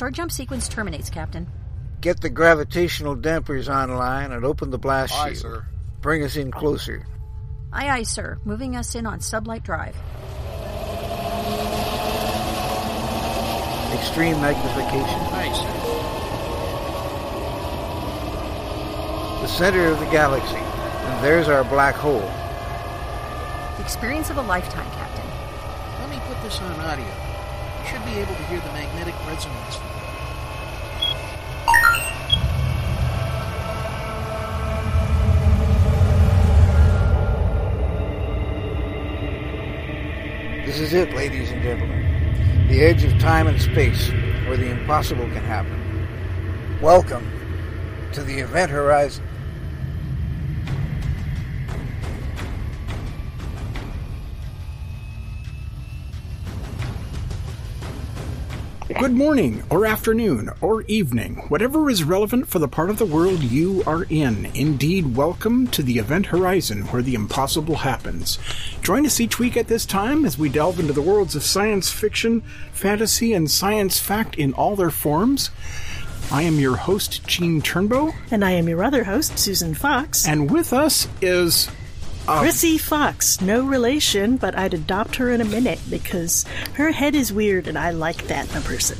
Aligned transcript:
Start 0.00 0.14
jump 0.14 0.32
sequence 0.32 0.66
terminates, 0.66 1.10
Captain. 1.10 1.46
Get 2.00 2.22
the 2.22 2.30
gravitational 2.30 3.14
dampers 3.14 3.68
online 3.68 4.32
and 4.32 4.46
open 4.46 4.70
the 4.70 4.78
blast 4.78 5.12
Aye, 5.12 5.34
shield. 5.34 5.36
sir. 5.36 5.66
Bring 6.00 6.22
us 6.22 6.36
in 6.36 6.50
closer. 6.50 7.06
Aye, 7.70 7.90
aye, 7.90 8.04
sir. 8.04 8.38
Moving 8.46 8.76
us 8.76 8.94
in 8.94 9.04
on 9.04 9.18
sublight 9.18 9.62
drive. 9.62 9.94
Extreme 13.92 14.40
magnification. 14.40 15.20
Aye, 15.36 15.52
sir. 15.52 15.72
The 19.42 19.48
center 19.48 19.84
of 19.84 20.00
the 20.00 20.06
galaxy. 20.06 20.56
And 20.56 21.22
there's 21.22 21.48
our 21.48 21.64
black 21.64 21.94
hole. 21.94 22.26
The 23.76 23.82
experience 23.82 24.30
of 24.30 24.38
a 24.38 24.42
lifetime, 24.42 24.90
Captain. 24.92 25.26
Let 26.00 26.08
me 26.08 26.18
put 26.26 26.42
this 26.42 26.58
on 26.62 26.80
audio. 26.80 27.04
You 27.04 27.86
should 27.86 28.02
be 28.06 28.12
able 28.12 28.34
to 28.34 28.42
hear 28.44 28.60
the 28.60 28.72
magnetic 28.72 29.14
resonance. 29.26 29.89
This 40.70 40.78
is 40.78 40.92
it, 40.94 41.12
ladies 41.14 41.50
and 41.50 41.60
gentlemen. 41.64 42.68
The 42.68 42.82
edge 42.82 43.02
of 43.02 43.18
time 43.18 43.48
and 43.48 43.60
space, 43.60 44.08
where 44.46 44.56
the 44.56 44.70
impossible 44.70 45.24
can 45.24 45.42
happen. 45.42 46.78
Welcome 46.80 47.28
to 48.12 48.22
the 48.22 48.38
event 48.38 48.70
horizon. 48.70 49.24
Good 59.00 59.12
morning, 59.16 59.62
or 59.70 59.86
afternoon, 59.86 60.50
or 60.60 60.82
evening, 60.82 61.36
whatever 61.48 61.88
is 61.88 62.04
relevant 62.04 62.48
for 62.48 62.58
the 62.58 62.68
part 62.68 62.90
of 62.90 62.98
the 62.98 63.06
world 63.06 63.42
you 63.42 63.82
are 63.86 64.04
in. 64.10 64.50
Indeed, 64.54 65.16
welcome 65.16 65.68
to 65.68 65.82
the 65.82 65.98
event 65.98 66.26
horizon 66.26 66.82
where 66.88 67.00
the 67.00 67.14
impossible 67.14 67.76
happens. 67.76 68.38
Join 68.82 69.06
us 69.06 69.18
each 69.18 69.38
week 69.38 69.56
at 69.56 69.68
this 69.68 69.86
time 69.86 70.26
as 70.26 70.36
we 70.36 70.50
delve 70.50 70.78
into 70.78 70.92
the 70.92 71.00
worlds 71.00 71.34
of 71.34 71.42
science 71.42 71.90
fiction, 71.90 72.42
fantasy, 72.72 73.32
and 73.32 73.50
science 73.50 73.98
fact 73.98 74.34
in 74.34 74.52
all 74.52 74.76
their 74.76 74.90
forms. 74.90 75.48
I 76.30 76.42
am 76.42 76.60
your 76.60 76.76
host, 76.76 77.26
Gene 77.26 77.62
Turnbow, 77.62 78.14
And 78.30 78.44
I 78.44 78.50
am 78.50 78.68
your 78.68 78.84
other 78.84 79.04
host, 79.04 79.38
Susan 79.38 79.72
Fox. 79.74 80.28
and 80.28 80.50
with 80.50 80.74
us 80.74 81.08
is 81.22 81.70
Krsy 82.38 82.80
Fox. 82.80 83.40
No 83.40 83.64
relation, 83.64 84.36
but 84.36 84.56
I'd 84.56 84.74
adopt 84.74 85.16
her 85.16 85.30
in 85.30 85.40
a 85.40 85.44
minute 85.44 85.80
because 85.90 86.44
her 86.74 86.92
head 86.92 87.14
is 87.14 87.32
weird 87.32 87.66
and 87.66 87.76
I 87.78 87.90
like 87.90 88.28
that 88.28 88.48
in 88.50 88.56
a 88.56 88.60
person. 88.60 88.96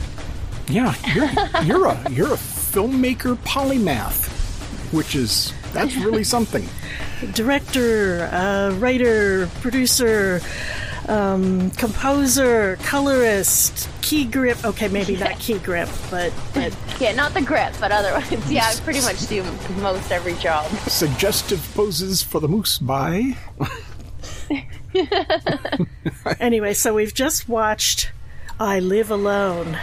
yeah, 0.69 0.95
you're 1.15 1.31
you're 1.65 1.87
a 1.87 2.11
you're 2.11 2.35
a 2.35 2.37
filmmaker 2.37 3.37
polymath, 3.45 4.29
which 4.93 5.15
is 5.15 5.53
that's 5.73 5.95
really 5.97 6.25
something. 6.25 6.67
Director, 7.35 8.29
uh, 8.33 8.75
writer, 8.79 9.47
producer, 9.61 10.41
um, 11.11 11.71
composer, 11.73 12.77
colorist, 12.85 13.89
key 14.01 14.25
grip. 14.25 14.65
Okay, 14.65 14.89
maybe 14.89 15.17
not 15.17 15.39
key 15.41 15.59
grip, 15.59 15.89
but, 16.11 16.33
but 16.55 16.75
Yeah, 17.01 17.13
not 17.15 17.35
the 17.35 17.43
grip, 17.43 17.75
but 17.81 17.91
otherwise, 17.91 18.51
yeah, 18.51 18.67
I 18.67 18.75
pretty 18.81 19.01
much 19.01 19.27
do 19.27 19.43
most 19.81 20.13
every 20.13 20.35
job. 20.35 20.71
Suggestive 20.87 21.69
poses 21.75 22.23
for 22.23 22.41
the 22.41 22.49
moose 22.49 22.79
by. 22.79 23.37
anyway, 26.41 26.75
so 26.75 26.95
we've 26.95 27.15
just 27.15 27.49
watched 27.49 28.13
I 28.59 28.79
Live 28.79 29.11
Alone. 29.11 29.79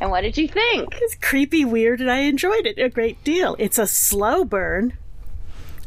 And 0.00 0.10
what 0.10 0.20
did 0.20 0.36
you 0.36 0.48
think? 0.48 0.98
It's 1.00 1.14
creepy, 1.14 1.64
weird, 1.64 2.00
and 2.00 2.10
I 2.10 2.20
enjoyed 2.20 2.66
it 2.66 2.78
a 2.78 2.90
great 2.90 3.24
deal. 3.24 3.56
It's 3.58 3.78
a 3.78 3.86
slow 3.86 4.44
burn. 4.44 4.98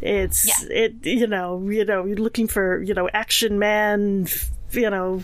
It's 0.02 0.48
Yeah. 0.48 0.86
it 0.86 1.06
you 1.06 1.28
know 1.28 1.68
you 1.70 1.86
know 1.86 2.06
you're 2.06 2.18
looking 2.18 2.48
for 2.48 2.82
you 2.82 2.94
know 2.94 3.10
action 3.14 3.60
man 3.60 4.28
you 4.72 4.90
know 4.90 5.24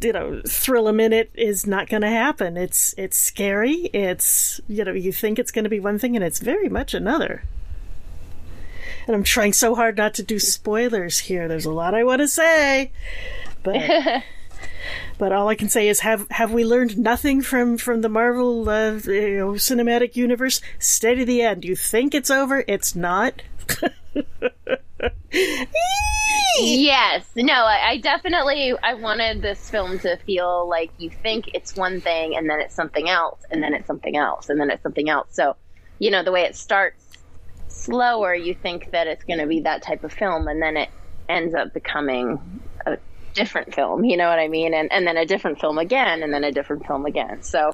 you 0.00 0.12
know 0.12 0.40
thrill 0.48 0.88
a 0.88 0.92
minute 0.92 1.30
is 1.34 1.66
not 1.66 1.88
going 1.88 2.02
to 2.02 2.08
happen. 2.08 2.56
It's 2.56 2.94
it's 2.96 3.16
scary. 3.16 3.90
It's 3.92 4.60
you 4.68 4.84
know 4.84 4.92
you 4.92 5.12
think 5.12 5.38
it's 5.38 5.50
going 5.50 5.64
to 5.64 5.70
be 5.70 5.80
one 5.80 5.98
thing 5.98 6.16
and 6.16 6.24
it's 6.24 6.38
very 6.40 6.68
much 6.68 6.94
another. 6.94 7.44
And 9.06 9.16
I'm 9.16 9.24
trying 9.24 9.52
so 9.54 9.74
hard 9.74 9.96
not 9.96 10.14
to 10.14 10.22
do 10.22 10.38
spoilers 10.38 11.18
here. 11.20 11.48
There's 11.48 11.64
a 11.64 11.72
lot 11.72 11.94
I 11.94 12.04
want 12.04 12.20
to 12.20 12.28
say, 12.28 12.92
but 13.62 14.22
but 15.20 15.32
all 15.32 15.48
I 15.48 15.54
can 15.54 15.68
say 15.68 15.86
is 15.86 16.00
have 16.00 16.26
have 16.30 16.50
we 16.50 16.64
learned 16.64 16.96
nothing 16.96 17.42
from 17.42 17.76
from 17.76 18.00
the 18.00 18.08
Marvel 18.08 18.66
uh, 18.68 18.92
you 18.92 19.36
know, 19.36 19.52
cinematic 19.52 20.16
universe? 20.16 20.62
Stay 20.78 21.14
to 21.14 21.26
the 21.26 21.42
end. 21.42 21.62
You 21.62 21.76
think 21.76 22.14
it's 22.14 22.30
over? 22.30 22.64
It's 22.66 22.96
not. 22.96 23.42
Yes, 26.58 27.24
no, 27.36 27.54
I, 27.54 27.90
I 27.90 27.96
definitely 27.98 28.74
I 28.82 28.94
wanted 28.94 29.40
this 29.40 29.70
film 29.70 29.98
to 30.00 30.16
feel 30.26 30.68
like 30.68 30.90
you 30.98 31.08
think 31.08 31.50
it's 31.54 31.76
one 31.76 32.00
thing 32.00 32.36
and 32.36 32.50
then 32.50 32.60
it's 32.60 32.74
something 32.74 33.08
else 33.08 33.40
and 33.50 33.62
then 33.62 33.72
it's 33.72 33.86
something 33.86 34.16
else 34.16 34.50
and 34.50 34.60
then 34.60 34.68
it's 34.68 34.82
something 34.82 35.08
else. 35.08 35.28
So, 35.30 35.56
you 35.98 36.10
know, 36.10 36.22
the 36.22 36.32
way 36.32 36.42
it 36.42 36.56
starts 36.56 37.04
slower, 37.68 38.34
you 38.34 38.52
think 38.52 38.90
that 38.90 39.06
it's 39.06 39.24
going 39.24 39.38
to 39.38 39.46
be 39.46 39.60
that 39.60 39.82
type 39.82 40.02
of 40.04 40.12
film 40.12 40.48
and 40.48 40.60
then 40.60 40.76
it 40.76 40.90
ends 41.28 41.54
up 41.54 41.72
becoming 41.72 42.38
a 42.84 42.98
different 43.34 43.74
film, 43.74 44.04
you 44.04 44.16
know 44.16 44.28
what 44.28 44.38
I 44.38 44.48
mean? 44.48 44.74
And 44.74 44.90
and 44.92 45.06
then 45.06 45.16
a 45.16 45.26
different 45.26 45.60
film 45.60 45.78
again 45.78 46.22
and 46.22 46.32
then 46.32 46.44
a 46.44 46.52
different 46.52 46.86
film 46.86 47.06
again. 47.06 47.42
So, 47.42 47.72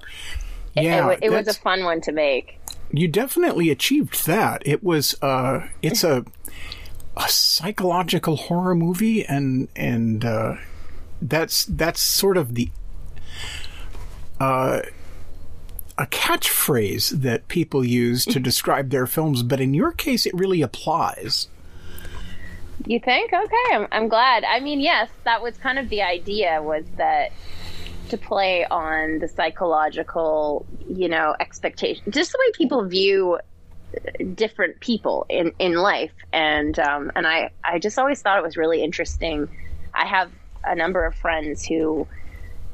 Yeah, 0.75 1.11
it, 1.11 1.21
it 1.23 1.31
was 1.31 1.49
a 1.49 1.55
fun 1.55 1.85
one 1.85 2.01
to 2.03 2.13
make. 2.13 2.61
You 2.93 3.09
definitely 3.09 3.71
achieved 3.71 4.27
that. 4.27 4.63
It 4.65 4.83
was 4.83 5.21
uh 5.23 5.67
it's 5.83 6.05
a 6.05 6.25
a 7.17 7.29
psychological 7.29 8.37
horror 8.37 8.75
movie 8.75 9.25
and 9.25 9.69
and 9.75 10.25
uh 10.25 10.57
that's 11.23 11.65
that's 11.67 12.01
sort 12.01 12.37
of 12.37 12.55
the 12.55 12.71
uh 14.39 14.83
a 15.99 16.07
catchphrase 16.07 17.09
that 17.23 17.49
people 17.49 17.83
use 17.83 18.25
to 18.27 18.39
describe 18.51 18.91
their 18.91 19.07
films, 19.07 19.43
but 19.43 19.61
in 19.61 19.73
your 19.73 19.93
case 19.93 20.27
it 20.27 20.35
really 20.35 20.63
applies. 20.63 21.49
You 22.85 23.01
think? 23.01 23.33
Okay, 23.33 23.75
I'm, 23.75 23.87
I'm 23.91 24.09
glad. 24.09 24.45
I 24.45 24.61
mean, 24.61 24.81
yes, 24.81 25.09
that 25.25 25.43
was 25.43 25.57
kind 25.57 25.79
of 25.79 25.89
the 25.89 26.03
idea 26.03 26.63
was 26.63 26.85
that 26.97 27.33
to 28.11 28.19
play 28.19 28.65
on 28.67 29.19
the 29.19 29.29
psychological, 29.29 30.67
you 30.89 31.09
know, 31.09 31.35
expectation, 31.41 32.05
just 32.11 32.33
the 32.33 32.39
way 32.39 32.53
people 32.57 32.85
view 32.85 33.39
uh, 33.97 34.25
different 34.35 34.81
people 34.81 35.27
in, 35.29 35.53
in 35.59 35.75
life. 35.75 36.13
And, 36.33 36.79
um, 36.79 37.11
and 37.17 37.27
I, 37.27 37.51
I 37.65 37.79
just 37.79 37.99
always 37.99 38.21
thought 38.23 38.39
it 38.39 38.45
was 38.45 38.57
really 38.57 38.83
interesting. 38.83 39.49
I 39.95 40.07
have 40.07 40.31
a 40.65 40.77
number 40.77 41.05
of 41.05 41.15
friends 41.15 41.65
who 41.65 42.07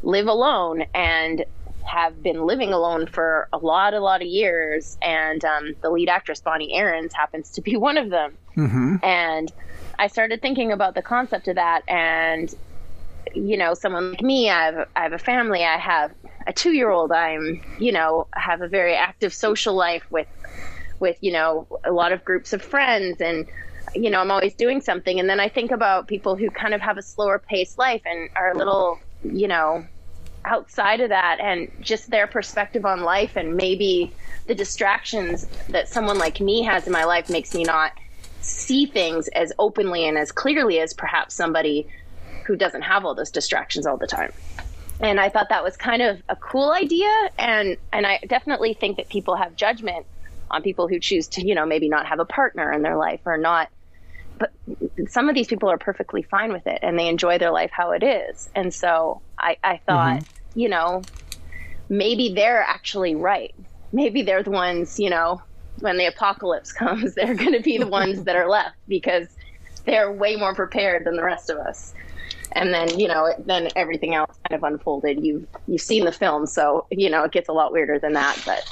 live 0.02 0.26
alone 0.26 0.84
and 0.94 1.44
have 1.84 2.22
been 2.22 2.44
living 2.44 2.72
alone 2.72 3.06
for 3.06 3.48
a 3.52 3.58
lot, 3.58 3.94
a 3.94 4.00
lot 4.00 4.22
of 4.22 4.28
years. 4.28 4.96
And 5.02 5.44
um, 5.44 5.74
the 5.82 5.90
lead 5.90 6.08
actress, 6.08 6.40
Bonnie 6.40 6.74
Aarons, 6.74 7.12
happens 7.14 7.50
to 7.52 7.60
be 7.60 7.76
one 7.78 7.96
of 7.96 8.10
them. 8.10 8.36
And 9.02 9.52
I 10.02 10.08
started 10.08 10.42
thinking 10.42 10.72
about 10.72 10.96
the 10.96 11.02
concept 11.02 11.46
of 11.46 11.54
that. 11.54 11.82
And, 11.86 12.52
you 13.36 13.56
know, 13.56 13.72
someone 13.74 14.10
like 14.10 14.20
me, 14.20 14.50
I 14.50 14.64
have, 14.64 14.88
I 14.96 15.02
have 15.04 15.12
a 15.12 15.18
family, 15.18 15.62
I 15.62 15.78
have 15.78 16.10
a 16.44 16.52
two 16.52 16.72
year 16.72 16.90
old, 16.90 17.12
I'm, 17.12 17.62
you 17.78 17.92
know, 17.92 18.26
have 18.32 18.62
a 18.62 18.68
very 18.68 18.96
active 18.96 19.32
social 19.32 19.74
life 19.74 20.02
with, 20.10 20.26
with, 20.98 21.16
you 21.20 21.30
know, 21.30 21.68
a 21.84 21.92
lot 21.92 22.10
of 22.10 22.24
groups 22.24 22.52
of 22.52 22.60
friends 22.60 23.20
and, 23.20 23.46
you 23.94 24.10
know, 24.10 24.20
I'm 24.20 24.32
always 24.32 24.54
doing 24.54 24.80
something. 24.80 25.20
And 25.20 25.30
then 25.30 25.38
I 25.38 25.48
think 25.48 25.70
about 25.70 26.08
people 26.08 26.34
who 26.34 26.50
kind 26.50 26.74
of 26.74 26.80
have 26.80 26.98
a 26.98 27.02
slower 27.02 27.38
paced 27.38 27.78
life 27.78 28.02
and 28.04 28.28
are 28.34 28.50
a 28.50 28.58
little, 28.58 28.98
you 29.22 29.46
know, 29.46 29.86
outside 30.44 31.00
of 31.00 31.10
that 31.10 31.38
and 31.38 31.70
just 31.80 32.10
their 32.10 32.26
perspective 32.26 32.84
on 32.84 33.02
life 33.02 33.36
and 33.36 33.54
maybe 33.54 34.12
the 34.48 34.54
distractions 34.56 35.46
that 35.68 35.88
someone 35.88 36.18
like 36.18 36.40
me 36.40 36.62
has 36.62 36.88
in 36.88 36.92
my 36.92 37.04
life 37.04 37.30
makes 37.30 37.54
me 37.54 37.62
not 37.62 37.92
see 38.44 38.86
things 38.86 39.28
as 39.28 39.52
openly 39.58 40.06
and 40.06 40.18
as 40.18 40.32
clearly 40.32 40.80
as 40.80 40.94
perhaps 40.94 41.34
somebody 41.34 41.86
who 42.46 42.56
doesn't 42.56 42.82
have 42.82 43.04
all 43.04 43.14
those 43.14 43.30
distractions 43.30 43.86
all 43.86 43.96
the 43.96 44.06
time. 44.06 44.32
And 45.00 45.18
I 45.18 45.28
thought 45.28 45.48
that 45.48 45.64
was 45.64 45.76
kind 45.76 46.02
of 46.02 46.22
a 46.28 46.36
cool 46.36 46.72
idea 46.72 47.10
and 47.38 47.76
and 47.92 48.06
I 48.06 48.18
definitely 48.26 48.74
think 48.74 48.98
that 48.98 49.08
people 49.08 49.36
have 49.36 49.56
judgment 49.56 50.06
on 50.50 50.62
people 50.62 50.86
who 50.86 51.00
choose 51.00 51.28
to, 51.28 51.46
you 51.46 51.54
know, 51.54 51.66
maybe 51.66 51.88
not 51.88 52.06
have 52.06 52.20
a 52.20 52.24
partner 52.24 52.72
in 52.72 52.82
their 52.82 52.96
life 52.96 53.20
or 53.24 53.36
not 53.36 53.68
but 54.38 54.52
some 55.08 55.28
of 55.28 55.34
these 55.34 55.46
people 55.46 55.70
are 55.70 55.78
perfectly 55.78 56.22
fine 56.22 56.52
with 56.52 56.66
it 56.66 56.80
and 56.82 56.98
they 56.98 57.08
enjoy 57.08 57.38
their 57.38 57.52
life 57.52 57.70
how 57.72 57.92
it 57.92 58.02
is. 58.02 58.48
And 58.54 58.72
so 58.72 59.20
I, 59.38 59.56
I 59.62 59.80
thought, 59.86 60.20
mm-hmm. 60.20 60.58
you 60.58 60.68
know, 60.68 61.02
maybe 61.88 62.34
they're 62.34 62.62
actually 62.62 63.14
right. 63.14 63.54
Maybe 63.92 64.22
they're 64.22 64.42
the 64.42 64.50
ones, 64.50 64.98
you 64.98 65.10
know, 65.10 65.42
when 65.82 65.96
the 65.98 66.06
apocalypse 66.06 66.72
comes, 66.82 67.14
they're 67.14 67.34
going 67.34 67.52
to 67.52 67.60
be 67.60 67.76
the 67.78 67.86
ones 67.86 68.24
that 68.24 68.36
are 68.36 68.48
left 68.48 68.76
because 68.88 69.28
they're 69.84 70.10
way 70.12 70.36
more 70.36 70.54
prepared 70.54 71.04
than 71.04 71.16
the 71.16 71.22
rest 71.24 71.50
of 71.50 71.58
us. 71.58 71.92
and 72.52 72.72
then 72.72 72.98
you 72.98 73.08
know 73.08 73.26
it, 73.26 73.46
then 73.46 73.68
everything 73.76 74.14
else 74.14 74.34
kind 74.48 74.62
of 74.62 74.64
unfolded. 74.64 75.24
You've 75.24 75.46
you've 75.66 75.80
seen 75.80 76.04
the 76.04 76.12
film, 76.12 76.46
so 76.46 76.86
you 76.90 77.10
know 77.10 77.24
it 77.24 77.32
gets 77.32 77.48
a 77.48 77.52
lot 77.52 77.72
weirder 77.72 77.98
than 77.98 78.12
that. 78.14 78.40
But 78.46 78.62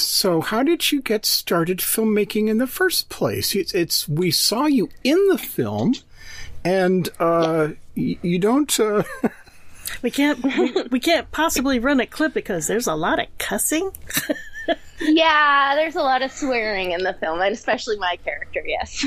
So, 0.00 0.40
how 0.40 0.62
did 0.62 0.92
you 0.92 1.00
get 1.02 1.24
started 1.26 1.78
filmmaking 1.78 2.48
in 2.48 2.58
the 2.58 2.66
first 2.66 3.08
place? 3.08 3.54
It's, 3.54 3.72
it's 3.74 4.08
we 4.08 4.30
saw 4.30 4.66
you 4.66 4.88
in 5.04 5.18
the 5.28 5.38
film, 5.38 5.94
and 6.64 7.08
uh, 7.18 7.68
y- 7.96 8.18
you 8.22 8.38
don't. 8.38 8.78
Uh, 8.80 9.02
We 10.02 10.10
can't 10.10 10.42
we, 10.42 10.72
we 10.90 10.98
can't 11.00 11.30
possibly 11.30 11.78
run 11.78 12.00
a 12.00 12.06
clip 12.06 12.32
because 12.34 12.66
there's 12.66 12.86
a 12.86 12.94
lot 12.94 13.18
of 13.20 13.26
cussing. 13.38 13.90
yeah, 15.00 15.74
there's 15.74 15.96
a 15.96 16.02
lot 16.02 16.22
of 16.22 16.32
swearing 16.32 16.92
in 16.92 17.02
the 17.02 17.14
film, 17.14 17.40
and 17.40 17.52
especially 17.52 17.96
my 17.98 18.16
character. 18.24 18.62
Yes. 18.64 19.04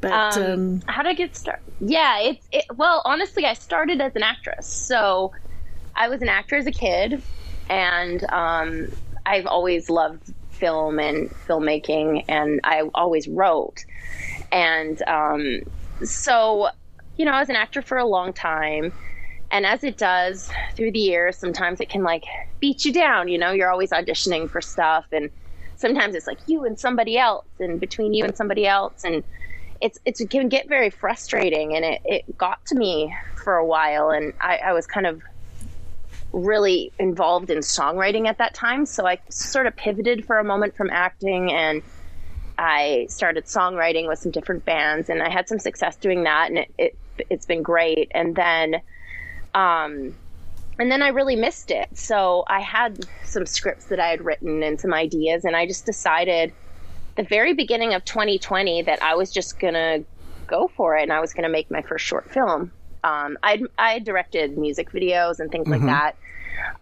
But 0.00 0.12
Um, 0.12 0.42
um, 0.42 0.82
how 0.86 1.02
to 1.02 1.14
get 1.14 1.36
started? 1.36 1.62
Yeah, 1.80 2.18
it's 2.20 2.46
it, 2.50 2.64
well, 2.76 3.02
honestly, 3.04 3.44
I 3.44 3.54
started 3.54 4.00
as 4.00 4.16
an 4.16 4.22
actress, 4.22 4.66
so 4.66 5.32
I 5.94 6.08
was 6.08 6.22
an 6.22 6.28
actor 6.28 6.56
as 6.56 6.66
a 6.66 6.72
kid, 6.72 7.22
and 7.68 8.24
um, 8.32 8.88
I've 9.24 9.46
always 9.46 9.88
loved 9.88 10.34
film 10.50 10.98
and 10.98 11.30
filmmaking, 11.30 12.24
and 12.28 12.60
I 12.64 12.82
always 12.94 13.28
wrote, 13.28 13.84
and 14.50 15.00
um, 15.06 15.60
so 16.02 16.70
you 17.16 17.24
know, 17.24 17.32
I 17.32 17.40
was 17.40 17.48
an 17.48 17.56
actor 17.56 17.82
for 17.82 17.98
a 17.98 18.06
long 18.06 18.32
time. 18.32 18.92
And 19.50 19.66
as 19.66 19.82
it 19.82 19.96
does 19.96 20.50
through 20.76 20.92
the 20.92 21.00
years, 21.00 21.36
sometimes 21.36 21.80
it 21.80 21.88
can 21.88 22.02
like 22.02 22.24
beat 22.60 22.84
you 22.84 22.92
down. 22.92 23.28
You 23.28 23.38
know, 23.38 23.50
you're 23.52 23.70
always 23.70 23.90
auditioning 23.90 24.48
for 24.48 24.60
stuff, 24.60 25.06
and 25.12 25.30
sometimes 25.76 26.14
it's 26.14 26.26
like 26.26 26.38
you 26.46 26.64
and 26.64 26.78
somebody 26.78 27.18
else, 27.18 27.46
and 27.58 27.80
between 27.80 28.14
you 28.14 28.24
and 28.24 28.36
somebody 28.36 28.66
else, 28.66 29.04
and 29.04 29.24
it's, 29.80 29.98
it's 30.04 30.20
it 30.20 30.30
can 30.30 30.48
get 30.48 30.68
very 30.68 30.90
frustrating. 30.90 31.74
And 31.74 31.84
it, 31.84 32.00
it 32.04 32.38
got 32.38 32.64
to 32.66 32.76
me 32.76 33.14
for 33.42 33.56
a 33.56 33.66
while, 33.66 34.10
and 34.10 34.32
I, 34.40 34.58
I 34.58 34.72
was 34.72 34.86
kind 34.86 35.06
of 35.06 35.22
really 36.32 36.92
involved 36.98 37.50
in 37.50 37.58
songwriting 37.58 38.28
at 38.28 38.38
that 38.38 38.54
time. 38.54 38.86
So 38.86 39.06
I 39.06 39.18
sort 39.30 39.66
of 39.66 39.76
pivoted 39.76 40.24
for 40.24 40.38
a 40.38 40.44
moment 40.44 40.76
from 40.76 40.90
acting 40.90 41.52
and 41.52 41.82
I 42.56 43.06
started 43.08 43.46
songwriting 43.46 44.06
with 44.06 44.18
some 44.18 44.30
different 44.30 44.64
bands 44.64 45.08
and 45.08 45.22
I 45.22 45.30
had 45.30 45.48
some 45.48 45.58
success 45.58 45.96
doing 45.96 46.24
that 46.24 46.50
and 46.50 46.58
it, 46.58 46.74
it 46.78 46.98
it's 47.28 47.46
been 47.46 47.62
great. 47.62 48.10
And 48.14 48.36
then 48.36 48.76
um 49.54 50.14
and 50.78 50.90
then 50.90 51.02
I 51.02 51.08
really 51.08 51.36
missed 51.36 51.70
it. 51.70 51.88
So 51.94 52.44
I 52.48 52.60
had 52.60 53.06
some 53.26 53.44
scripts 53.44 53.86
that 53.86 54.00
I 54.00 54.08
had 54.08 54.24
written 54.24 54.62
and 54.62 54.80
some 54.80 54.94
ideas 54.94 55.44
and 55.44 55.54
I 55.54 55.66
just 55.66 55.84
decided 55.84 56.54
the 57.16 57.22
very 57.22 57.52
beginning 57.52 57.92
of 57.92 58.02
2020 58.06 58.82
that 58.82 59.02
I 59.02 59.14
was 59.14 59.30
just 59.30 59.58
going 59.58 59.74
to 59.74 60.04
go 60.46 60.68
for 60.68 60.96
it 60.96 61.02
and 61.02 61.12
I 61.12 61.20
was 61.20 61.34
going 61.34 61.42
to 61.42 61.50
make 61.50 61.70
my 61.70 61.82
first 61.82 62.06
short 62.06 62.30
film. 62.30 62.72
Um, 63.04 63.36
I 63.42 63.62
I 63.76 63.98
directed 63.98 64.56
music 64.56 64.90
videos 64.90 65.38
and 65.38 65.50
things 65.50 65.68
like 65.68 65.82
that 65.82 66.16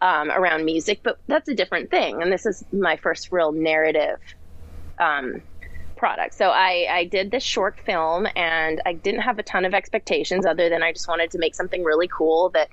um, 0.00 0.30
around 0.30 0.64
music, 0.64 1.00
but 1.02 1.18
that's 1.26 1.48
a 1.48 1.54
different 1.54 1.90
thing. 1.90 2.22
And 2.22 2.30
this 2.30 2.46
is 2.46 2.64
my 2.72 2.96
first 2.96 3.32
real 3.32 3.52
narrative 3.52 4.18
um, 4.98 5.42
product. 5.98 6.34
So 6.34 6.48
I, 6.48 6.86
I 6.90 7.04
did 7.04 7.30
this 7.30 7.42
short 7.42 7.78
film, 7.80 8.26
and 8.34 8.80
I 8.86 8.94
didn't 8.94 9.20
have 9.20 9.38
a 9.38 9.42
ton 9.42 9.64
of 9.64 9.74
expectations 9.74 10.46
other 10.46 10.70
than 10.70 10.82
I 10.82 10.92
just 10.92 11.08
wanted 11.08 11.30
to 11.32 11.38
make 11.38 11.54
something 11.54 11.84
really 11.84 12.08
cool 12.08 12.48
that 12.50 12.68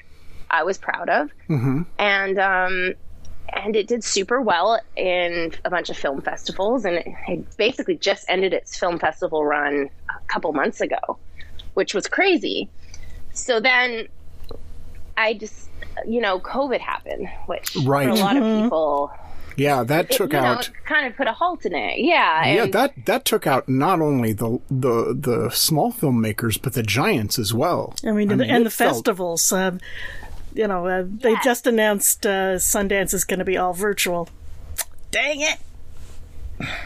I 0.49 0.63
was 0.63 0.77
proud 0.77 1.09
of, 1.09 1.31
mm-hmm. 1.49 1.81
and 1.99 2.39
um, 2.39 2.93
and 3.49 3.75
it 3.75 3.87
did 3.87 4.03
super 4.03 4.41
well 4.41 4.79
in 4.95 5.53
a 5.65 5.69
bunch 5.69 5.89
of 5.89 5.97
film 5.97 6.21
festivals, 6.21 6.85
and 6.85 6.97
it, 6.97 7.07
it 7.27 7.57
basically 7.57 7.97
just 7.97 8.25
ended 8.29 8.53
its 8.53 8.77
film 8.77 8.99
festival 8.99 9.43
run 9.43 9.89
a 10.09 10.27
couple 10.27 10.53
months 10.53 10.81
ago, 10.81 11.17
which 11.73 11.93
was 11.93 12.07
crazy. 12.07 12.69
So 13.33 13.59
then 13.59 14.07
I 15.17 15.33
just, 15.33 15.69
you 16.07 16.21
know, 16.21 16.39
COVID 16.39 16.79
happened, 16.79 17.27
which 17.47 17.75
Right. 17.83 18.07
for 18.07 18.11
a 18.11 18.15
lot 18.15 18.37
of 18.37 18.63
people, 18.63 19.11
yeah, 19.57 19.83
that 19.83 20.05
it, 20.11 20.17
took 20.17 20.33
you 20.33 20.39
know, 20.39 20.45
out. 20.45 20.67
it 20.67 20.73
kind 20.85 21.07
of 21.07 21.15
put 21.15 21.27
a 21.27 21.33
halt 21.33 21.65
in 21.65 21.73
it. 21.75 21.99
Yeah. 21.99 22.45
Yeah, 22.45 22.63
and- 22.63 22.73
that 22.73 23.05
that 23.05 23.25
took 23.25 23.45
out 23.47 23.67
not 23.69 24.01
only 24.01 24.33
the 24.33 24.59
the 24.69 25.13
the 25.19 25.49
small 25.51 25.91
filmmakers 25.91 26.61
but 26.61 26.73
the 26.73 26.83
giants 26.83 27.37
as 27.39 27.53
well. 27.53 27.93
I 28.05 28.11
mean, 28.11 28.31
and, 28.31 28.41
it 28.41 28.49
and 28.49 28.65
the 28.65 28.69
felt- 28.69 28.95
festivals. 28.95 29.51
Um, 29.51 29.79
you 30.53 30.67
know, 30.67 30.87
uh, 30.87 31.03
they 31.05 31.31
Yeah. 31.31 31.41
just 31.43 31.67
announced 31.67 32.25
uh, 32.25 32.55
Sundance 32.55 33.13
is 33.13 33.25
going 33.25 33.39
to 33.39 33.45
be 33.45 33.57
all 33.57 33.73
virtual. 33.73 34.29
Dang 35.11 35.41
it! 35.41 35.57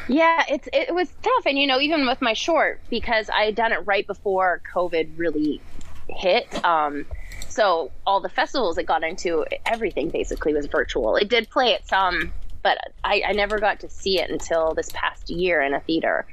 Yeah, 0.07 0.43
it's 0.49 0.67
it 0.73 0.93
was 0.95 1.07
tough, 1.21 1.45
and 1.45 1.57
you 1.59 1.67
know, 1.67 1.79
even 1.79 2.07
with 2.07 2.21
my 2.21 2.33
short, 2.33 2.79
because 2.89 3.29
I 3.29 3.43
had 3.43 3.55
done 3.55 3.71
it 3.71 3.85
right 3.85 4.05
before 4.07 4.61
COVID 4.73 5.11
really 5.17 5.61
hit. 6.07 6.47
Um, 6.65 7.05
so 7.47 7.91
all 8.07 8.19
the 8.19 8.29
festivals 8.29 8.79
it 8.79 8.85
got 8.87 9.03
into, 9.03 9.45
everything 9.67 10.09
basically 10.09 10.53
was 10.55 10.65
virtual. 10.65 11.15
It 11.17 11.29
did 11.29 11.49
play 11.51 11.75
at 11.75 11.87
some, 11.87 12.31
but 12.63 12.77
I, 13.03 13.23
I 13.27 13.31
never 13.33 13.59
got 13.59 13.79
to 13.81 13.89
see 13.89 14.19
it 14.19 14.29
until 14.29 14.73
this 14.73 14.89
past 14.93 15.29
year 15.29 15.61
in 15.61 15.73
a 15.73 15.79
theater, 15.79 16.25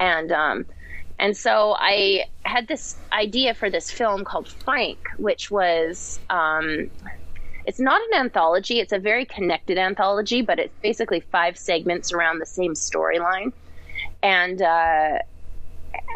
and 0.00 0.32
um, 0.32 0.66
and 1.18 1.36
so 1.36 1.74
I 1.78 2.24
had 2.44 2.68
this 2.68 2.96
idea 3.12 3.54
for 3.54 3.70
this 3.70 3.90
film 3.90 4.24
called 4.24 4.48
Frank, 4.48 4.98
which 5.16 5.50
was 5.50 6.20
um, 6.30 6.90
it's 7.66 7.80
not 7.80 8.00
an 8.12 8.20
anthology. 8.20 8.78
It's 8.80 8.92
a 8.92 8.98
very 8.98 9.24
connected 9.24 9.76
anthology, 9.78 10.42
but 10.42 10.58
it's 10.58 10.74
basically 10.82 11.20
five 11.20 11.58
segments 11.58 12.12
around 12.12 12.38
the 12.38 12.46
same 12.46 12.74
storyline. 12.74 13.52
And 14.22 14.62
uh, 14.62 15.18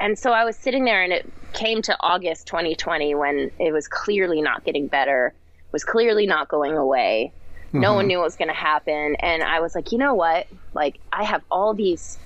and 0.01 0.19
so 0.19 0.33
I 0.33 0.45
was 0.45 0.57
sitting 0.57 0.85
there, 0.85 1.03
and 1.03 1.13
it 1.13 1.31
came 1.53 1.83
to 1.83 1.97
August 2.01 2.47
2020 2.47 3.15
when 3.15 3.51
it 3.59 3.73
was 3.73 3.89
clearly 3.89 4.41
not 4.41 4.65
getting 4.65 4.87
better, 4.87 5.35
was 5.73 5.83
clearly 5.83 6.27
not 6.27 6.49
going 6.49 6.77
away. 6.77 7.33
No 7.73 7.95
one 7.95 8.07
knew 8.07 8.19
what 8.19 8.25
was 8.25 8.37
going 8.37 8.49
to 8.49 8.55
happen, 8.55 9.17
and 9.21 9.43
I 9.43 9.61
was 9.61 9.75
like, 9.75 9.93
you 9.93 9.99
know 9.99 10.15
what? 10.15 10.47
Like, 10.75 11.01
I 11.13 11.25
have 11.25 11.43
all 11.51 11.75
these 11.75 12.19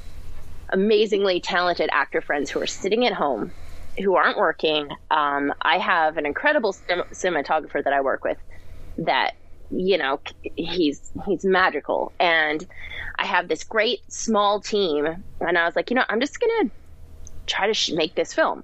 amazingly 0.73 1.41
talented 1.41 1.91
actor 1.93 2.20
friends 2.23 2.50
who 2.50 2.61
are 2.61 2.67
sitting 2.67 3.06
at 3.06 3.12
home, 3.12 3.52
who 3.99 4.17
aren't 4.17 4.38
working. 4.38 4.88
Um, 5.11 5.52
I 5.62 5.79
have 5.79 6.17
an 6.17 6.26
incredible 6.26 6.73
cin- 6.73 7.05
cinematographer 7.14 7.85
that 7.85 7.93
I 7.93 8.00
work 8.00 8.25
with 8.25 8.38
that 8.99 9.32
you 9.70 9.99
know 9.99 10.20
he's 10.56 11.11
he's 11.26 11.44
magical 11.44 12.14
and 12.20 12.67
i 13.19 13.25
have 13.26 13.49
this 13.49 13.64
great 13.64 14.00
small 14.11 14.61
team 14.61 15.06
and 15.40 15.58
i 15.58 15.64
was 15.64 15.75
like 15.75 15.90
you 15.90 15.97
know 15.97 16.05
i'm 16.08 16.20
just 16.20 16.38
gonna 16.38 16.70
try 17.47 17.67
to 17.67 17.75
sh- 17.75 17.90
make 17.94 18.14
this 18.14 18.32
film 18.35 18.62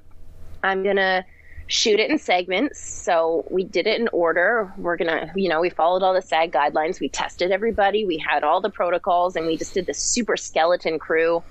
i'm 0.63 0.83
gonna 0.83 1.25
shoot 1.71 2.01
it 2.01 2.11
in 2.11 2.19
segments 2.19 2.81
so 2.81 3.45
we 3.51 3.63
did 3.63 3.87
it 3.87 4.01
in 4.01 4.09
order 4.13 4.73
we're 4.77 4.97
gonna 4.97 5.31
you 5.37 5.49
know 5.49 5.61
we 5.61 5.71
followed 5.71 6.03
all 6.03 6.13
the 6.13 6.23
sag 6.23 6.53
guidelines 6.53 7.01
we 7.01 7.09
tested 7.09 7.51
everybody 7.53 8.05
we 8.05 8.19
had 8.19 8.43
all 8.43 8.61
the 8.61 8.71
protocols 8.71 9.37
and 9.37 9.47
we 9.47 9.57
just 9.57 9.73
did 9.73 9.87
this 9.87 9.99
super 9.99 10.37
skeleton 10.37 10.99
crew 10.99 11.43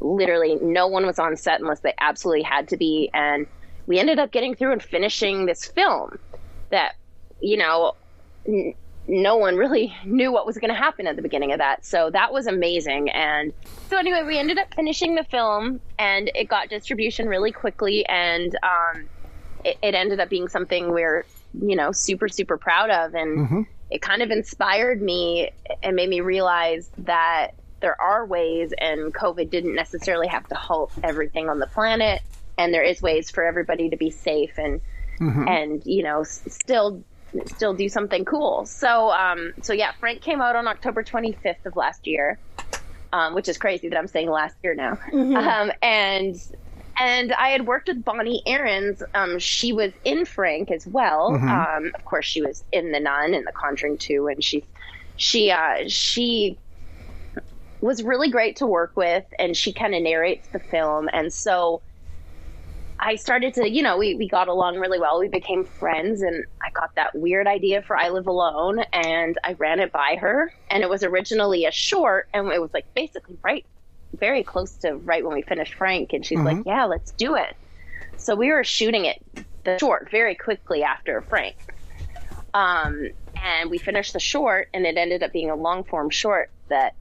literally 0.00 0.56
no 0.62 0.86
one 0.86 1.04
was 1.04 1.18
on 1.18 1.36
set 1.36 1.60
unless 1.60 1.80
they 1.80 1.92
absolutely 2.00 2.42
had 2.42 2.66
to 2.68 2.76
be 2.76 3.10
and 3.12 3.46
we 3.86 3.98
ended 3.98 4.18
up 4.18 4.30
getting 4.30 4.54
through 4.54 4.72
and 4.72 4.82
finishing 4.82 5.46
this 5.46 5.66
film 5.66 6.18
that 6.70 6.94
you 7.40 7.56
know 7.56 7.94
n- 8.48 8.74
no 9.08 9.36
one 9.36 9.56
really 9.56 9.94
knew 10.04 10.32
what 10.32 10.46
was 10.46 10.58
going 10.58 10.72
to 10.72 10.78
happen 10.78 11.06
at 11.06 11.16
the 11.16 11.22
beginning 11.22 11.52
of 11.52 11.58
that. 11.58 11.84
So 11.84 12.10
that 12.10 12.32
was 12.32 12.46
amazing. 12.46 13.10
And 13.10 13.52
so 13.88 13.98
anyway, 13.98 14.22
we 14.26 14.38
ended 14.38 14.58
up 14.58 14.72
finishing 14.74 15.14
the 15.14 15.24
film 15.24 15.80
and 15.98 16.30
it 16.34 16.48
got 16.48 16.68
distribution 16.68 17.28
really 17.28 17.52
quickly. 17.52 18.06
And 18.06 18.56
um, 18.62 19.08
it, 19.66 19.78
it 19.82 19.94
ended 19.94 20.20
up 20.20 20.28
being 20.28 20.48
something 20.48 20.90
we're, 20.92 21.24
you 21.60 21.76
know, 21.76 21.92
super, 21.92 22.28
super 22.28 22.56
proud 22.56 22.90
of. 22.90 23.14
And 23.14 23.66
it 23.90 24.00
kind 24.02 24.22
of 24.22 24.30
inspired 24.30 25.00
me 25.02 25.50
and 25.82 25.94
made 25.96 26.08
me 26.08 26.20
realize 26.20 26.90
that 26.98 27.52
there 27.80 28.00
are 28.00 28.24
ways 28.26 28.72
and 28.78 29.12
COVID 29.14 29.50
didn't 29.50 29.74
necessarily 29.74 30.28
have 30.28 30.46
to 30.48 30.54
halt 30.54 30.90
everything 31.02 31.48
on 31.48 31.58
the 31.58 31.66
planet. 31.66 32.20
And 32.58 32.72
there 32.72 32.82
is 32.82 33.02
ways 33.02 33.30
for 33.30 33.44
everybody 33.44 33.90
to 33.90 33.96
be 33.96 34.10
safe 34.10 34.56
and, 34.58 34.80
and, 35.48 35.82
you 35.84 36.02
know, 36.02 36.20
s- 36.20 36.42
still 36.48 37.02
still 37.46 37.74
do 37.74 37.88
something 37.88 38.24
cool. 38.24 38.64
So, 38.66 39.10
um, 39.10 39.52
so 39.62 39.72
yeah, 39.74 39.92
Frank 40.00 40.22
came 40.22 40.40
out 40.40 40.56
on 40.56 40.66
October 40.68 41.02
25th 41.02 41.66
of 41.66 41.76
last 41.76 42.06
year, 42.06 42.38
um, 43.12 43.34
which 43.34 43.48
is 43.48 43.58
crazy 43.58 43.88
that 43.90 43.98
I'm 43.98 44.06
saying 44.06 44.30
last 44.30 44.56
year 44.62 44.74
now. 44.74 44.98
Um, 45.36 45.72
and 45.82 46.36
and 46.98 47.32
I 47.34 47.50
had 47.50 47.66
worked 47.66 47.88
with 47.88 48.04
Bonnie 48.04 48.42
Aarons. 48.46 49.02
Um, 49.14 49.38
she 49.38 49.72
was 49.72 49.92
in 50.04 50.24
Frank 50.24 50.70
as 50.70 50.86
well. 50.86 51.32
Um, 51.50 51.92
of 51.94 52.04
course, 52.04 52.24
she 52.24 52.42
was 52.42 52.64
in 52.72 52.92
The 52.92 53.00
Nun 53.00 53.34
and 53.34 53.46
The 53.46 53.52
Conjuring 53.52 53.98
2, 53.98 54.28
and 54.28 54.42
she 54.42 54.64
she 55.16 55.50
uh, 55.50 55.84
she 55.88 56.58
was 57.80 58.02
really 58.02 58.30
great 58.30 58.56
to 58.56 58.66
work 58.66 58.96
with, 58.96 59.24
and 59.38 59.56
she 59.56 59.72
kind 59.72 59.94
of 59.94 60.02
narrates 60.02 60.48
the 60.48 60.58
film, 60.58 61.08
and 61.12 61.32
so. 61.32 61.82
I 62.98 63.16
started 63.16 63.52
to, 63.54 63.70
you 63.70 63.82
know, 63.82 63.98
we, 63.98 64.14
we 64.14 64.26
got 64.26 64.48
along 64.48 64.78
really 64.78 64.98
well. 64.98 65.20
We 65.20 65.28
became 65.28 65.66
friends, 65.66 66.22
and 66.22 66.46
I 66.62 66.70
got 66.70 66.94
that 66.94 67.14
weird 67.14 67.46
idea 67.46 67.82
for 67.82 67.94
I 67.94 68.08
Live 68.08 68.26
Alone, 68.26 68.78
and 68.90 69.36
I 69.44 69.52
ran 69.52 69.80
it 69.80 69.92
by 69.92 70.16
her. 70.18 70.50
And 70.70 70.82
it 70.82 70.88
was 70.88 71.02
originally 71.02 71.66
a 71.66 71.70
short, 71.70 72.26
and 72.32 72.48
it 72.50 72.58
was 72.58 72.72
like 72.72 72.86
basically 72.94 73.36
right, 73.42 73.66
very 74.14 74.42
close 74.42 74.72
to 74.78 74.96
right 74.96 75.24
when 75.24 75.34
we 75.34 75.42
finished 75.42 75.74
Frank. 75.74 76.12
And 76.12 76.24
she's 76.24 76.38
like, 76.38 76.64
Yeah, 76.66 76.84
let's 76.84 77.12
do 77.12 77.34
it. 77.34 77.56
So 78.16 78.34
we 78.34 78.50
were 78.52 78.64
shooting 78.64 79.04
it 79.04 79.22
the 79.64 79.78
short 79.78 80.10
very 80.10 80.34
quickly 80.34 80.82
after 80.82 81.20
Frank. 81.22 81.56
Um, 82.54 83.10
and 83.42 83.70
we 83.70 83.78
finished 83.78 84.14
the 84.14 84.20
short, 84.20 84.68
and 84.72 84.86
it 84.86 84.96
ended 84.96 85.22
up 85.22 85.32
being 85.32 85.50
a 85.50 85.54
long 85.54 85.84
form 85.84 86.08
short 86.08 86.50
that, 86.68 86.94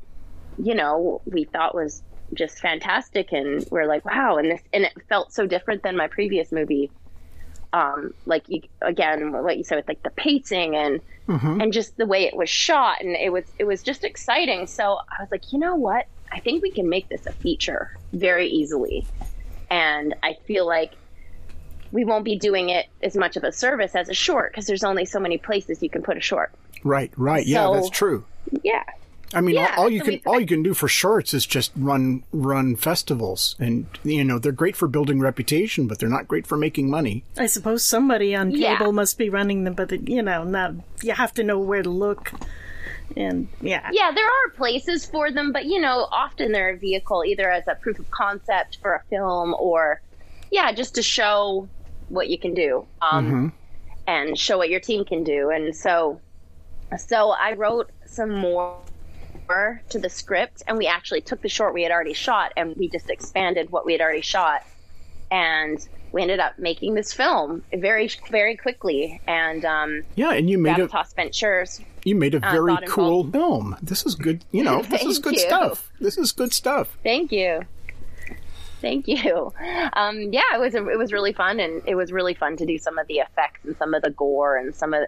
you 0.58 0.76
know, 0.76 1.22
we 1.26 1.46
thought 1.46 1.74
was 1.74 2.04
just 2.34 2.60
fantastic. 2.60 3.32
And 3.32 3.66
we're 3.72 3.86
like, 3.86 4.04
wow. 4.04 4.36
And 4.38 4.52
this, 4.52 4.62
and 4.74 4.84
it 4.84 4.94
felt 5.08 5.32
so 5.32 5.48
different 5.48 5.84
than 5.84 5.96
my 5.96 6.08
previous 6.08 6.52
movie. 6.52 6.92
Um, 7.72 8.14
like 8.26 8.44
you, 8.48 8.62
again, 8.82 9.32
what 9.32 9.58
you 9.58 9.64
said 9.64 9.78
with 9.78 9.88
like 9.88 10.04
the 10.04 10.10
pacing 10.10 10.76
and, 10.76 11.02
and 11.62 11.74
just 11.74 11.98
the 11.98 12.06
way 12.06 12.26
it 12.26 12.36
was 12.36 12.50
shot. 12.50 13.02
And 13.02 13.16
it 13.16 13.32
was, 13.32 13.46
it 13.58 13.64
was 13.64 13.82
just 13.82 14.04
exciting. 14.04 14.68
So 14.68 14.98
I 15.10 15.22
was 15.22 15.32
like, 15.32 15.54
you 15.54 15.60
know 15.60 15.76
what? 15.76 16.06
I 16.32 16.40
think 16.40 16.62
we 16.64 16.72
can 16.72 16.90
make 16.90 17.08
this 17.10 17.26
a 17.26 17.32
feature 17.32 17.96
very 18.14 18.48
easily. 18.48 19.06
And 19.70 20.14
I 20.24 20.34
feel 20.46 20.66
like 20.68 20.94
we 21.92 22.04
won't 22.06 22.26
be 22.26 22.38
doing 22.38 22.70
it 22.70 22.88
as 23.02 23.16
much 23.16 23.36
of 23.38 23.44
a 23.44 23.52
service 23.52 23.96
as 23.96 24.10
a 24.10 24.14
short 24.14 24.52
because 24.52 24.68
there's 24.68 24.84
only 24.84 25.06
so 25.06 25.20
many 25.20 25.38
places 25.38 25.82
you 25.82 25.90
can 25.90 26.02
put 26.04 26.18
a 26.18 26.22
short. 26.22 26.52
Right, 26.84 27.12
right. 27.18 27.46
Yeah, 27.46 27.66
So- 27.66 27.74
that's 27.76 27.90
true. 27.90 28.26
Yeah. 28.64 28.84
I 29.34 29.42
mean, 29.42 29.56
Yeah, 29.56 29.74
all, 29.76 29.86
all 29.86 29.90
you 29.90 30.02
can 30.02 30.22
all 30.26 30.40
you 30.40 30.46
can 30.46 30.62
do 30.62 30.74
for 30.76 30.88
shorts 30.88 31.34
is 31.34 31.46
just 31.48 31.72
run 31.76 32.24
run 32.32 32.76
festivals, 32.76 33.56
and 33.60 33.86
you 34.04 34.24
know 34.24 34.38
they're 34.38 34.52
great 34.52 34.76
for 34.76 34.88
building 34.88 35.20
reputation, 35.20 35.88
but 35.88 35.98
they're 36.00 36.08
not 36.08 36.28
great 36.28 36.46
for 36.46 36.58
making 36.58 36.90
money. 36.92 37.24
I 37.38 37.48
suppose 37.48 37.84
somebody 37.84 38.36
on 38.36 38.52
Yeah. 38.52 38.78
cable 38.78 38.94
must 38.94 39.18
be 39.18 39.30
running 39.30 39.64
them, 39.64 39.74
but 39.74 39.92
you 40.08 40.22
know, 40.22 40.44
not 40.44 40.76
you 41.02 41.14
have 41.14 41.34
to 41.34 41.44
know 41.44 41.60
where 41.60 41.82
to 41.82 41.90
look. 41.90 42.32
And 43.16 43.48
yeah, 43.62 43.90
Yeah, 43.92 44.12
there 44.14 44.26
are 44.26 44.50
places 44.56 45.06
for 45.06 45.32
them, 45.32 45.52
but 45.52 45.66
you 45.66 45.80
know, 45.80 46.08
often 46.12 46.52
they're 46.52 46.76
a 46.76 46.78
vehicle 46.78 47.24
either 47.26 47.50
as 47.50 47.68
a 47.68 47.76
proof 47.76 48.00
of 48.00 48.10
concept 48.12 48.80
for 48.82 48.94
a 48.94 49.02
film 49.10 49.56
or, 49.60 50.02
yeah, 50.52 50.72
just 50.72 50.96
to 50.96 51.02
show 51.02 51.70
what 52.08 52.30
you 52.30 52.38
can 52.40 52.54
do 52.54 52.88
um, 53.02 53.54
and 54.08 54.38
show 54.38 54.58
what 54.58 54.70
your 54.70 54.80
team 54.80 55.06
can 55.06 55.24
do. 55.24 55.50
And 55.50 55.76
so, 55.76 56.22
so 56.98 57.32
I 57.32 57.54
wrote 57.54 57.92
some 58.06 58.32
more 58.32 58.78
to 59.90 60.00
the 60.00 60.10
script, 60.10 60.64
and 60.68 60.78
we 60.78 60.88
actually 60.88 61.22
took 61.22 61.42
the 61.42 61.50
short 61.50 61.74
we 61.74 61.84
had 61.84 61.92
already 61.92 62.14
shot 62.14 62.52
and 62.58 62.76
we 62.78 62.90
just 62.90 63.10
expanded 63.10 63.70
what 63.70 63.86
we 63.86 63.92
had 63.92 64.02
already 64.02 64.22
shot, 64.22 64.62
and 65.30 65.80
we 66.16 66.22
ended 66.22 66.40
up 66.40 66.58
making 66.58 66.94
this 66.94 67.12
film 67.12 67.62
very, 67.74 68.10
very 68.32 68.56
quickly. 68.56 69.20
And 69.28 69.66
um, 69.66 70.04
Yeah, 70.16 70.32
and 70.32 70.50
you 70.50 70.58
made 70.58 70.80
a 70.80 70.88
Ventures 71.14 71.82
you 72.06 72.16
made 72.16 72.36
a 72.36 72.38
uh, 72.38 72.52
very 72.52 72.74
thought 72.74 72.86
cool 72.86 73.26
involved. 73.26 73.34
film. 73.34 73.78
This 73.84 74.06
is 74.06 74.16
good. 74.16 74.46
You 74.52 74.64
know, 74.64 74.82
this 74.90 75.04
is 75.04 75.20
good 75.20 75.34
you. 75.34 75.40
stuff. 75.40 75.92
This 76.00 76.18
is 76.18 76.32
good 76.32 76.54
stuff. 76.54 76.98
Thank 77.04 77.34
you. 77.34 77.64
Thank 78.80 79.10
you. 79.10 79.52
Um, 79.94 80.32
yeah, 80.32 80.54
it 80.54 80.60
was 80.60 80.74
it 80.74 80.98
was 80.98 81.12
really 81.12 81.34
fun, 81.34 81.60
and 81.60 81.82
it 81.86 81.96
was 81.96 82.14
really 82.14 82.34
fun 82.34 82.56
to 82.58 82.66
do 82.66 82.78
some 82.78 82.98
of 82.98 83.08
the 83.08 83.16
effects 83.16 83.66
and 83.66 83.76
some 83.78 83.94
of 83.94 84.02
the 84.02 84.12
gore 84.12 84.56
and 84.56 84.74
some 84.74 84.94
of, 84.94 85.04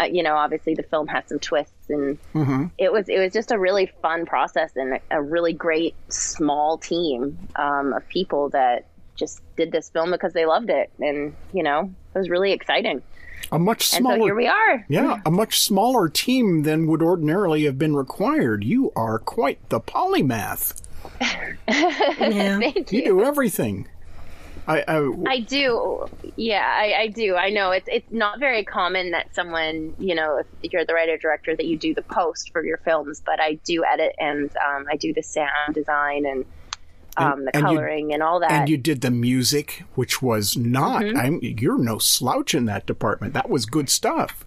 uh, 0.00 0.04
you 0.04 0.22
know, 0.22 0.36
obviously 0.36 0.74
the 0.74 0.84
film 0.84 1.06
has 1.08 1.24
some 1.26 1.38
twists, 1.38 1.90
and 1.90 2.18
it 2.78 2.90
was 2.90 3.10
it 3.10 3.18
was 3.18 3.32
just 3.32 3.50
a 3.50 3.58
really 3.58 3.92
fun 4.00 4.24
process 4.24 4.70
and 4.76 4.94
a, 4.94 5.00
a 5.10 5.22
really 5.22 5.52
great 5.52 5.94
small 6.08 6.78
team 6.78 7.36
um, 7.56 7.92
of 7.92 8.08
people 8.08 8.48
that 8.50 8.86
just 9.16 9.40
did 9.56 9.72
this 9.72 9.88
film 9.90 10.10
because 10.10 10.32
they 10.32 10.46
loved 10.46 10.70
it, 10.70 10.90
and 11.00 11.34
you 11.52 11.62
know, 11.62 11.90
it 12.14 12.18
was 12.18 12.28
really 12.28 12.52
exciting. 12.52 13.02
A 13.52 13.58
much 13.58 13.92
And 13.94 14.02
smaller 14.02 14.18
so 14.18 14.24
here 14.24 14.34
we 14.34 14.46
are. 14.48 14.84
Yeah, 14.88 15.20
a 15.24 15.30
much 15.30 15.60
smaller 15.60 16.08
team 16.08 16.62
than 16.62 16.86
would 16.88 17.02
ordinarily 17.02 17.64
have 17.64 17.78
been 17.78 17.94
required. 17.94 18.64
You 18.64 18.92
are 18.96 19.18
quite 19.18 19.68
the 19.68 19.80
polymath. 19.80 20.80
yeah. 21.20 22.58
Thank 22.58 22.92
You 22.92 22.98
you. 22.98 23.04
do 23.04 23.24
everything. 23.24 23.88
I, 24.68 24.82
I, 24.88 25.12
I 25.28 25.40
do. 25.40 26.06
Yeah, 26.34 26.66
I, 26.66 26.94
I 27.02 27.06
do. 27.06 27.36
I 27.36 27.50
know 27.50 27.70
it's 27.70 27.88
it's 27.90 28.10
not 28.10 28.40
very 28.40 28.64
common 28.64 29.12
that 29.12 29.32
someone, 29.32 29.94
you 29.98 30.16
know, 30.16 30.42
if 30.62 30.72
you're 30.72 30.84
the 30.84 30.94
writer 30.94 31.16
director, 31.16 31.54
that 31.54 31.66
you 31.66 31.78
do 31.78 31.94
the 31.94 32.02
post 32.02 32.50
for 32.52 32.64
your 32.64 32.78
films. 32.78 33.22
But 33.24 33.40
I 33.40 33.54
do 33.64 33.84
edit 33.84 34.16
and 34.18 34.50
um, 34.56 34.86
I 34.90 34.96
do 34.96 35.14
the 35.14 35.22
sound 35.22 35.74
design 35.74 36.26
and 36.26 36.44
um, 37.16 37.44
the 37.44 37.56
and 37.56 37.62
you- 37.62 37.76
coloring 37.76 38.12
and 38.12 38.22
all 38.22 38.40
that. 38.40 38.52
and 38.52 38.68
you 38.68 38.76
did 38.76 39.00
the 39.00 39.10
music, 39.10 39.84
which 39.94 40.20
was 40.22 40.56
not. 40.56 41.02
Mm-hmm. 41.02 41.16
I'm, 41.18 41.38
you're 41.42 41.78
no 41.78 41.98
slouch 41.98 42.54
in 42.54 42.66
that 42.66 42.86
department. 42.86 43.34
That 43.34 43.48
was 43.50 43.66
good 43.66 43.88
stuff. 43.88 44.44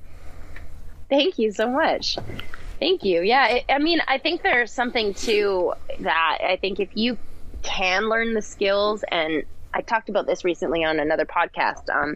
Thank 1.10 1.40
you 1.40 1.52
so 1.52 1.70
much. 1.70 2.18
Thank 2.80 3.04
you. 3.04 3.22
Yeah, 3.22 3.48
it, 3.48 3.66
I 3.68 3.80
mean, 3.80 4.02
I 4.08 4.20
think 4.20 4.42
there's 4.44 4.72
something 4.72 5.14
to 5.16 5.74
that. 6.00 6.38
I 6.42 6.56
think 6.56 6.80
if 6.80 6.90
you 6.94 7.18
can 7.64 8.08
learn 8.08 8.34
the 8.34 8.42
skills, 8.42 9.04
and 9.12 9.44
I 9.74 9.82
talked 9.82 10.10
about 10.10 10.28
this 10.28 10.46
recently 10.46 10.84
on 10.84 11.00
another 11.00 11.26
podcast 11.26 11.90
um, 11.90 12.16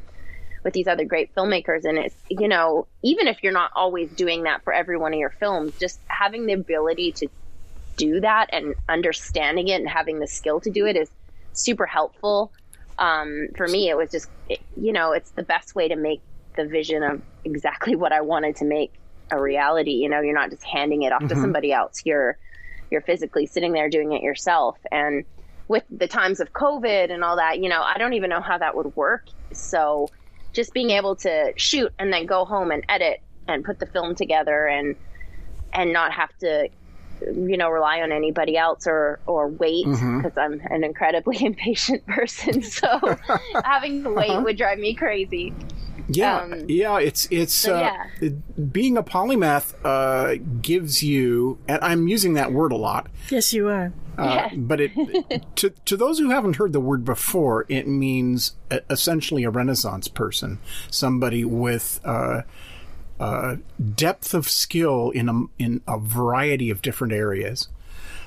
with 0.63 0.73
these 0.73 0.87
other 0.87 1.05
great 1.05 1.33
filmmakers, 1.35 1.83
and 1.83 1.97
it's, 1.97 2.15
you 2.29 2.47
know, 2.47 2.87
even 3.01 3.27
if 3.27 3.43
you're 3.43 3.51
not 3.51 3.71
always 3.75 4.09
doing 4.11 4.43
that 4.43 4.63
for 4.63 4.71
every 4.71 4.97
one 4.97 5.11
of 5.13 5.19
your 5.19 5.31
films, 5.31 5.73
just 5.79 5.99
having 6.07 6.45
the 6.45 6.53
ability 6.53 7.11
to 7.13 7.27
do 7.97 8.19
that 8.19 8.49
and 8.51 8.75
understanding 8.89 9.67
it 9.67 9.79
and 9.79 9.89
having 9.89 10.19
the 10.19 10.27
skill 10.27 10.59
to 10.61 10.69
do 10.69 10.85
it 10.85 10.95
is 10.95 11.09
super 11.53 11.85
helpful. 11.85 12.51
Um, 12.99 13.47
for 13.55 13.67
me, 13.67 13.89
it 13.89 13.97
was 13.97 14.11
just, 14.11 14.29
it, 14.49 14.59
you 14.79 14.93
know, 14.93 15.11
it's 15.11 15.31
the 15.31 15.43
best 15.43 15.75
way 15.75 15.87
to 15.87 15.95
make 15.95 16.21
the 16.55 16.65
vision 16.65 17.03
of 17.03 17.21
exactly 17.43 17.95
what 17.95 18.11
I 18.11 18.21
wanted 18.21 18.55
to 18.57 18.65
make 18.65 18.93
a 19.31 19.41
reality. 19.41 19.91
You 19.91 20.09
know, 20.09 20.21
you're 20.21 20.33
not 20.33 20.49
just 20.49 20.63
handing 20.63 21.03
it 21.03 21.11
off 21.11 21.27
to 21.27 21.35
somebody 21.35 21.71
else. 21.71 22.01
You're 22.05 22.37
you're 22.91 23.01
physically 23.01 23.47
sitting 23.47 23.73
there 23.73 23.89
doing 23.89 24.13
it 24.13 24.21
yourself. 24.21 24.77
And 24.91 25.25
with 25.67 25.83
the 25.89 26.07
times 26.07 26.39
of 26.39 26.53
COVID 26.53 27.11
and 27.11 27.23
all 27.23 27.37
that, 27.37 27.59
you 27.59 27.67
know, 27.67 27.81
I 27.81 27.97
don't 27.97 28.13
even 28.13 28.29
know 28.29 28.41
how 28.41 28.59
that 28.59 28.75
would 28.75 28.95
work. 28.95 29.27
So 29.51 30.09
just 30.51 30.73
being 30.73 30.91
able 30.91 31.15
to 31.17 31.53
shoot 31.55 31.91
and 31.97 32.13
then 32.13 32.27
go 32.27 32.45
home 32.45 32.69
and 32.69 32.85
edit 32.87 33.21
and 33.47 33.65
put 33.65 33.79
the 33.79 33.87
film 33.87 34.13
together 34.15 34.67
and 34.67 34.95
and 35.73 35.91
not 35.91 36.11
have 36.11 36.29
to 36.37 36.69
you 37.33 37.57
know 37.57 37.69
rely 37.69 38.01
on 38.01 38.11
anybody 38.11 38.57
else 38.57 38.87
or 38.87 39.19
or 39.25 39.47
wait 39.47 39.85
because 39.85 40.37
I'm 40.37 40.61
an 40.69 40.83
incredibly 40.83 41.43
impatient 41.45 42.05
person 42.07 42.61
so 42.63 43.17
having 43.63 44.03
to 44.03 44.11
wait 44.11 44.41
would 44.41 44.57
drive 44.57 44.79
me 44.79 44.93
crazy 44.93 45.53
Yeah, 46.09 46.39
Um, 46.41 46.65
yeah. 46.67 46.99
It's 46.99 47.27
it's 47.31 47.53
so 47.53 47.75
uh, 47.77 47.79
yeah. 48.21 48.29
being 48.71 48.97
a 48.97 49.03
polymath 49.03 49.73
uh, 49.85 50.35
gives 50.61 51.01
you, 51.01 51.59
and 51.67 51.79
I'm 51.81 52.07
using 52.09 52.33
that 52.33 52.51
word 52.51 52.73
a 52.73 52.75
lot. 52.75 53.07
Yes, 53.29 53.53
you 53.53 53.69
are. 53.69 53.93
Uh, 54.17 54.49
but 54.55 54.79
it 54.81 54.91
to 55.55 55.69
to 55.69 55.97
those 55.97 56.19
who 56.19 56.29
haven't 56.29 56.57
heard 56.57 56.73
the 56.73 56.81
word 56.81 57.05
before, 57.05 57.65
it 57.69 57.87
means 57.87 58.55
uh, 58.69 58.79
essentially 58.89 59.43
a 59.45 59.49
Renaissance 59.49 60.07
person, 60.09 60.59
somebody 60.91 61.45
with 61.45 61.99
uh, 63.23 63.55
depth 63.95 64.33
of 64.33 64.49
skill 64.49 65.09
in 65.11 65.29
a 65.29 65.43
in 65.57 65.81
a 65.87 65.97
variety 65.99 66.69
of 66.69 66.81
different 66.81 67.13
areas, 67.13 67.69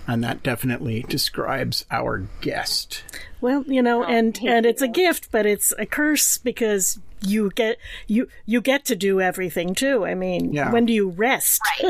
and 0.06 0.22
that 0.24 0.42
definitely 0.42 1.04
describes 1.08 1.84
our 1.90 2.24
guest. 2.40 3.02
Well, 3.40 3.62
you 3.66 3.82
know, 3.82 4.02
and 4.04 4.34
thank 4.36 4.48
and 4.48 4.66
it's 4.66 4.82
a 4.82 4.88
gift, 4.88 5.30
but 5.30 5.44
it's 5.46 5.72
a 5.78 5.86
curse 5.86 6.38
because 6.38 6.98
you 7.20 7.50
get 7.54 7.78
you 8.06 8.28
you 8.46 8.60
get 8.60 8.84
to 8.86 8.96
do 8.96 9.20
everything 9.20 9.74
too. 9.74 10.04
I 10.06 10.14
mean, 10.14 10.52
Yeah. 10.52 10.72
when 10.72 10.86
do 10.86 10.92
you 10.92 11.08
rest? 11.10 11.60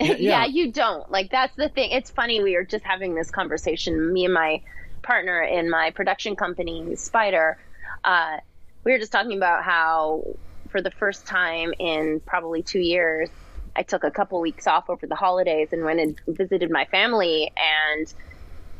yeah. 0.00 0.14
yeah. 0.18 0.44
you 0.46 0.70
don't. 0.72 1.10
Like 1.10 1.30
that's 1.30 1.54
the 1.56 1.68
thing. 1.68 1.90
It's 1.90 2.10
funny. 2.10 2.42
We 2.42 2.54
were 2.56 2.64
just 2.64 2.84
having 2.84 3.14
this 3.14 3.30
conversation. 3.30 4.12
Me 4.12 4.24
and 4.24 4.34
my 4.34 4.62
partner 5.02 5.42
in 5.42 5.68
my 5.70 5.90
production 5.90 6.36
company, 6.36 6.94
Spider. 6.96 7.58
Uh, 8.04 8.38
we 8.84 8.92
were 8.92 8.98
just 8.98 9.12
talking 9.12 9.36
about 9.36 9.62
how, 9.62 10.24
for 10.70 10.80
the 10.80 10.90
first 10.90 11.26
time 11.26 11.72
in 11.78 12.20
probably 12.24 12.62
two 12.62 12.80
years, 12.80 13.28
I 13.76 13.82
took 13.82 14.04
a 14.04 14.10
couple 14.10 14.40
weeks 14.40 14.66
off 14.66 14.90
over 14.90 15.06
the 15.06 15.14
holidays 15.14 15.68
and 15.72 15.84
went 15.84 16.00
and 16.00 16.20
visited 16.26 16.70
my 16.70 16.84
family. 16.86 17.52
And 17.56 18.12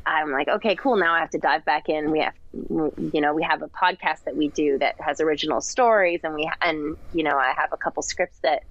I'm 0.07 0.31
like, 0.31 0.49
okay, 0.49 0.75
cool. 0.77 0.97
Now 0.97 1.15
I 1.15 1.21
have 1.21 1.31
to 1.31 1.39
dive 1.39 1.65
back 1.65 1.89
in. 1.89 2.11
We 2.11 2.21
have, 2.21 2.35
you 2.53 3.21
know, 3.21 3.35
we 3.35 3.43
have 3.43 3.63
a 3.63 3.69
podcast 3.69 4.25
that 4.25 4.37
we 4.37 4.49
do 4.49 4.79
that 4.79 5.01
has 5.01 5.21
original 5.21 5.61
stories, 5.61 6.21
and 6.25 6.35
we 6.35 6.51
and 6.61 6.97
you 7.13 7.23
know, 7.23 7.37
I 7.37 7.53
have 7.57 7.73
a 7.73 7.77
couple 7.77 8.03
scripts 8.03 8.39
that 8.41 8.65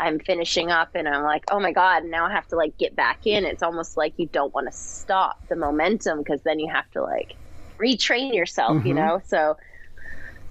I'm 0.00 0.18
finishing 0.18 0.70
up 0.70 0.94
and 0.94 1.06
I'm 1.06 1.22
like, 1.22 1.44
oh 1.50 1.60
my 1.60 1.72
God, 1.72 2.04
now 2.04 2.26
I 2.26 2.32
have 2.32 2.48
to 2.48 2.56
like 2.56 2.78
get 2.78 2.96
back 2.96 3.26
in. 3.26 3.44
It's 3.44 3.62
almost 3.62 3.96
like 3.96 4.14
you 4.16 4.26
don't 4.26 4.52
want 4.54 4.66
to 4.66 4.72
stop 4.72 5.46
the 5.48 5.56
momentum 5.56 6.18
because 6.18 6.40
then 6.40 6.58
you 6.58 6.70
have 6.72 6.90
to 6.92 7.02
like 7.02 7.34
retrain 7.78 8.34
yourself, 8.34 8.86
you 8.86 8.94
mm-hmm. 8.94 8.96
know? 8.96 9.22
So, 9.26 9.58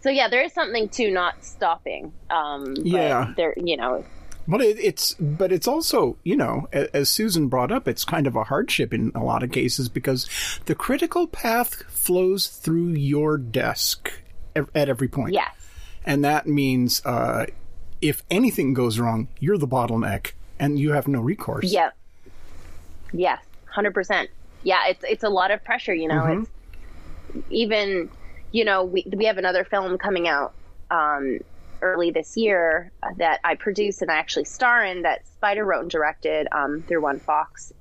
so 0.01 0.09
yeah, 0.09 0.27
there 0.29 0.41
is 0.43 0.53
something 0.53 0.89
to 0.89 1.11
not 1.11 1.43
stopping. 1.43 2.13
Um, 2.29 2.73
but 2.75 2.85
Yeah. 2.85 3.33
There, 3.35 3.53
you 3.57 3.77
know, 3.77 4.03
But 4.47 4.61
it, 4.61 4.79
it's 4.79 5.13
but 5.15 5.51
it's 5.51 5.67
also 5.67 6.17
you 6.23 6.35
know 6.35 6.67
as 6.71 7.09
Susan 7.09 7.47
brought 7.49 7.71
up, 7.71 7.87
it's 7.87 8.05
kind 8.05 8.25
of 8.27 8.35
a 8.35 8.43
hardship 8.45 8.93
in 8.93 9.11
a 9.15 9.23
lot 9.23 9.43
of 9.43 9.51
cases 9.51 9.89
because 9.89 10.27
the 10.65 10.75
critical 10.75 11.27
path 11.27 11.83
flows 11.89 12.47
through 12.47 12.89
your 12.89 13.37
desk 13.37 14.11
at 14.55 14.89
every 14.89 15.07
point. 15.07 15.33
yes. 15.33 15.53
and 16.05 16.23
that 16.25 16.47
means 16.47 17.05
uh, 17.05 17.45
if 18.01 18.23
anything 18.31 18.73
goes 18.73 18.97
wrong, 18.99 19.27
you're 19.39 19.57
the 19.57 19.67
bottleneck, 19.67 20.31
and 20.57 20.79
you 20.79 20.93
have 20.93 21.07
no 21.07 21.19
recourse. 21.21 21.65
Yeah. 21.71 21.91
Yes, 23.13 23.39
hundred 23.65 23.93
percent. 23.93 24.29
Yeah, 24.63 24.87
it's 24.87 25.03
it's 25.07 25.23
a 25.23 25.29
lot 25.29 25.51
of 25.51 25.63
pressure. 25.63 25.93
You 25.93 26.07
know, 26.07 26.25
it's 26.25 26.49
even 27.49 28.09
you 28.51 28.65
know 28.65 28.83
we 28.83 29.05
we 29.15 29.25
have 29.25 29.37
another 29.37 29.63
film 29.63 29.97
coming 29.97 30.27
out 30.27 30.53
um, 30.91 31.39
early 31.81 32.11
this 32.11 32.35
year 32.35 32.91
that 33.17 33.39
I 33.43 33.55
produced 33.55 34.01
and 34.01 34.11
I 34.11 34.15
actually 34.15 34.45
star 34.45 34.83
in 34.83 35.03
that 35.03 35.25
Spider 35.27 35.65
wrote 35.65 35.81
and 35.81 35.91
directed 35.91 36.47
um, 36.51 36.83
through 36.87 37.01
One 37.01 37.19
Fox. 37.19 37.71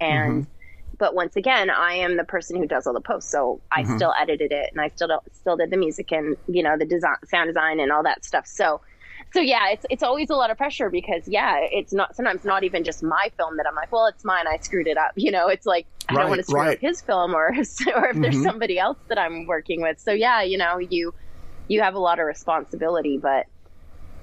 And 0.00 0.46
but 0.98 1.14
once 1.14 1.36
again, 1.36 1.70
I 1.70 1.94
am 1.94 2.16
the 2.16 2.24
person 2.24 2.56
who 2.56 2.66
does 2.66 2.86
all 2.86 2.94
the 2.94 3.00
posts, 3.00 3.30
so 3.30 3.60
I 3.72 3.84
still 3.84 4.14
edited 4.20 4.52
it 4.52 4.70
and 4.72 4.80
I 4.80 4.88
still 4.88 5.20
still 5.32 5.56
did 5.56 5.70
the 5.70 5.76
music 5.76 6.12
and 6.12 6.36
you 6.46 6.62
know 6.62 6.76
the 6.78 6.86
design, 6.86 7.16
sound 7.24 7.48
design, 7.48 7.80
and 7.80 7.92
all 7.92 8.02
that 8.02 8.24
stuff. 8.24 8.46
So. 8.46 8.80
So 9.34 9.40
yeah, 9.40 9.70
it's 9.70 9.84
it's 9.90 10.02
always 10.02 10.30
a 10.30 10.34
lot 10.34 10.50
of 10.50 10.56
pressure 10.56 10.90
because 10.90 11.28
yeah, 11.28 11.58
it's 11.60 11.92
not 11.92 12.16
sometimes 12.16 12.44
not 12.44 12.64
even 12.64 12.84
just 12.84 13.02
my 13.02 13.30
film 13.36 13.56
that 13.58 13.66
I'm 13.68 13.74
like, 13.74 13.92
well, 13.92 14.06
it's 14.06 14.24
mine, 14.24 14.46
I 14.48 14.58
screwed 14.58 14.86
it 14.86 14.96
up. 14.96 15.12
You 15.16 15.30
know, 15.30 15.48
it's 15.48 15.66
like 15.66 15.86
I 16.08 16.14
Right, 16.14 16.22
don't 16.22 16.30
want 16.30 16.38
to 16.40 16.44
screw 16.44 16.60
right. 16.62 16.76
up 16.76 16.80
his 16.80 17.02
film 17.02 17.34
or 17.34 17.48
or 17.48 17.52
if 17.52 17.62
there's 17.62 18.14
mm-hmm. 18.16 18.42
somebody 18.42 18.78
else 18.78 18.98
that 19.08 19.18
I'm 19.18 19.46
working 19.46 19.82
with. 19.82 20.00
So 20.00 20.12
yeah, 20.12 20.42
you 20.42 20.56
know, 20.58 20.78
you 20.78 21.14
you 21.68 21.82
have 21.82 21.94
a 21.94 21.98
lot 21.98 22.18
of 22.18 22.26
responsibility, 22.26 23.18
but 23.18 23.46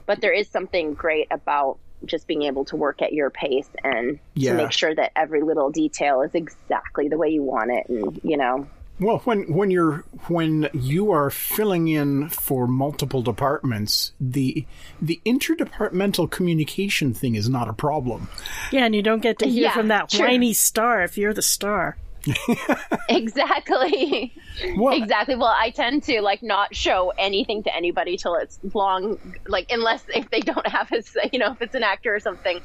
but 0.05 0.21
there 0.21 0.33
is 0.33 0.49
something 0.49 0.93
great 0.93 1.27
about 1.31 1.79
just 2.05 2.27
being 2.27 2.43
able 2.43 2.65
to 2.65 2.75
work 2.75 3.01
at 3.01 3.13
your 3.13 3.29
pace 3.29 3.69
and 3.83 4.19
Yeah. 4.35 4.51
to 4.51 4.57
make 4.57 4.71
sure 4.71 4.93
that 4.93 5.11
every 5.15 5.41
little 5.41 5.69
detail 5.71 6.21
is 6.21 6.35
exactly 6.35 7.07
the 7.07 7.17
way 7.17 7.29
you 7.29 7.43
want 7.43 7.71
it 7.71 7.89
and 7.89 8.19
you 8.23 8.37
know 8.37 8.67
Well, 8.99 9.17
when 9.25 9.51
when 9.53 9.71
you're 9.71 10.05
when 10.27 10.69
you 10.73 11.11
are 11.11 11.29
filling 11.29 11.89
in 11.89 12.29
for 12.29 12.65
multiple 12.65 13.21
departments, 13.21 14.13
the 14.21 14.65
the 15.01 15.19
interdepartmental 15.25 16.31
communication 16.31 17.13
thing 17.13 17.35
is 17.35 17.49
not 17.49 17.67
a 17.67 17.73
problem. 17.73 18.29
Yeah, 18.71 18.85
and 18.85 18.95
you 18.95 19.01
don't 19.01 19.21
get 19.21 19.39
to 19.39 19.47
hear 19.47 19.63
Yeah, 19.63 19.73
from 19.73 19.89
that 19.89 20.11
sure. 20.11 20.25
whiny 20.27 20.53
star 20.53 21.03
if 21.03 21.17
you're 21.17 21.33
the 21.33 21.41
star. 21.41 21.97
exactly 23.09 24.33
Well, 24.77 24.95
exactly 24.99 25.35
well 25.35 25.53
i 25.55 25.69
tend 25.69 26.01
to 26.03 26.21
like 26.21 26.41
not 26.41 26.75
show 26.75 27.13
anything 27.19 27.61
to 27.63 27.75
anybody 27.75 28.17
till 28.17 28.33
it's 28.35 28.59
long 28.73 29.19
like 29.47 29.67
unless 29.69 30.03
if 30.09 30.29
they 30.31 30.39
don't 30.39 30.65
have 30.67 30.91
a 30.91 30.97
s- 30.97 31.15
you 31.31 31.37
know 31.39 31.51
if 31.51 31.61
it's 31.61 31.75
an 31.75 31.83
actor 31.83 32.15
or 32.15 32.19
something 32.19 32.59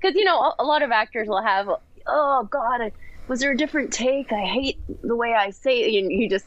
because 0.00 0.14
you 0.16 0.24
know 0.24 0.38
a, 0.38 0.54
a 0.58 0.64
lot 0.64 0.82
of 0.82 0.90
actors 0.90 1.28
will 1.28 1.42
have 1.42 1.66
oh 2.06 2.48
god 2.50 2.92
was 3.28 3.40
there 3.40 3.52
a 3.52 3.56
different 3.56 3.92
take? 3.92 4.32
I 4.32 4.44
hate 4.44 4.78
the 5.02 5.16
way 5.16 5.34
i 5.34 5.50
say 5.50 5.82
it. 5.82 5.92
You, 5.92 6.08
you 6.08 6.28
just 6.28 6.46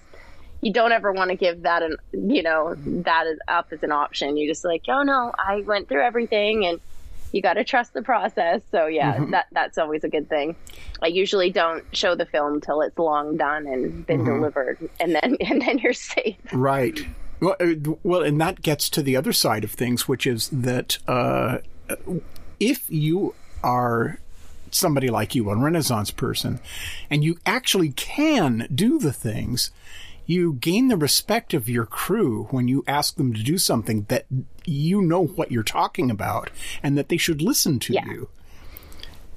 you 0.62 0.74
don't 0.74 0.92
ever 0.92 1.12
want 1.12 1.30
to 1.30 1.36
give 1.36 1.64
that 1.64 1.84
an 1.84 1.98
you 2.12 2.44
know 2.44 2.76
that 2.76 3.28
is 3.28 3.40
up 3.48 3.68
as 3.72 3.84
an 3.84 3.92
option. 3.92 4.38
You 4.38 4.48
just 4.48 4.66
like 4.66 4.84
oh 4.88 5.04
no 5.04 5.34
i 5.38 5.62
went 5.62 5.88
through 5.88 6.04
everything 6.04 6.66
and 6.66 6.80
you 7.32 7.44
got 7.44 7.54
to 7.54 7.64
trust 7.64 7.94
the 7.94 8.02
process. 8.02 8.62
So 8.72 8.88
yeah 8.88 9.24
that 9.32 9.48
that's 9.52 9.78
always 9.78 10.04
a 10.04 10.10
good 10.10 10.30
thing. 10.30 10.56
I 11.02 11.08
usually 11.08 11.52
don't 11.52 11.84
show 11.96 12.16
the 12.16 12.26
film 12.26 12.62
till 12.62 12.82
it's 12.82 12.98
long 12.98 13.38
done 13.38 13.68
and 13.68 14.06
been 14.06 14.26
delivered 14.26 14.78
and 15.00 15.16
then 15.16 15.38
and 15.42 15.62
then 15.62 15.80
you're 15.80 15.94
safe. 15.94 16.38
Right. 16.52 17.00
Well, 17.40 17.56
uh, 17.62 17.74
well, 18.04 18.22
and 18.22 18.40
that 18.42 18.62
gets 18.62 18.90
to 18.90 19.02
the 19.02 19.16
other 19.16 19.32
side 19.32 19.64
of 19.64 19.72
things, 19.72 20.10
which 20.10 20.28
is 20.28 20.50
that 20.50 20.98
uh, 21.08 21.60
if 22.60 22.84
you 22.90 23.34
are 23.64 24.20
somebody 24.76 25.10
like 25.10 25.36
you, 25.36 25.50
a 25.50 25.56
Renaissance 25.58 26.12
person, 26.12 26.60
and 27.10 27.24
you 27.24 27.38
actually 27.46 27.90
can 27.92 28.68
do 28.74 29.00
the 29.00 29.14
things, 29.14 29.72
you 30.26 30.54
gain 30.54 30.88
the 30.90 30.98
respect 30.98 31.54
of 31.54 31.68
your 31.70 31.86
crew 31.86 32.48
when 32.52 32.68
you 32.68 32.84
ask 32.88 33.16
them 33.16 33.34
to 33.34 33.42
do 33.44 33.58
something 33.58 34.06
that 34.10 34.26
you 34.66 35.02
know 35.02 35.26
what 35.26 35.52
you're 35.52 35.64
talking 35.64 36.12
about 36.12 36.50
and 36.84 36.98
that 36.98 37.10
they 37.10 37.18
should 37.18 37.42
listen 37.42 37.80
to 37.80 37.94
Yeah. 37.94 38.06
you. 38.06 38.30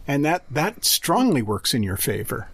And 0.06 0.24
that, 0.24 0.44
that 0.50 0.84
strongly 0.84 1.42
works 1.42 1.72
in 1.74 1.82
your 1.82 1.96
favor. 1.96 2.48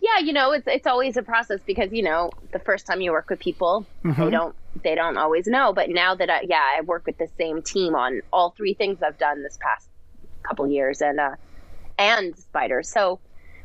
yeah 0.00 0.18
you 0.18 0.32
know 0.34 0.52
it's 0.52 0.66
it's 0.66 0.86
always 0.86 1.16
a 1.16 1.22
process 1.22 1.60
because 1.64 1.90
you 1.90 2.02
know 2.02 2.30
the 2.52 2.58
first 2.58 2.86
time 2.86 3.00
you 3.00 3.10
work 3.10 3.30
with 3.30 3.38
people 3.38 3.86
they 4.02 4.10
mm-hmm. 4.10 4.30
don't 4.30 4.54
they 4.82 4.94
don't 4.94 5.16
always 5.16 5.46
know 5.46 5.72
but 5.72 5.88
now 5.88 6.14
that 6.14 6.28
I, 6.28 6.42
yeah 6.46 6.60
I 6.76 6.82
work 6.82 7.06
with 7.06 7.16
the 7.16 7.28
same 7.38 7.62
team 7.62 7.94
on 7.94 8.20
all 8.30 8.50
three 8.50 8.74
things 8.74 9.02
I've 9.02 9.16
done 9.16 9.42
this 9.42 9.56
past 9.60 9.88
couple 10.46 10.66
years 10.68 11.00
and 11.00 11.18
uh 11.18 11.34
and 11.98 12.36
spiders. 12.36 12.88
so 12.88 13.20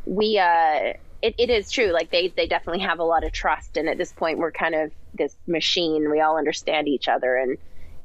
we 0.06 0.38
uh 0.38 0.94
it, 1.22 1.36
it 1.38 1.50
is 1.50 1.70
true 1.70 1.92
like 1.92 2.12
they 2.12 2.30
they 2.36 2.48
definitely 2.48 2.82
have 2.82 3.00
a 3.00 3.04
lot 3.04 3.24
of 3.24 3.32
trust. 3.32 3.78
And 3.78 3.90
at 3.90 3.98
this 3.98 4.12
point 4.12 4.40
we're 4.40 4.52
kind 4.52 4.76
of 4.76 4.92
this 5.14 5.36
machine. 5.48 6.10
We 6.10 6.22
all 6.22 6.38
understand 6.38 6.88
each 6.88 7.08
other. 7.08 7.36
And 7.36 7.58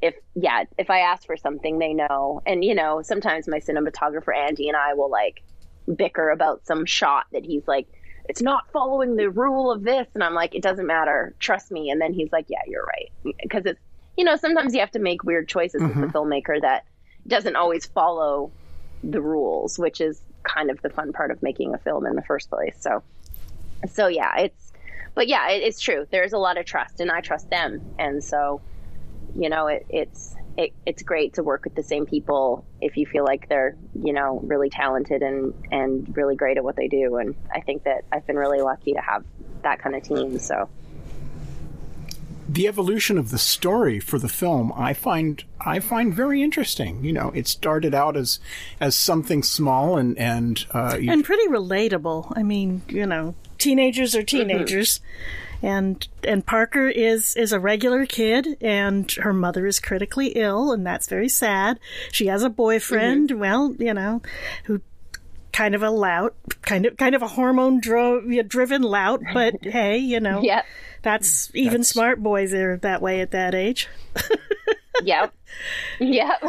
if 0.02 0.14
yeah 0.34 0.64
if 0.76 0.90
i 0.90 0.98
ask 0.98 1.24
for 1.24 1.36
something 1.36 1.78
they 1.78 1.94
know. 1.94 2.42
And 2.46 2.64
you 2.64 2.74
know 2.74 3.02
sometimes 3.02 3.46
my 3.46 3.60
cinematographer 3.60 4.36
andy 4.36 4.68
and 4.68 4.76
i 4.76 4.94
will 4.94 5.10
like 5.10 5.42
bicker 5.94 6.30
about 6.30 6.66
some 6.66 6.86
shot 6.86 7.26
that 7.32 7.44
he's 7.44 7.66
like 7.68 7.86
it's 8.26 8.40
not 8.40 8.64
following 8.72 9.16
the 9.16 9.30
rule 9.30 9.70
of 9.70 9.84
this. 9.84 10.08
And 10.14 10.24
i'm 10.24 10.34
like 10.34 10.54
it 10.54 10.62
doesn't 10.62 10.86
matter. 10.86 11.34
Trust 11.38 11.70
me. 11.70 11.90
And 11.90 12.00
then 12.00 12.12
he's 12.12 12.32
like 12.32 12.46
yeah 12.48 12.62
you're 12.66 12.84
right. 12.84 13.34
Because 13.42 13.64
it's 13.64 13.80
you 14.16 14.24
know 14.24 14.36
sometimes 14.36 14.74
you 14.74 14.80
have 14.80 14.92
to 14.92 14.98
make 14.98 15.22
weird 15.22 15.48
choices 15.48 15.82
as 15.82 15.90
a 15.90 16.06
filmmaker 16.12 16.60
that 16.60 16.84
doesn't 17.26 17.56
always 17.56 17.86
follow 17.86 18.50
the 19.10 19.20
rules 19.20 19.78
which 19.78 20.00
is 20.00 20.22
kind 20.42 20.70
of 20.70 20.80
the 20.82 20.90
fun 20.90 21.12
part 21.12 21.30
of 21.30 21.42
making 21.42 21.74
a 21.74 21.78
film 21.78 22.06
in 22.06 22.14
the 22.14 22.22
first 22.22 22.50
place. 22.50 22.76
So 22.78 23.02
so 23.90 24.06
yeah 24.06 24.38
it's 24.38 24.72
but 25.14 25.28
yeah 25.28 25.50
it, 25.50 25.62
it's 25.62 25.80
true. 25.80 26.06
There's 26.10 26.32
a 26.32 26.38
lot 26.38 26.58
of 26.58 26.66
trust 26.66 27.00
and 27.00 27.10
i 27.10 27.20
trust 27.20 27.50
them. 27.50 27.80
And 27.98 28.22
so 28.22 28.60
you 29.36 29.48
know 29.48 29.66
it, 29.66 29.86
it's 29.88 30.34
it, 30.56 30.72
it's 30.86 31.02
great 31.02 31.34
to 31.34 31.42
work 31.42 31.64
with 31.64 31.74
the 31.74 31.82
same 31.82 32.06
people 32.06 32.64
if 32.80 32.96
you 32.96 33.06
feel 33.06 33.24
like 33.24 33.48
they're 33.48 33.76
you 33.94 34.12
know 34.12 34.40
really 34.44 34.70
talented 34.70 35.22
and 35.22 35.52
and 35.72 36.16
really 36.16 36.36
great 36.36 36.56
at 36.56 36.64
what 36.64 36.76
they 36.76 36.88
do. 36.88 37.16
And 37.16 37.34
i 37.52 37.60
think 37.60 37.84
that 37.84 38.04
i've 38.12 38.26
been 38.26 38.36
really 38.36 38.60
lucky 38.60 38.92
to 38.92 39.00
have 39.00 39.24
that 39.62 39.80
kind 39.80 39.96
of 39.96 40.02
team. 40.02 40.38
So 40.38 40.68
the 42.48 42.68
evolution 42.68 43.18
of 43.18 43.30
the 43.30 43.38
story 43.38 43.98
for 43.98 44.18
the 44.18 44.28
film 44.28 44.72
I 44.76 44.92
find 44.92 45.42
I 45.60 45.80
find 45.80 46.12
very 46.12 46.42
interesting. 46.42 47.04
You 47.04 47.12
know, 47.12 47.30
it 47.34 47.46
started 47.46 47.94
out 47.94 48.16
as 48.16 48.38
as 48.80 48.96
something 48.96 49.42
small 49.42 49.96
and 49.96 50.18
and 50.18 50.64
uh, 50.72 50.98
and 51.00 51.24
pretty 51.24 51.48
relatable. 51.48 52.32
I 52.36 52.42
mean, 52.42 52.82
you 52.88 53.06
know, 53.06 53.34
teenagers 53.58 54.14
are 54.14 54.22
teenagers, 54.22 55.00
and 55.62 56.06
and 56.22 56.44
Parker 56.44 56.88
is 56.88 57.34
is 57.36 57.52
a 57.52 57.60
regular 57.60 58.04
kid, 58.04 58.58
and 58.60 59.10
her 59.12 59.32
mother 59.32 59.66
is 59.66 59.80
critically 59.80 60.28
ill, 60.28 60.72
and 60.72 60.86
that's 60.86 61.08
very 61.08 61.28
sad. 61.28 61.80
She 62.12 62.26
has 62.26 62.42
a 62.42 62.50
boyfriend, 62.50 63.32
well, 63.32 63.74
you 63.78 63.94
know, 63.94 64.20
who 64.64 64.82
kind 65.52 65.74
of 65.74 65.82
a 65.82 65.90
lout, 65.90 66.34
kind 66.62 66.84
of 66.84 66.96
kind 66.98 67.14
of 67.14 67.22
a 67.22 67.28
hormone 67.28 67.80
dro- 67.80 68.42
driven 68.42 68.82
lout, 68.82 69.22
but 69.32 69.54
hey, 69.62 69.96
you 69.96 70.20
know, 70.20 70.42
yeah 70.42 70.62
that's 71.04 71.50
even 71.54 71.70
That's- 71.82 71.88
smart 71.88 72.20
boys 72.22 72.52
are 72.52 72.76
that 72.78 73.00
way 73.00 73.20
at 73.20 73.30
that 73.30 73.54
age. 73.54 73.88
yep 75.02 75.32
yep 75.98 76.40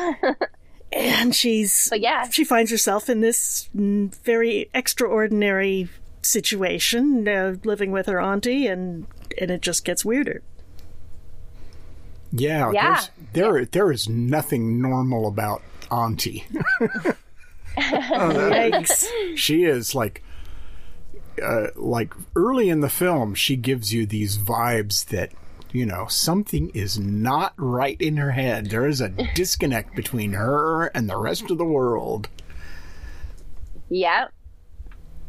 and 0.92 1.36
she's 1.36 1.90
but 1.90 2.00
yeah 2.00 2.30
she 2.30 2.44
finds 2.44 2.70
herself 2.72 3.10
in 3.10 3.22
this 3.22 3.70
very 3.74 4.70
extraordinary 4.74 5.90
situation 6.22 7.28
uh, 7.28 7.56
living 7.64 7.92
with 7.92 8.06
her 8.06 8.20
auntie 8.22 8.68
and 8.68 9.08
and 9.42 9.50
it 9.52 9.62
just 9.62 9.84
gets 9.84 10.06
weirder 10.06 10.42
yeah, 12.32 12.72
Yeah. 12.72 12.94
there's, 12.94 13.10
there 13.34 13.66
there 13.66 13.92
is 13.92 14.10
nothing 14.10 14.82
normal 14.82 15.28
about 15.28 15.62
Auntie. 15.92 16.46
oh, 16.82 17.14
Yikes. 17.78 19.06
she 19.38 19.64
is 19.64 19.96
like 19.96 20.22
uh, 21.42 21.68
like 21.76 22.14
early 22.36 22.70
in 22.70 22.82
the 22.82 22.90
film 22.90 23.34
she 23.36 23.56
gives 23.56 23.94
you 23.94 24.06
these 24.06 24.38
vibes 24.38 25.06
that 25.08 25.32
you 25.72 25.86
know 25.86 26.06
something 26.08 26.70
is 26.70 26.98
not 26.98 27.54
right 27.58 28.00
in 28.00 28.18
her 28.18 28.32
head 28.32 28.70
there 28.70 28.88
is 28.88 29.02
a 29.02 29.10
disconnect 29.36 29.96
between 29.96 30.34
her 30.34 30.86
and 30.88 31.10
the 31.10 31.18
rest 31.18 31.50
of 31.52 31.58
the 31.58 31.66
world 31.66 32.30
Yep. 33.90 34.32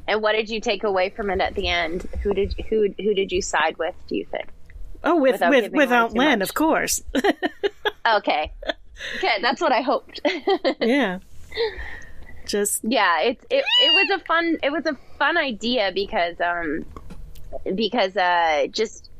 And 0.09 0.23
what 0.23 0.33
did 0.33 0.49
you 0.49 0.61
take 0.61 0.85
away 0.85 1.11
from 1.11 1.31
it 1.31 1.41
at 1.41 1.55
the 1.55 1.69
end? 1.69 2.09
Who 2.23 2.33
did 2.33 2.55
who 2.69 2.89
who 2.99 3.13
did 3.15 3.33
you 3.33 3.43
side 3.43 3.77
with? 3.77 3.95
Do 4.09 4.17
you 4.17 4.25
think? 4.25 4.47
oh 5.05 5.17
with 5.17 5.33
Without 5.33 5.51
with 5.51 5.65
giving 5.65 5.77
with 5.77 5.93
aunt 5.93 6.13
too 6.13 6.19
lynn 6.19 6.39
much. 6.39 6.49
of 6.49 6.55
course 6.55 7.03
Okay, 8.07 8.53
okay, 9.17 9.35
that's 9.43 9.61
what 9.61 9.73
I 9.73 9.83
hoped. 9.83 10.21
yeah 10.81 11.19
just 12.47 12.83
yeah, 12.85 13.21
it's 13.21 13.45
it, 13.51 13.65
it 13.83 14.11
was 14.11 14.21
a 14.21 14.25
fun 14.25 14.59
it 14.63 14.71
was 14.71 14.87
a 14.87 14.97
fun 15.19 15.37
idea 15.37 15.93
because 15.95 16.41
um 16.41 16.85
because 17.75 18.17
uh 18.17 18.67
just 18.71 19.11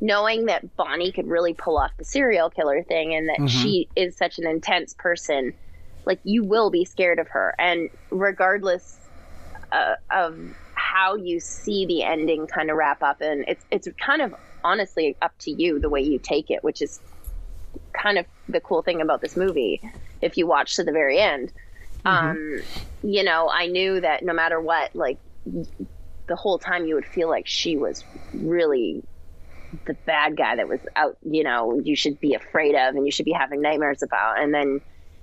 knowing 0.00 0.46
that 0.46 0.76
Bonnie 0.76 1.12
could 1.12 1.26
really 1.26 1.54
pull 1.54 1.78
off 1.78 1.90
the 1.96 2.04
serial 2.04 2.50
killer 2.50 2.82
thing 2.82 3.14
and 3.14 3.28
that 3.28 3.48
she 3.48 3.88
is 3.96 4.16
such 4.16 4.38
an 4.38 4.46
intense 4.46 4.94
person, 4.94 5.54
like 6.04 6.20
you 6.22 6.44
will 6.44 6.70
be 6.70 6.84
scared 6.84 7.18
of 7.18 7.28
her, 7.28 7.54
and 7.58 7.88
regardless 8.10 8.98
uh, 9.72 9.94
of 10.10 10.38
how 10.74 11.14
you 11.16 11.40
see 11.40 11.86
the 11.86 12.02
ending 12.02 12.46
kind 12.46 12.70
of 12.70 12.76
wrap 12.76 13.02
up, 13.02 13.20
and 13.20 13.44
it's 13.48 13.64
it's 13.70 13.88
kind 13.98 14.22
of 14.22 14.34
honestly 14.64 15.16
up 15.22 15.36
to 15.38 15.50
you 15.50 15.78
the 15.78 15.88
way 15.88 16.00
you 16.00 16.18
take 16.18 16.50
it, 16.50 16.62
which 16.62 16.82
is 16.82 17.00
kind 17.92 18.18
of 18.18 18.26
the 18.48 18.60
cool 18.60 18.82
thing 18.82 19.00
about 19.00 19.20
this 19.20 19.36
movie. 19.36 19.80
If 20.22 20.36
you 20.36 20.46
watch 20.46 20.76
to 20.76 20.84
the 20.84 20.92
very 20.92 21.18
end, 21.18 21.52
um, 22.06 22.62
you 23.02 23.24
know, 23.24 23.50
I 23.50 23.66
knew 23.66 24.00
that 24.00 24.24
no 24.24 24.32
matter 24.32 24.60
what, 24.60 24.94
like 24.94 25.18
the 26.26 26.36
whole 26.36 26.58
time 26.58 26.86
you 26.86 26.94
would 26.94 27.06
feel 27.06 27.28
like 27.28 27.46
she 27.46 27.76
was 27.76 28.04
really 28.32 29.02
the 29.86 29.94
bad 29.94 30.36
guy 30.36 30.56
that 30.56 30.68
was 30.68 30.80
out, 30.94 31.18
you 31.28 31.42
know, 31.42 31.80
you 31.80 31.96
should 31.96 32.20
be 32.20 32.34
afraid 32.34 32.74
of 32.74 32.94
and 32.94 33.04
you 33.04 33.12
should 33.12 33.24
be 33.24 33.32
having 33.32 33.60
nightmares 33.60 34.02
about. 34.02 34.40
And 34.40 34.54
then, 34.54 34.80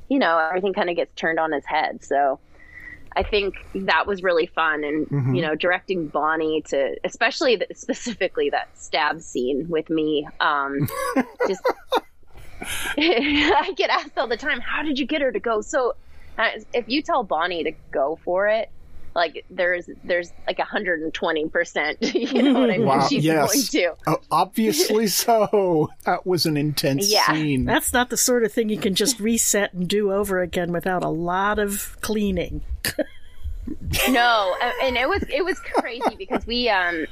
you 0.10 0.20
know, 0.20 0.38
everything 0.38 0.74
kind 0.74 0.90
of 0.90 0.96
gets 0.96 1.14
turned 1.16 1.40
on 1.40 1.54
its 1.54 1.66
head. 1.66 2.04
So 2.04 2.40
I 3.16 3.24
think 3.24 3.56
that 3.74 4.06
was 4.06 4.22
really 4.22 4.48
fun. 4.48 4.84
And, 4.84 5.08
you 5.36 5.42
know, 5.42 5.56
directing 5.56 6.08
Bonnie 6.08 6.64
to, 6.68 6.98
especially 7.06 7.56
the, 7.56 7.68
specifically 7.74 8.50
that 8.50 8.78
stab 8.78 9.22
scene 9.22 9.68
with 9.70 9.90
me, 9.90 10.28
um, 10.40 10.90
just, 11.48 11.62
I 12.98 13.74
get 13.76 13.90
asked 13.90 14.18
all 14.18 14.28
the 14.28 14.38
time, 14.38 14.60
how 14.60 14.84
did 14.84 15.00
you 15.00 15.06
get 15.06 15.22
her 15.22 15.32
to 15.32 15.40
go? 15.40 15.62
So 15.62 15.96
if 16.38 16.86
you 16.88 17.02
tell 17.02 17.24
Bonnie 17.24 17.64
to 17.66 17.72
go 17.92 18.20
for 18.24 18.48
it, 18.48 18.70
like 19.16 19.46
there's 19.52 19.88
there's 20.04 20.32
like 20.48 20.58
120 20.58 21.50
percent 21.50 22.00
you 22.16 22.42
know 22.42 22.60
what 22.60 22.72
i 22.72 22.78
mean 22.78 22.88
Wow, 22.88 23.08
she's 23.08 23.24
yes. 23.24 23.70
going 23.72 23.94
to 23.94 23.96
Oh, 24.08 24.18
obviously 24.32 25.06
so. 25.26 25.92
That 26.06 26.26
was 26.26 26.48
an 26.48 26.58
intense 26.58 27.12
Yeah. 27.12 27.28
scene. 27.32 27.66
That's 27.66 27.94
not 27.94 28.10
the 28.10 28.18
sort 28.18 28.44
of 28.44 28.52
thing 28.52 28.70
you 28.70 28.78
can 28.80 28.96
just 28.96 29.20
reset 29.20 29.72
and 29.74 29.88
do 29.88 30.12
over 30.12 30.42
again 30.42 30.72
without 30.72 31.04
a 31.04 31.10
lot 31.10 31.60
of 31.60 31.96
cleaning. 32.02 32.62
no 34.10 34.56
and 34.82 34.98
it 34.98 35.08
was 35.08 35.24
it 35.32 35.46
was 35.46 35.60
crazy 35.60 36.16
because 36.18 36.46
we 36.46 36.68
um 36.70 37.06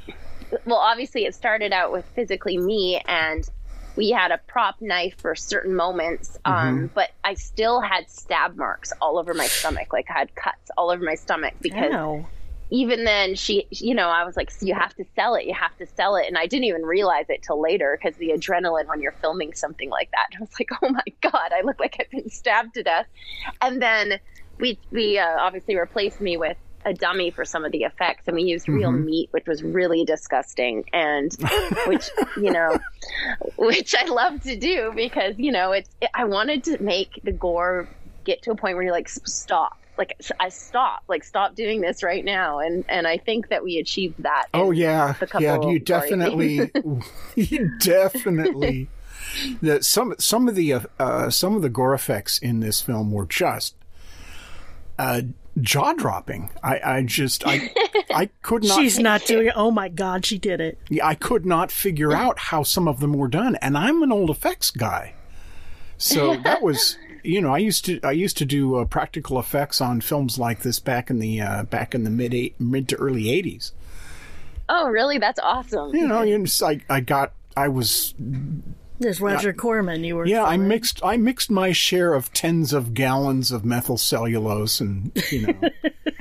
well 0.66 0.76
obviously 0.78 1.24
it 1.24 1.34
started 1.34 1.72
out 1.72 1.92
with 1.92 2.04
physically 2.14 2.58
me 2.58 3.00
and 3.06 3.48
we 3.96 4.10
had 4.10 4.30
a 4.30 4.38
prop 4.46 4.80
knife 4.80 5.14
for 5.18 5.34
certain 5.34 5.74
moments 5.74 6.38
um 6.44 6.90
but 6.94 7.10
i 7.24 7.34
still 7.34 7.80
had 7.80 8.08
stab 8.10 8.56
marks 8.56 8.92
all 9.00 9.18
over 9.18 9.34
my 9.34 9.46
stomach. 9.46 9.92
Like 9.92 10.06
i 10.10 10.18
had 10.18 10.34
cuts 10.34 10.70
all 10.76 10.90
over 10.90 11.02
my 11.02 11.14
stomach 11.14 11.54
because 11.60 11.92
Ow. 11.92 12.26
even 12.70 13.04
then 13.04 13.34
she 13.34 13.66
you 13.70 13.94
know 13.94 14.08
i 14.08 14.24
was 14.24 14.36
like 14.36 14.50
you 14.60 14.74
have 14.74 14.94
to 14.96 15.04
sell 15.14 15.34
it. 15.34 15.46
You 15.46 15.54
have 15.54 15.76
to 15.78 15.86
sell 15.86 16.16
it. 16.16 16.26
And 16.26 16.38
i 16.38 16.46
didn't 16.46 16.64
even 16.64 16.82
realize 16.82 17.26
it 17.28 17.42
till 17.42 17.60
later 17.60 17.98
because 18.00 18.16
the 18.18 18.30
adrenaline 18.30 18.86
when 18.88 19.00
you're 19.00 19.12
filming 19.12 19.52
something 19.54 19.90
like 19.90 20.10
that 20.12 20.28
i 20.36 20.40
was 20.40 20.50
like 20.58 20.70
oh 20.82 20.88
my 20.88 21.04
god 21.20 21.52
i 21.52 21.62
look 21.62 21.80
like 21.80 21.96
i've 22.00 22.10
been 22.10 22.30
stabbed 22.30 22.74
to 22.74 22.82
death. 22.82 23.06
And 23.60 23.80
then 23.80 24.18
we 24.58 24.78
we 24.90 25.18
uh, 25.18 25.36
obviously 25.38 25.76
replaced 25.76 26.20
me 26.20 26.36
with 26.36 26.56
a 26.84 26.92
dummy 26.92 27.30
for 27.30 27.44
some 27.44 27.64
of 27.64 27.72
the 27.72 27.82
effects 27.82 28.24
and 28.26 28.36
we 28.36 28.42
used 28.42 28.68
real 28.68 28.92
meat 28.92 29.28
which 29.32 29.46
was 29.46 29.62
really 29.62 30.04
disgusting 30.04 30.84
and 30.92 31.36
which 31.86 32.10
you 32.36 32.50
know 32.50 32.78
which 33.56 33.94
i 33.94 34.04
love 34.06 34.40
to 34.42 34.56
do 34.56 34.92
because 34.94 35.34
you 35.38 35.52
know 35.52 35.72
it's 35.72 35.90
it, 36.00 36.10
i 36.14 36.24
wanted 36.24 36.64
to 36.64 36.82
make 36.82 37.20
the 37.24 37.32
gore 37.32 37.88
get 38.24 38.42
to 38.42 38.50
a 38.50 38.54
point 38.54 38.74
where 38.74 38.84
you're 38.84 38.92
like 38.92 39.08
stop 39.08 39.78
like 39.98 40.16
i 40.40 40.48
stop 40.48 41.02
like 41.08 41.22
stop 41.22 41.54
doing 41.54 41.80
this 41.80 42.02
right 42.02 42.24
now 42.24 42.58
and 42.58 42.84
and 42.88 43.06
i 43.06 43.16
think 43.16 43.48
that 43.48 43.62
we 43.62 43.78
achieved 43.78 44.22
that 44.22 44.46
Oh 44.54 44.70
yeah, 44.70 45.14
yeah. 45.38 45.60
You 45.60 45.78
definitely, 45.78 46.70
you 47.34 47.70
definitely. 47.78 48.88
that 49.60 49.84
some 49.84 50.14
some 50.18 50.48
of 50.48 50.54
the 50.54 50.74
uh, 50.98 51.30
some 51.30 51.56
of 51.56 51.62
the 51.62 51.68
gore 51.68 51.94
effects 51.94 52.38
in 52.38 52.60
this 52.60 52.80
film 52.80 53.12
were 53.12 53.26
just 53.26 53.74
uh, 54.98 55.22
jaw 55.60 55.92
dropping. 55.92 56.50
I, 56.62 56.80
I 56.84 57.02
just 57.02 57.44
I 57.46 57.70
I 58.14 58.30
could 58.42 58.64
not. 58.64 58.78
She's 58.80 58.98
not 58.98 59.24
doing 59.26 59.48
it. 59.48 59.54
Oh 59.56 59.70
my 59.70 59.88
god, 59.88 60.24
she 60.24 60.38
did 60.38 60.60
it. 60.60 60.78
I 61.02 61.14
could 61.14 61.44
not 61.46 61.70
figure 61.70 62.12
out 62.12 62.38
how 62.38 62.62
some 62.62 62.88
of 62.88 63.00
them 63.00 63.12
were 63.14 63.28
done, 63.28 63.56
and 63.56 63.76
I'm 63.76 64.02
an 64.02 64.12
old 64.12 64.30
effects 64.30 64.70
guy, 64.70 65.14
so 65.98 66.36
that 66.36 66.62
was. 66.62 66.96
You 67.24 67.40
know, 67.40 67.54
I 67.54 67.58
used 67.58 67.84
to 67.84 68.00
I 68.02 68.10
used 68.10 68.36
to 68.38 68.44
do 68.44 68.74
uh, 68.74 68.84
practical 68.84 69.38
effects 69.38 69.80
on 69.80 70.00
films 70.00 70.40
like 70.40 70.62
this 70.62 70.80
back 70.80 71.08
in 71.08 71.20
the 71.20 71.40
uh, 71.40 71.62
back 71.62 71.94
in 71.94 72.02
the 72.02 72.10
mid 72.10 72.34
eight, 72.34 72.58
mid 72.60 72.88
to 72.88 72.96
early 72.96 73.24
'80s. 73.26 73.70
oh 74.68 74.88
really 74.88 75.18
that's 75.18 75.38
awesome 75.40 75.94
You 75.94 76.08
know, 76.08 76.22
you 76.22 76.42
just, 76.42 76.60
I 76.62 76.80
I 76.90 76.98
got 76.98 77.32
I 77.56 77.68
was 77.68 78.14
There's 79.02 79.20
Roger 79.20 79.52
Corman. 79.52 80.04
You 80.04 80.16
were 80.16 80.26
Yeah, 80.26 80.44
I 80.44 80.56
mixed 80.56 81.00
I 81.04 81.16
mixed 81.16 81.50
my 81.50 81.72
share 81.72 82.14
of 82.14 82.32
tens 82.32 82.72
of 82.72 82.94
gallons 82.94 83.52
of 83.52 83.64
methyl 83.64 83.98
cellulose, 83.98 84.80
and 84.80 85.12
you 85.30 85.46
know 85.48 85.70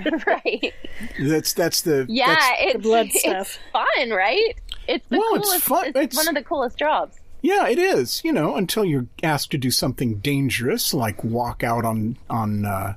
right 0.28 0.74
that's 1.20 1.54
that's 1.54 1.82
the 1.82 2.06
yeah 2.10 2.28
that's, 2.36 2.46
it's 2.60 2.84
blood 2.84 3.08
it's 3.08 3.20
stuff. 3.22 3.60
fun 3.72 4.10
right 4.10 4.56
it's 4.88 5.06
the 5.10 5.18
Well, 5.20 5.36
it's 5.36 5.48
coolest 5.48 5.66
fun. 5.66 5.86
it's, 5.88 5.98
It's- 5.98 6.16
one 6.18 6.28
of 6.28 6.36
the 6.36 6.44
coolest 6.48 6.78
jobs 6.78 7.18
yeah 7.44 7.68
it 7.68 7.78
is 7.80 8.22
you 8.24 8.32
know 8.34 8.56
until 8.56 8.84
you're 8.84 9.06
asked 9.24 9.52
to 9.52 9.58
do 9.58 9.70
something 9.72 10.18
dangerous 10.18 10.94
like 10.94 11.24
walk 11.24 11.64
out 11.64 11.86
on 11.86 12.18
on 12.30 12.66
uh, 12.66 12.96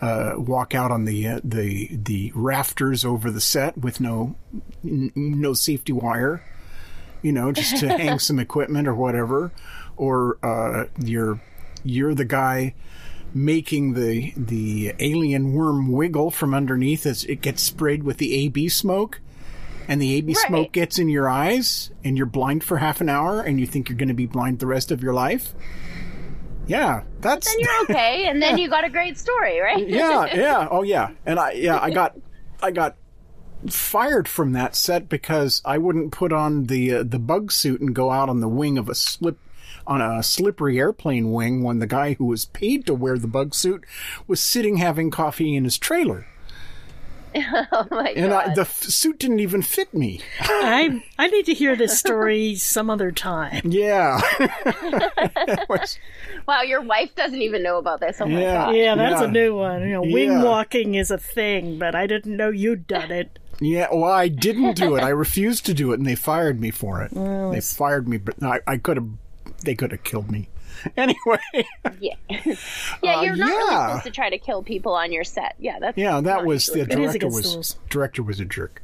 uh, 0.00 0.32
walk 0.36 0.74
out 0.74 0.90
on 0.90 1.04
the 1.06 1.26
uh, 1.26 1.40
the 1.42 1.88
the 1.92 2.30
rafters 2.34 3.04
over 3.04 3.30
the 3.30 3.40
set 3.40 3.78
with 3.78 4.00
no 4.00 4.36
n- 4.84 5.10
no 5.14 5.54
safety 5.54 5.92
wire, 5.92 6.44
you 7.24 7.32
know, 7.32 7.50
just 7.50 7.78
to 7.78 7.88
hang 7.98 8.20
some 8.20 8.38
equipment 8.38 8.86
or 8.86 8.94
whatever, 8.94 9.50
or 9.96 10.38
uh, 10.44 10.84
you're 11.02 11.40
you're 11.82 12.14
the 12.14 12.24
guy 12.24 12.74
making 13.32 13.94
the 13.94 14.32
the 14.36 14.94
alien 15.00 15.52
worm 15.54 15.90
wiggle 15.90 16.30
from 16.30 16.54
underneath 16.54 17.04
as 17.06 17.24
it 17.24 17.40
gets 17.40 17.62
sprayed 17.62 18.04
with 18.04 18.18
the 18.18 18.34
AB 18.44 18.68
smoke. 18.68 19.20
And 19.88 20.00
the 20.00 20.14
AB 20.14 20.32
Right. 20.32 20.46
smoke 20.46 20.72
gets 20.72 20.98
in 20.98 21.08
your 21.10 21.28
eyes, 21.28 21.90
and 22.02 22.16
you're 22.16 22.24
blind 22.26 22.64
for 22.64 22.78
half 22.78 23.02
an 23.02 23.10
hour, 23.10 23.42
and 23.42 23.60
you 23.60 23.66
think 23.66 23.88
you're 23.90 23.98
going 23.98 24.08
to 24.08 24.14
be 24.14 24.24
blind 24.24 24.58
the 24.58 24.66
rest 24.66 24.90
of 24.90 25.02
your 25.02 25.12
life. 25.12 25.52
Yeah, 26.66 27.02
that's 27.20 27.46
then 27.46 27.60
you're 27.60 27.82
okay 27.82 28.26
and 28.26 28.40
then 28.42 28.56
you 28.62 28.70
got 28.70 28.84
a 28.84 28.88
great 28.88 29.18
story 29.18 29.60
right 29.60 29.86
yeah, 29.86 30.34
yeah, 30.34 30.68
oh 30.70 30.82
yeah, 30.82 31.10
and 31.26 31.38
I 31.38 31.52
yeah 31.52 31.78
I 31.78 31.90
got 31.90 32.16
I 32.62 32.70
got 32.70 32.96
fired 33.72 34.28
from 34.28 34.52
that 34.52 34.74
set 34.76 35.08
because 35.08 35.62
I 35.64 35.78
wouldn't 35.78 36.12
put 36.12 36.32
on 36.32 36.64
the 36.64 36.94
uh, 36.94 37.02
the 37.02 37.18
bug 37.18 37.52
suit 37.52 37.80
and 37.80 37.94
go 37.94 38.10
out 38.10 38.28
on 38.28 38.40
the 38.40 38.48
wing 38.48 38.78
of 38.78 38.88
a 38.88 38.94
slip 38.94 39.38
on 39.86 40.00
a 40.00 40.22
slippery 40.22 40.78
airplane 40.78 41.30
wing 41.32 41.62
when 41.62 41.78
the 41.78 41.86
guy 41.86 42.14
who 42.14 42.24
was 42.24 42.46
paid 42.46 42.86
to 42.86 42.94
wear 42.94 43.18
the 43.18 43.26
bug 43.26 43.54
suit 43.54 43.84
was 44.26 44.40
sitting 44.40 44.76
having 44.78 45.10
coffee 45.10 45.54
in 45.54 45.64
his 45.64 45.76
trailer, 45.76 46.26
oh 47.36 47.86
my 47.90 48.12
and 48.16 48.30
god 48.30 48.50
I, 48.50 48.54
the 48.54 48.60
f- 48.62 48.82
suit 48.82 49.18
didn't 49.18 49.40
even 49.40 49.60
fit 49.60 49.92
me. 49.92 50.20
I 50.40 51.02
I 51.18 51.26
need 51.28 51.44
to 51.46 51.54
hear 51.54 51.76
this 51.76 51.98
story 51.98 52.54
some 52.54 52.88
other 52.88 53.10
time. 53.12 53.60
Yeah, 53.64 54.20
It 54.40 55.68
was- 55.68 55.98
wow 56.46 56.62
your 56.62 56.80
wife 56.82 57.14
doesn't 57.14 57.40
even 57.42 57.62
know 57.62 57.78
about 57.78 58.00
this 58.00 58.20
oh 58.20 58.26
my 58.26 58.40
Yeah. 58.40 58.52
god 58.66 58.74
Yeah, 58.76 58.94
that's 58.94 59.20
Yeah. 59.20 59.26
a 59.28 59.30
new 59.30 59.56
one. 59.56 59.82
You 59.82 59.88
know, 59.94 60.02
wing 60.02 60.30
Yeah. 60.32 60.44
walking 60.44 60.94
is 60.94 61.10
a 61.10 61.18
thing, 61.18 61.78
but 61.78 61.94
I 61.94 62.06
didn't 62.06 62.36
know 62.36 62.48
you'd 62.50 62.86
done 62.86 63.10
it. 63.10 63.38
Yeah. 63.60 63.88
Well, 63.92 64.04
I 64.10 64.28
didn't 64.28 64.76
do 64.76 64.96
it. 64.96 65.02
I 65.02 65.08
refused 65.24 65.66
to 65.66 65.74
do 65.74 65.92
it, 65.92 65.98
and 65.98 66.06
they 66.06 66.14
fired 66.14 66.60
me 66.60 66.70
for 66.70 67.02
it. 67.02 67.12
they 67.12 67.60
fired 67.60 68.08
me, 68.08 68.16
but 68.18 68.42
I, 68.42 68.60
I 68.66 68.76
could 68.78 68.96
have. 68.96 69.08
They 69.62 69.74
could 69.74 69.92
have 69.92 70.04
killed 70.04 70.30
me. 70.30 70.48
Anyway. 70.98 71.38
yeah 72.00 72.14
yeah 72.28 73.18
Uh, 73.18 73.22
you're 73.22 73.36
not 73.36 73.46
really 73.46 73.70
supposed 73.70 74.04
to 74.04 74.10
try 74.10 74.28
to 74.28 74.38
kill 74.38 74.62
people 74.62 74.92
on 74.92 75.12
your 75.12 75.24
set 75.24 75.54
yeah 75.58 75.78
that's 75.78 75.96
Yeah, 75.96 76.20
that 76.20 76.44
was 76.44 76.66
the 76.66 76.84
director 76.84 77.26
was 77.28 77.54
rules. 77.54 77.78
director 77.88 78.22
was 78.22 78.40
a 78.40 78.44
jerk. 78.44 78.82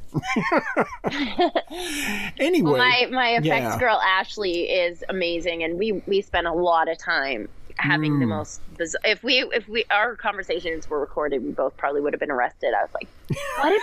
anyway, 2.39 2.79
my 2.79 3.09
my 3.11 3.29
effects 3.31 3.45
yeah. 3.45 3.79
girl 3.79 4.01
Ashley 4.03 4.63
is 4.71 5.05
amazing, 5.09 5.63
and 5.63 5.79
we 5.79 5.93
we 6.07 6.23
spent 6.23 6.47
a 6.47 6.53
lot 6.53 6.89
of 6.89 6.97
time 6.99 7.49
having 7.79 8.15
Hmm. 8.15 8.21
the 8.21 8.27
most. 8.27 8.61
Biz- 8.77 8.97
if 9.05 9.23
we 9.23 9.39
if 9.53 9.69
we 9.69 9.85
our 9.91 10.17
conversations 10.17 10.89
were 10.89 11.01
recorded, 11.01 11.43
we 11.45 11.51
both 11.53 11.77
probably 11.77 12.01
would 12.01 12.13
have 12.13 12.21
been 12.21 12.31
arrested. 12.31 12.73
I 12.79 12.83
was 12.83 12.91
like, 12.95 13.09
what 13.59 13.73
if 13.73 13.83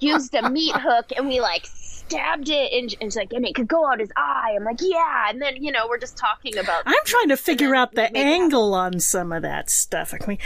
we 0.00 0.08
used 0.08 0.34
a 0.34 0.48
meat 0.50 0.74
hook 0.76 1.06
and 1.16 1.26
we 1.28 1.40
like 1.40 1.66
stabbed 1.66 2.50
it, 2.50 2.70
and, 2.72 2.94
and 3.00 3.10
she's 3.10 3.16
like, 3.16 3.32
and 3.32 3.46
it 3.46 3.54
could 3.54 3.66
go 3.66 3.86
out 3.90 3.98
his 3.98 4.10
eye. 4.14 4.52
I'm 4.56 4.64
like, 4.64 4.76
yeah, 4.82 5.30
and 5.30 5.40
then 5.40 5.62
you 5.62 5.72
know 5.72 5.86
we're 5.88 5.98
just 5.98 6.16
talking 6.18 6.56
about. 6.58 6.82
I'm 6.84 6.94
trying 7.06 7.28
to 7.30 7.36
figure 7.36 7.74
out 7.74 7.94
the 7.94 8.02
maybe 8.12 8.18
have- 8.18 8.26
angle 8.42 8.74
on 8.74 9.00
some 9.00 9.32
of 9.32 9.42
that 9.42 9.70
stuff. 9.70 10.12
I 10.12 10.26
mean, 10.26 10.38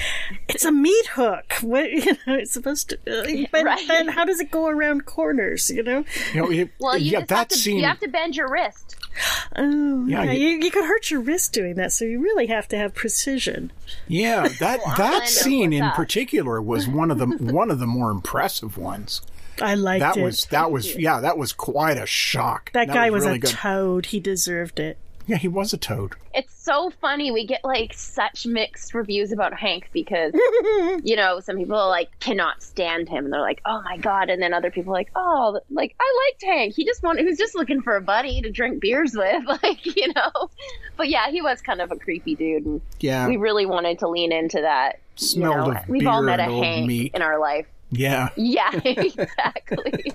it's 0.49 0.65
a 0.65 0.71
meat 0.73 1.07
hook. 1.15 1.55
What 1.63 1.91
you 1.93 2.13
know, 2.27 2.35
it's 2.35 2.53
supposed 2.53 2.91
to. 2.91 2.97
Uh, 3.07 3.47
but 3.51 3.65
Right. 3.65 3.89
then, 3.89 4.09
how 4.09 4.25
does 4.25 4.41
it 4.41 4.51
go 4.53 4.69
around 4.69 5.05
corners? 5.07 5.69
You 5.71 5.83
know. 5.83 6.05
you 6.33 6.41
know, 6.43 6.51
it- 6.51 6.71
well, 6.79 6.97
you 6.97 7.13
yeah, 7.13 7.25
that 7.25 7.51
to 7.51 7.57
scene. 7.57 7.79
you 7.79 7.85
have 7.87 8.01
to 8.01 8.09
bend 8.09 8.37
your 8.37 8.49
wrist. 8.51 8.95
Oh, 9.57 10.07
Yeah, 10.07 10.23
yeah. 10.25 10.33
you- 10.33 10.49
You, 10.49 10.59
you 10.65 10.71
could 10.71 10.85
hurt 10.85 11.11
your 11.11 11.21
wrist 11.21 11.53
doing 11.53 11.75
that, 11.75 11.93
so 11.93 12.05
you 12.05 12.21
really 12.21 12.47
have 12.47 12.69
to 12.69 12.77
have 12.77 12.95
precision. 12.95 13.73
yeah, 14.07 14.49
that 14.61 14.81
Orlando, 14.81 15.03
that 15.03 15.29
scene 15.29 15.73
in 15.73 15.83
up? 15.83 15.95
particular 15.95 16.61
was 16.63 16.87
one 16.89 17.11
of 17.11 17.19
the 17.19 17.27
one 17.53 17.71
of 17.71 17.79
the 17.79 17.87
more 17.87 18.11
impressive 18.11 18.79
ones. 18.79 19.23
I 19.61 19.75
liked 19.75 20.01
That 20.01 20.17
it. 20.17 20.23
was 20.23 20.45
that 20.47 20.71
was 20.71 20.95
yeah, 20.97 21.21
that 21.21 21.37
was 21.37 21.53
quite 21.53 21.97
a 21.99 22.07
shock. 22.07 22.71
that 22.73 22.87
guy 22.89 23.11
was, 23.11 23.25
really 23.25 23.37
a 23.39 23.41
good. 23.41 23.51
toad. 23.51 24.07
He 24.07 24.21
deserved 24.21 24.79
it. 24.79 24.99
Yeah, 25.29 25.37
he 25.37 25.47
was 25.49 25.73
a 25.73 25.77
toad. 25.77 26.15
it's 26.35 26.53
so 26.55 26.91
funny. 27.01 27.31
We 27.31 27.47
get 27.47 27.63
like 27.65 27.95
such 27.95 28.47
mixed 28.47 28.93
reviews 28.95 29.31
about 29.33 29.55
Hank 29.55 29.89
because 29.93 30.33
you 31.05 31.15
know 31.17 31.39
some 31.41 31.57
people 31.57 31.77
like 31.89 32.09
cannot 32.19 32.63
stand 32.63 33.09
him. 33.09 33.31
They're 33.31 33.41
like, 33.41 33.61
oh 33.65 33.81
my 33.85 33.97
god, 33.99 34.31
and 34.31 34.43
then 34.43 34.53
other 34.53 34.71
people 34.71 34.93
are 34.93 34.99
like, 34.99 35.11
oh, 35.15 35.61
like 35.71 35.95
I 36.01 36.27
liked 36.27 36.43
Hank. 36.45 36.75
He 36.75 36.85
just 36.85 37.03
wanted, 37.03 37.21
he 37.21 37.27
was 37.27 37.39
just 37.39 37.55
looking 37.55 37.81
for 37.83 37.95
a 37.97 38.01
buddy 38.03 38.41
to 38.43 38.51
drink 38.51 38.81
beers 38.81 39.15
with, 39.15 39.45
like 39.63 39.85
you 39.97 40.13
know. 40.15 40.51
But 40.97 41.09
yeah, 41.09 41.31
he 41.31 41.41
was 41.43 41.61
kind 41.63 41.81
of 41.81 41.93
a 41.93 41.97
creepy 41.97 42.35
dude, 42.35 42.67
and 42.67 42.81
Yeah, 43.01 43.29
we 43.29 43.37
really 43.37 43.67
wanted 43.67 43.99
to 44.01 44.09
lean 44.09 44.33
into 44.33 44.61
that. 44.61 44.99
you 45.19 45.27
Smelled 45.27 45.73
know. 45.75 45.79
of 45.79 45.89
We've 45.89 46.07
all 46.07 46.23
met 46.23 46.41
a 46.41 46.45
Hank 46.45 46.87
meat. 46.87 47.13
in 47.15 47.23
our 47.23 47.39
life. 47.39 47.67
yeah. 47.91 48.31
Yeah, 48.37 48.71
exactly. 48.85 50.13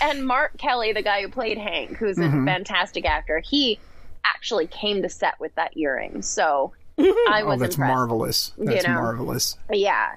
And 0.00 0.26
Mark 0.26 0.56
Kelly, 0.58 0.92
the 0.92 1.02
guy 1.02 1.22
who 1.22 1.28
played 1.28 1.58
Hank, 1.58 1.96
who's 1.96 2.18
a 2.18 2.22
Mm-hmm. 2.22 2.46
fantastic 2.46 3.04
actor, 3.04 3.40
he 3.40 3.78
actually 4.24 4.66
came 4.66 5.02
to 5.02 5.08
set 5.08 5.38
with 5.40 5.54
that 5.56 5.76
earring. 5.76 6.22
So 6.22 6.72
I 6.98 7.42
Oh, 7.42 7.46
was 7.46 7.60
that's 7.60 7.74
impressed. 7.76 7.78
marvelous. 7.94 8.52
That's 8.58 8.86
know. 8.86 8.94
marvelous. 8.94 9.56
Yeah, 9.70 10.16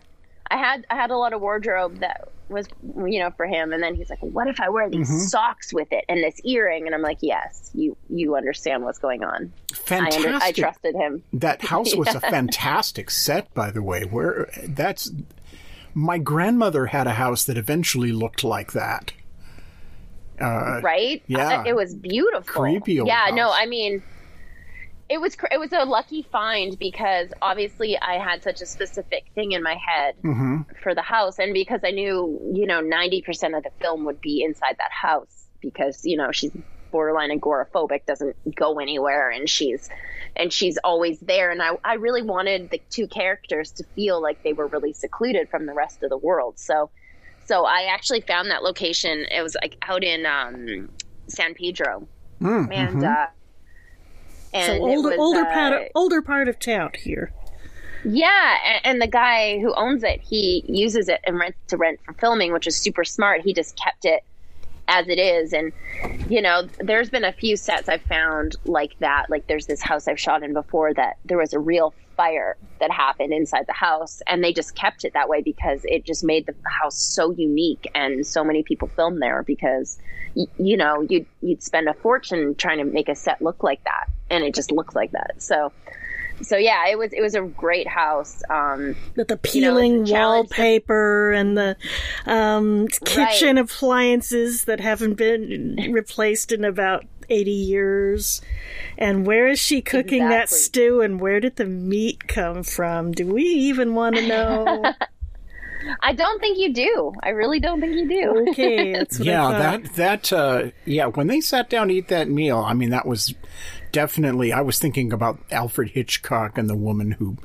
I 0.52 0.58
had 0.58 0.86
I 0.90 0.96
had 0.96 1.12
a 1.12 1.18
lot 1.18 1.34
of 1.34 1.42
wardrobe 1.42 2.00
that 2.00 2.28
was 2.50 2.68
you 3.08 3.20
know 3.20 3.32
for 3.32 3.48
him, 3.48 3.74
and 3.74 3.82
then 3.82 3.96
he's 3.96 4.10
like, 4.10 4.20
"What 4.22 4.48
if 4.48 4.60
I 4.60 4.70
wear 4.70 4.88
these 4.90 5.10
Mm-hmm. 5.10 5.18
socks 5.28 5.74
with 5.74 5.88
it 5.92 6.06
and 6.08 6.24
this 6.24 6.40
earring?" 6.44 6.86
And 6.86 6.94
I'm 6.94 7.02
like, 7.02 7.18
"Yes, 7.22 7.72
you 7.74 7.98
you 8.10 8.36
understand 8.36 8.84
what's 8.84 9.00
going 9.00 9.24
on." 9.24 9.52
I 9.72 9.76
Fantastic. 9.76 10.26
under, 10.28 10.38
I 10.44 10.52
trusted 10.52 10.96
him. 10.96 11.24
That 11.34 11.64
house 11.64 11.96
was 11.96 12.14
a 12.14 12.20
fantastic 12.36 13.10
set, 13.10 13.52
by 13.56 13.72
the 13.72 13.82
way. 13.82 14.04
Where 14.04 14.50
that's 14.68 15.10
my 15.96 16.20
grandmother 16.20 16.88
had 16.88 17.08
a 17.08 17.14
house 17.14 17.46
that 17.46 17.58
eventually 17.58 18.12
looked 18.12 18.44
like 18.44 18.74
that. 18.74 19.14
Right? 20.40 21.22
yeah. 21.28 21.62
Uh, 21.62 21.64
it 21.66 21.76
was 21.76 21.94
beautiful. 21.96 22.64
Creepy 22.64 22.94
Yeah, 23.06 23.30
no. 23.34 23.52
I 23.54 23.66
mean, 23.66 24.04
it 25.08 25.22
was 25.22 25.36
cr- 25.36 25.48
it 25.52 25.60
was 25.60 25.72
a 25.72 25.86
lucky 25.86 26.24
find 26.32 26.78
because 26.80 27.30
obviously 27.42 27.98
I 27.98 28.18
had 28.18 28.42
such 28.44 28.62
a 28.62 28.66
specific 28.66 29.26
thing 29.36 29.52
in 29.52 29.62
my 29.62 29.76
head 29.76 30.16
Mm-hmm. 30.24 30.62
for 30.82 30.96
the 30.96 31.02
house, 31.04 31.38
and 31.40 31.54
because 31.54 31.82
I 31.84 31.92
knew 31.92 32.40
you 32.54 32.66
know 32.66 32.82
ninety 32.82 33.22
percent 33.22 33.56
of 33.56 33.64
the 33.64 33.72
film 33.82 34.06
would 34.06 34.20
be 34.22 34.44
inside 34.44 34.76
that 34.80 34.92
house 34.92 35.48
because 35.62 36.02
you 36.04 36.18
know 36.18 36.32
she's 36.32 36.52
borderline 36.92 37.30
agoraphobic, 37.38 38.06
doesn't 38.06 38.36
go 38.56 38.80
anywhere, 38.80 39.30
and 39.30 39.50
she's 39.50 39.90
and 40.36 40.52
she's 40.52 40.78
always 40.84 41.20
there, 41.20 41.52
and 41.52 41.62
I 41.62 41.78
I 41.84 41.94
really 41.96 42.24
wanted 42.24 42.72
the 42.72 42.82
two 42.90 43.08
characters 43.08 43.72
to 43.74 43.84
feel 43.96 44.22
like 44.22 44.42
they 44.44 44.54
were 44.54 44.68
really 44.68 44.94
secluded 44.94 45.50
from 45.50 45.66
the 45.68 45.74
rest 45.74 46.02
of 46.04 46.10
the 46.10 46.18
world, 46.18 46.58
so. 46.58 46.90
So 47.46 47.66
I 47.66 47.84
actually 47.92 48.22
found 48.22 48.50
that 48.52 48.64
location. 48.64 49.26
It 49.32 49.42
was 49.42 49.56
like 49.62 49.78
out 49.88 50.04
in 50.04 50.26
um, 50.26 50.90
San 51.28 51.54
Pedro, 51.54 52.08
Mm, 52.42 52.74
and 52.74 52.98
mhm. 52.98 53.04
uh, 53.04 53.28
and 54.54 54.66
So 54.66 54.74
it 54.74 54.80
older, 54.82 55.10
was, 55.10 55.18
older 55.20 55.42
uh, 55.42 55.54
part, 55.54 55.74
of, 55.74 55.88
older 55.96 56.22
part 56.22 56.48
of 56.50 56.60
town 56.60 56.92
here. 56.98 57.32
yeah, 58.04 58.58
and, 58.66 58.82
and 58.86 59.02
the 59.02 59.08
guy 59.08 59.60
who 59.60 59.74
owns 59.76 60.04
it, 60.04 60.20
he 60.22 60.64
uses 60.68 61.08
it 61.10 61.22
and 61.26 61.40
rents 61.40 61.58
to 61.68 61.78
rent 61.78 62.00
for 62.06 62.14
filming, 62.14 62.52
which 62.52 62.68
is 62.68 62.76
super 62.76 63.04
smart. 63.06 63.42
He 63.42 63.54
just 63.54 63.78
kept 63.82 64.06
it 64.06 64.24
as 64.88 65.08
it 65.08 65.18
is, 65.18 65.54
and 65.54 65.72
you 66.30 66.42
know, 66.42 66.68
there's 66.80 67.10
been 67.10 67.24
a 67.24 67.32
few 67.32 67.56
sets 67.58 67.88
I've 67.90 68.02
found 68.04 68.56
like 68.66 68.98
that. 69.00 69.28
Like 69.30 69.48
there's 69.48 69.66
this 69.66 69.82
house 69.82 70.08
I've 70.08 70.20
shot 70.20 70.44
in 70.44 70.54
before 70.54 70.94
that 70.94 71.18
there 71.26 71.38
was 71.38 71.54
a 71.54 71.60
real 71.60 71.94
fire 72.16 72.58
that 72.80 72.92
happened 72.92 73.34
inside 73.34 73.66
the 73.68 73.74
house, 73.74 74.22
and 74.28 74.44
they 74.44 74.54
just 74.54 74.76
kept 74.76 75.06
it 75.06 75.14
that 75.14 75.30
way 75.30 75.42
because 75.42 75.82
it 75.86 76.06
just 76.06 76.24
made 76.24 76.46
the 76.46 76.56
house 76.82 76.98
so 76.98 77.32
unique, 77.32 77.90
and 77.96 78.26
so 78.26 78.44
many 78.44 78.64
people 78.64 78.88
filmed 78.88 79.22
there 79.22 79.44
because 79.44 79.98
y- 80.36 80.46
you 80.58 80.78
know 80.78 81.02
you'd 81.10 81.26
you'd 81.42 81.64
spend 81.64 81.88
a 81.88 81.94
fortune 81.94 82.56
trying 82.56 82.78
to 82.78 82.86
make 82.86 83.10
a 83.10 83.16
set 83.16 83.42
look 83.42 83.64
like 83.64 83.84
that, 83.84 84.10
and 84.30 84.44
it 84.44 84.56
just 84.56 84.72
looked 84.72 84.96
like 84.96 85.12
that. 85.12 85.42
So 85.42 85.72
so 86.42 86.58
yeah, 86.58 86.88
it 86.88 86.98
was 86.98 87.14
it 87.14 87.22
was 87.22 87.36
a 87.36 87.42
great 87.42 87.88
house. 87.88 88.44
Um, 88.50 88.96
With 89.16 89.28
the 89.30 89.40
You 89.54 89.62
know, 89.62 89.68
peeling 89.76 90.06
wallpaper 90.06 91.32
and 91.32 91.58
the 91.58 91.78
um, 92.26 92.88
kitchen 92.88 93.58
appliances 93.58 94.66
that 94.66 94.80
haven't 94.80 95.14
been 95.14 95.78
replaced 95.92 96.52
in 96.52 96.66
about 96.66 97.06
80 97.30 97.52
years. 97.52 98.42
And 98.98 99.26
where 99.26 99.48
is 99.48 99.60
she 99.60 99.82
cooking 99.82 100.30
that 100.30 100.50
stew 100.50 101.02
and 101.02 101.20
where 101.20 101.40
did 101.40 101.56
the 101.56 101.66
meat 101.66 102.28
come 102.28 102.64
from? 102.64 103.12
Do 103.12 103.28
we 103.28 103.44
even 103.44 103.96
want 103.96 104.16
to 104.16 104.28
know? 104.28 104.94
I 106.02 106.14
don't 106.14 106.40
think 106.40 106.58
you 106.58 106.74
do. 106.74 107.14
I 107.22 107.30
really 107.30 107.60
don't 107.60 107.80
think 107.80 107.96
you 107.96 108.08
do. 108.08 108.50
Okay, 108.50 108.94
that's 108.98 109.20
what 109.20 109.26
yeah, 109.26 109.42
thought. 109.42 109.84
that 109.84 109.96
that 109.96 110.34
uh, 110.34 110.72
yeah. 110.86 111.08
When 111.08 111.28
they 111.28 111.42
sat 111.42 111.70
down 111.70 111.90
to 111.90 111.94
eat 111.94 112.08
that 112.08 112.30
meal, 112.30 112.60
I 112.60 112.74
mean, 112.74 112.90
that 112.90 113.06
was 113.06 113.34
definitely. 113.96 114.52
I 114.54 114.62
was 114.62 114.78
thinking 114.78 115.12
about 115.14 115.40
Alfred 115.50 115.90
Hitchcock 115.92 116.58
and 116.58 116.70
the 116.70 116.76
woman 116.76 117.12
who 117.12 117.38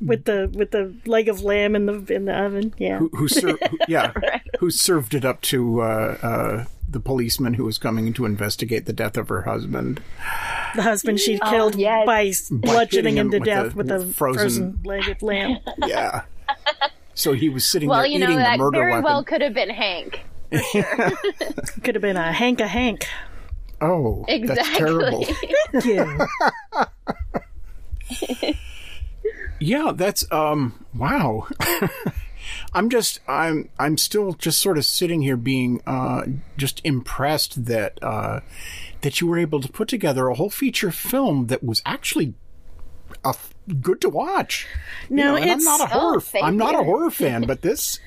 with 0.00 0.24
the 0.26 0.50
with 0.54 0.70
the 0.70 0.94
leg 1.06 1.28
of 1.28 1.42
lamb 1.42 1.74
in 1.74 1.86
the 1.86 2.14
in 2.14 2.26
the 2.26 2.34
oven. 2.38 2.74
Yeah. 2.78 2.98
who, 2.98 3.08
who 3.14 3.28
ser- 3.28 3.58
who- 3.70 3.78
yeah 3.88 4.12
who 4.60 4.70
served 4.70 5.14
it 5.14 5.24
up 5.24 5.40
to 5.42 5.80
uh, 5.80 6.16
uh, 6.22 6.64
the 6.88 7.00
policeman 7.00 7.54
who 7.54 7.64
was 7.64 7.78
coming 7.78 8.12
to 8.12 8.24
investigate 8.26 8.86
the 8.86 8.92
death 8.92 9.16
of 9.16 9.28
her 9.28 9.42
husband. 9.42 10.00
The 10.76 10.82
husband 10.82 11.18
she'd 11.20 11.40
killed 11.42 11.74
yes. 11.74 12.06
by 12.06 12.32
bludgeoning 12.50 13.16
hitting 13.16 13.16
him 13.16 13.26
him 13.26 13.30
to 13.32 13.38
with 13.38 13.46
death 13.46 13.74
with 13.74 13.90
a 13.90 14.06
frozen- 14.12 14.78
frozen, 14.78 14.80
leg 14.84 15.08
of 15.08 15.22
lamb. 15.22 15.58
Yeah. 15.86 16.22
So 17.14 17.32
he 17.32 17.48
was 17.48 17.64
sitting 17.64 17.88
well, 17.88 18.00
there 18.02 18.08
you 18.08 18.18
know 18.18 18.26
eating 18.26 18.38
the 18.38 18.58
murder 18.58 18.78
very 18.78 18.90
weapon. 18.92 19.04
well 19.04 19.24
could 19.24 19.40
have 19.40 19.54
been 19.54 19.70
Hank. 19.70 20.20
Could 21.82 21.94
have 21.96 22.02
been 22.02 22.16
a 22.16 22.30
Hank 22.32 22.60
a 22.60 22.68
Hank. 22.68 23.06
Oh, 23.80 24.24
that's 24.28 24.76
terrible. 24.76 25.24
Thank 25.72 25.84
you. 25.84 26.26
Yeah, 29.58 29.92
that's 29.94 30.30
um 30.30 30.84
wow. 30.94 31.48
I'm 32.74 32.90
just 32.90 33.20
I'm 33.26 33.70
I'm 33.78 33.96
still 33.96 34.34
just 34.34 34.60
sort 34.60 34.76
of 34.78 34.84
sitting 34.84 35.22
here 35.22 35.36
being 35.36 35.80
uh 35.86 36.22
just 36.56 36.80
impressed 36.84 37.64
that 37.64 37.98
uh 38.02 38.40
that 39.00 39.20
you 39.20 39.26
were 39.26 39.38
able 39.38 39.60
to 39.60 39.68
put 39.68 39.88
together 39.88 40.28
a 40.28 40.34
whole 40.34 40.50
feature 40.50 40.90
film 40.90 41.46
that 41.46 41.64
was 41.64 41.80
actually 41.86 42.34
a 43.24 43.28
f- 43.30 43.54
good 43.80 44.00
to 44.02 44.10
watch. 44.10 44.66
You 45.08 45.16
No, 45.16 45.24
know, 45.32 45.36
and 45.36 45.50
I'm 45.50 45.64
not 45.64 45.80
a 45.80 45.86
horror 45.86 46.22
Oh, 46.34 46.40
I'm 46.42 46.56
not 46.56 46.74
a 46.74 46.84
horror 46.84 47.10
fan, 47.10 47.46
but 47.46 47.62
this 47.62 47.98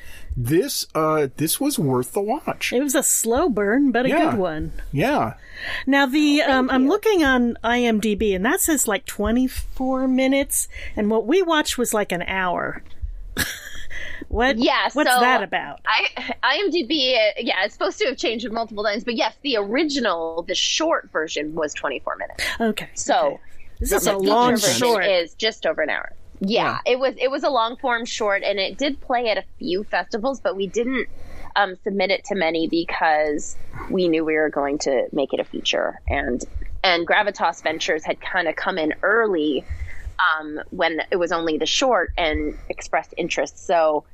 this 0.42 0.86
uh 0.96 1.28
this 1.36 1.60
was 1.60 1.78
worth 1.78 2.14
the 2.14 2.22
watch. 2.22 2.72
It 2.72 2.82
was 2.82 2.96
a 2.96 3.04
slow 3.04 3.50
burn, 3.50 3.92
but 3.92 4.06
a 4.06 4.10
Yeah. 4.10 4.32
good 4.32 4.40
one. 4.40 4.72
Yeah. 4.94 5.34
Now 5.86 6.06
the 6.06 6.42
um, 6.44 6.70
I'm 6.70 6.88
looking 6.88 7.26
on 7.26 7.58
IMDb, 7.62 8.34
and 8.34 8.46
that 8.46 8.62
says 8.62 8.88
like 8.88 9.06
24 9.06 10.08
minutes, 10.08 10.70
and 10.96 11.10
what 11.12 11.28
we 11.28 11.42
watched 11.42 11.78
was 11.78 11.94
like 11.94 12.14
an 12.14 12.22
hour. 12.22 12.82
what? 14.30 14.58
Yeah, 14.58 14.88
What's 14.94 15.12
so 15.12 15.20
that 15.20 15.44
about? 15.44 15.82
I 15.86 16.08
IMDb, 16.64 17.16
uh, 17.18 17.32
yeah, 17.40 17.66
it's 17.66 17.74
supposed 17.74 17.98
to 18.00 18.06
have 18.06 18.16
changed 18.18 18.50
multiple 18.50 18.86
times, 18.86 19.04
but 19.04 19.16
yes, 19.16 19.36
the 19.44 19.58
original, 19.58 20.44
the 20.48 20.56
short 20.56 21.12
version 21.12 21.54
was 21.54 21.74
24 21.74 22.16
minutes. 22.16 22.44
Okay. 22.62 22.90
So 22.94 23.14
okay. 23.16 23.40
this 23.82 23.92
is 23.92 24.08
a 24.08 24.18
long 24.18 24.58
short. 24.58 25.04
is 25.04 25.34
just 25.34 25.66
over 25.66 25.82
an 25.82 25.90
hour. 25.90 26.14
Yeah, 26.42 26.80
it 26.86 27.00
was 27.00 27.16
it 27.18 27.32
was 27.32 27.44
a 27.44 27.50
long 27.50 27.78
form 27.78 28.06
short, 28.06 28.44
and 28.44 28.60
it 28.60 28.78
did 28.78 29.02
play 29.02 29.30
at 29.30 29.38
a 29.38 29.46
few 29.58 29.84
festivals, 29.86 30.40
but 30.42 30.56
we 30.56 30.68
didn't 30.68 31.08
um, 31.56 31.76
submit 31.84 32.12
it 32.12 32.24
to 32.26 32.36
many 32.36 32.68
because 32.70 33.58
we 33.90 34.08
knew 34.08 34.24
we 34.24 34.36
were 34.36 34.50
going 34.50 34.78
to 34.80 35.08
make 35.12 35.34
it 35.34 35.40
a 35.42 35.46
feature, 35.46 36.00
and 36.08 36.42
and 36.84 37.08
Gravitas 37.08 37.62
Ventures 37.64 38.06
had 38.06 38.22
kind 38.22 38.48
of 38.48 38.56
come 38.56 38.78
in 38.78 38.94
early 39.04 39.68
um, 40.40 40.60
when 40.70 41.02
it 41.12 41.18
was 41.18 41.32
only 41.32 41.58
the 41.58 41.66
short 41.66 42.12
and 42.18 42.56
expressed 42.70 43.14
interest. 43.18 43.66
So 43.66 44.06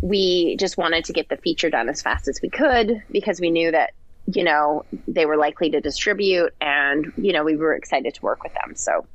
we 0.00 0.56
just 0.58 0.78
wanted 0.78 1.04
to 1.06 1.12
get 1.12 1.28
the 1.28 1.36
feature 1.38 1.70
done 1.70 1.88
as 1.88 2.02
fast 2.02 2.28
as 2.28 2.40
we 2.42 2.50
could 2.50 3.02
because 3.10 3.40
we 3.40 3.50
knew 3.50 3.70
that 3.72 3.92
you 4.32 4.44
know 4.44 4.84
they 5.08 5.26
were 5.26 5.36
likely 5.36 5.70
to 5.70 5.80
distribute, 5.80 6.52
and 6.60 7.06
you 7.16 7.32
know 7.32 7.44
we 7.44 7.56
were 7.56 7.74
excited 7.74 8.14
to 8.14 8.22
work 8.22 8.42
with 8.44 8.52
them. 8.54 8.74
So 8.76 9.06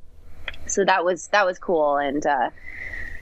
so 0.72 0.84
that 0.84 1.04
was 1.04 1.28
that 1.28 1.46
was 1.46 1.58
cool. 1.58 1.96
And 1.96 2.24
uh 2.26 2.50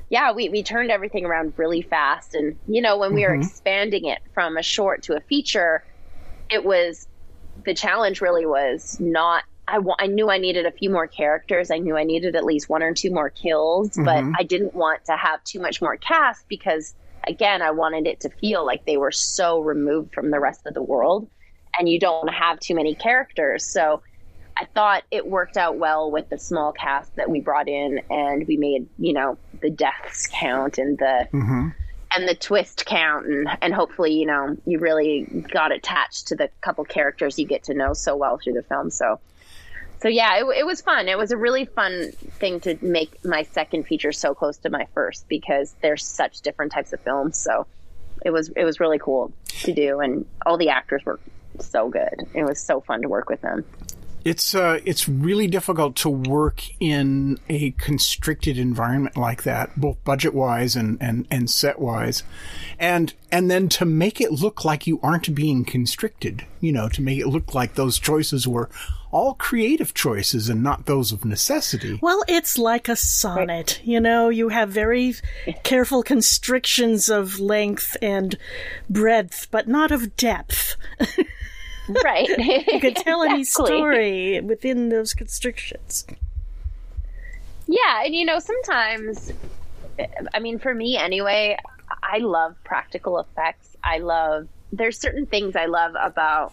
yeah 0.08 0.32
we, 0.32 0.48
we 0.48 0.62
turned 0.62 0.90
everything 0.90 1.24
around 1.24 1.54
really 1.56 1.82
fast. 1.82 2.34
And 2.34 2.56
you 2.66 2.82
know 2.82 2.98
when 2.98 3.14
we 3.14 3.22
were 3.22 3.34
expanding 3.34 4.06
it 4.06 4.20
from 4.34 4.56
a 4.56 4.62
short 4.62 5.02
to 5.04 5.16
a 5.16 5.20
feature 5.20 5.84
it 6.50 6.64
was 6.64 7.06
the 7.64 7.74
challenge 7.74 8.20
really 8.20 8.46
was 8.46 8.98
not 9.00 9.44
I, 9.68 9.78
I 10.00 10.06
knew 10.08 10.30
I 10.30 10.38
needed 10.38 10.66
a 10.66 10.72
few 10.72 10.90
more 10.90 11.06
characters. 11.06 11.70
I 11.70 11.78
knew 11.78 11.96
I 11.96 12.02
needed 12.04 12.34
at 12.34 12.44
least 12.44 12.68
one 12.68 12.82
or 12.82 12.92
two 12.92 13.10
more 13.10 13.30
kills, 13.30 14.00
but 14.04 14.24
I 14.38 14.42
didn't 14.42 14.74
want 14.74 15.04
to 15.06 15.16
have 15.16 15.44
too 15.44 15.60
much 15.60 15.80
more 15.80 15.96
cast 15.96 16.44
because, 16.48 16.94
again, 17.28 17.62
I 17.62 17.70
wanted 17.70 18.06
it 18.06 18.20
to 18.20 18.30
feel 18.30 18.66
like 18.66 18.84
they 18.84 18.96
were 18.96 19.12
so 19.12 19.60
removed 19.60 20.12
from 20.12 20.30
the 20.32 20.40
rest 20.40 20.62
of 20.66 20.74
the 20.74 20.82
world, 20.82 21.28
and 21.78 21.88
you 21.88 22.00
don't 22.00 22.24
want 22.24 22.28
to 22.30 22.34
have 22.34 22.58
too 22.58 22.74
many 22.74 22.96
characters. 22.96 23.64
So 23.64 24.02
I 24.60 24.66
thought 24.74 25.04
it 25.10 25.26
worked 25.26 25.56
out 25.56 25.78
well 25.78 26.10
with 26.10 26.28
the 26.28 26.38
small 26.38 26.72
cast 26.72 27.16
that 27.16 27.30
we 27.30 27.40
brought 27.40 27.66
in, 27.66 28.02
and 28.10 28.46
we 28.46 28.58
made 28.58 28.86
you 28.98 29.14
know 29.14 29.38
the 29.62 29.70
deaths 29.70 30.28
count 30.30 30.76
and 30.76 30.98
the 30.98 31.28
mm-hmm. 31.32 31.68
and 32.14 32.28
the 32.28 32.34
twist 32.34 32.84
count, 32.84 33.26
and 33.26 33.48
and 33.62 33.72
hopefully 33.72 34.12
you 34.12 34.26
know 34.26 34.58
you 34.66 34.78
really 34.78 35.22
got 35.50 35.72
attached 35.72 36.28
to 36.28 36.36
the 36.36 36.50
couple 36.60 36.84
characters 36.84 37.38
you 37.38 37.46
get 37.46 37.64
to 37.64 37.74
know 37.74 37.94
so 37.94 38.16
well 38.16 38.38
through 38.38 38.54
the 38.54 38.62
film. 38.62 38.90
So. 38.90 39.18
So 40.02 40.08
yeah, 40.08 40.38
it, 40.38 40.60
it 40.60 40.64
was 40.64 40.80
fun. 40.80 41.08
It 41.08 41.18
was 41.18 41.30
a 41.30 41.36
really 41.36 41.66
fun 41.66 42.12
thing 42.12 42.60
to 42.60 42.78
make 42.80 43.22
my 43.22 43.42
second 43.42 43.82
feature 43.82 44.12
so 44.12 44.34
close 44.34 44.56
to 44.60 44.70
my 44.70 44.86
first 44.94 45.28
because 45.28 45.74
there's 45.82 46.06
such 46.06 46.40
different 46.40 46.72
types 46.72 46.94
of 46.94 47.00
films. 47.00 47.36
So 47.36 47.66
it 48.24 48.30
was 48.30 48.48
it 48.56 48.64
was 48.64 48.80
really 48.80 48.98
cool 48.98 49.30
to 49.44 49.74
do, 49.74 50.00
and 50.00 50.24
all 50.46 50.56
the 50.56 50.70
actors 50.70 51.04
were 51.04 51.20
so 51.58 51.90
good. 51.90 52.14
It 52.34 52.44
was 52.44 52.58
so 52.62 52.80
fun 52.80 53.02
to 53.02 53.10
work 53.10 53.28
with 53.28 53.42
them. 53.42 53.62
It's 54.24 54.54
uh, 54.54 54.80
it's 54.84 55.08
really 55.08 55.46
difficult 55.46 55.96
to 55.96 56.10
work 56.10 56.62
in 56.78 57.38
a 57.48 57.70
constricted 57.72 58.58
environment 58.58 59.16
like 59.16 59.44
that, 59.44 59.78
both 59.80 60.02
budget 60.04 60.34
wise 60.34 60.76
and, 60.76 60.98
and, 61.00 61.26
and 61.30 61.48
set 61.48 61.78
wise, 61.78 62.22
and 62.78 63.14
and 63.32 63.50
then 63.50 63.68
to 63.70 63.84
make 63.84 64.20
it 64.20 64.32
look 64.32 64.64
like 64.64 64.86
you 64.86 65.00
aren't 65.02 65.34
being 65.34 65.64
constricted. 65.64 66.44
You 66.60 66.72
know, 66.72 66.88
to 66.90 67.02
make 67.02 67.18
it 67.18 67.28
look 67.28 67.54
like 67.54 67.74
those 67.74 67.98
choices 67.98 68.46
were 68.46 68.68
all 69.12 69.34
creative 69.34 69.92
choices 69.92 70.48
and 70.48 70.62
not 70.62 70.86
those 70.86 71.12
of 71.12 71.24
necessity. 71.24 71.98
Well, 72.00 72.22
it's 72.28 72.58
like 72.58 72.88
a 72.88 72.96
sonnet. 72.96 73.80
You 73.82 74.00
know, 74.00 74.28
you 74.28 74.50
have 74.50 74.70
very 74.70 75.14
careful 75.64 76.02
constrictions 76.02 77.08
of 77.08 77.40
length 77.40 77.96
and 78.00 78.38
breadth, 78.88 79.48
but 79.50 79.66
not 79.66 79.90
of 79.90 80.16
depth. 80.16 80.76
right. 82.04 82.28
You 82.72 82.80
could 82.80 82.96
tell 82.96 83.22
any 83.22 83.44
story 83.44 84.40
within 84.40 84.88
those 84.88 85.14
constrictions. 85.14 86.06
Yeah, 87.66 88.04
and 88.04 88.14
you 88.14 88.24
know, 88.24 88.38
sometimes, 88.38 89.32
I 90.34 90.40
mean, 90.40 90.58
for 90.58 90.74
me 90.74 90.96
anyway, 90.96 91.56
I 92.02 92.18
love 92.18 92.56
practical 92.64 93.18
effects. 93.18 93.76
I 93.84 93.98
love, 93.98 94.48
there's 94.72 94.98
certain 94.98 95.26
things 95.26 95.56
I 95.56 95.66
love 95.66 95.94
about 96.00 96.52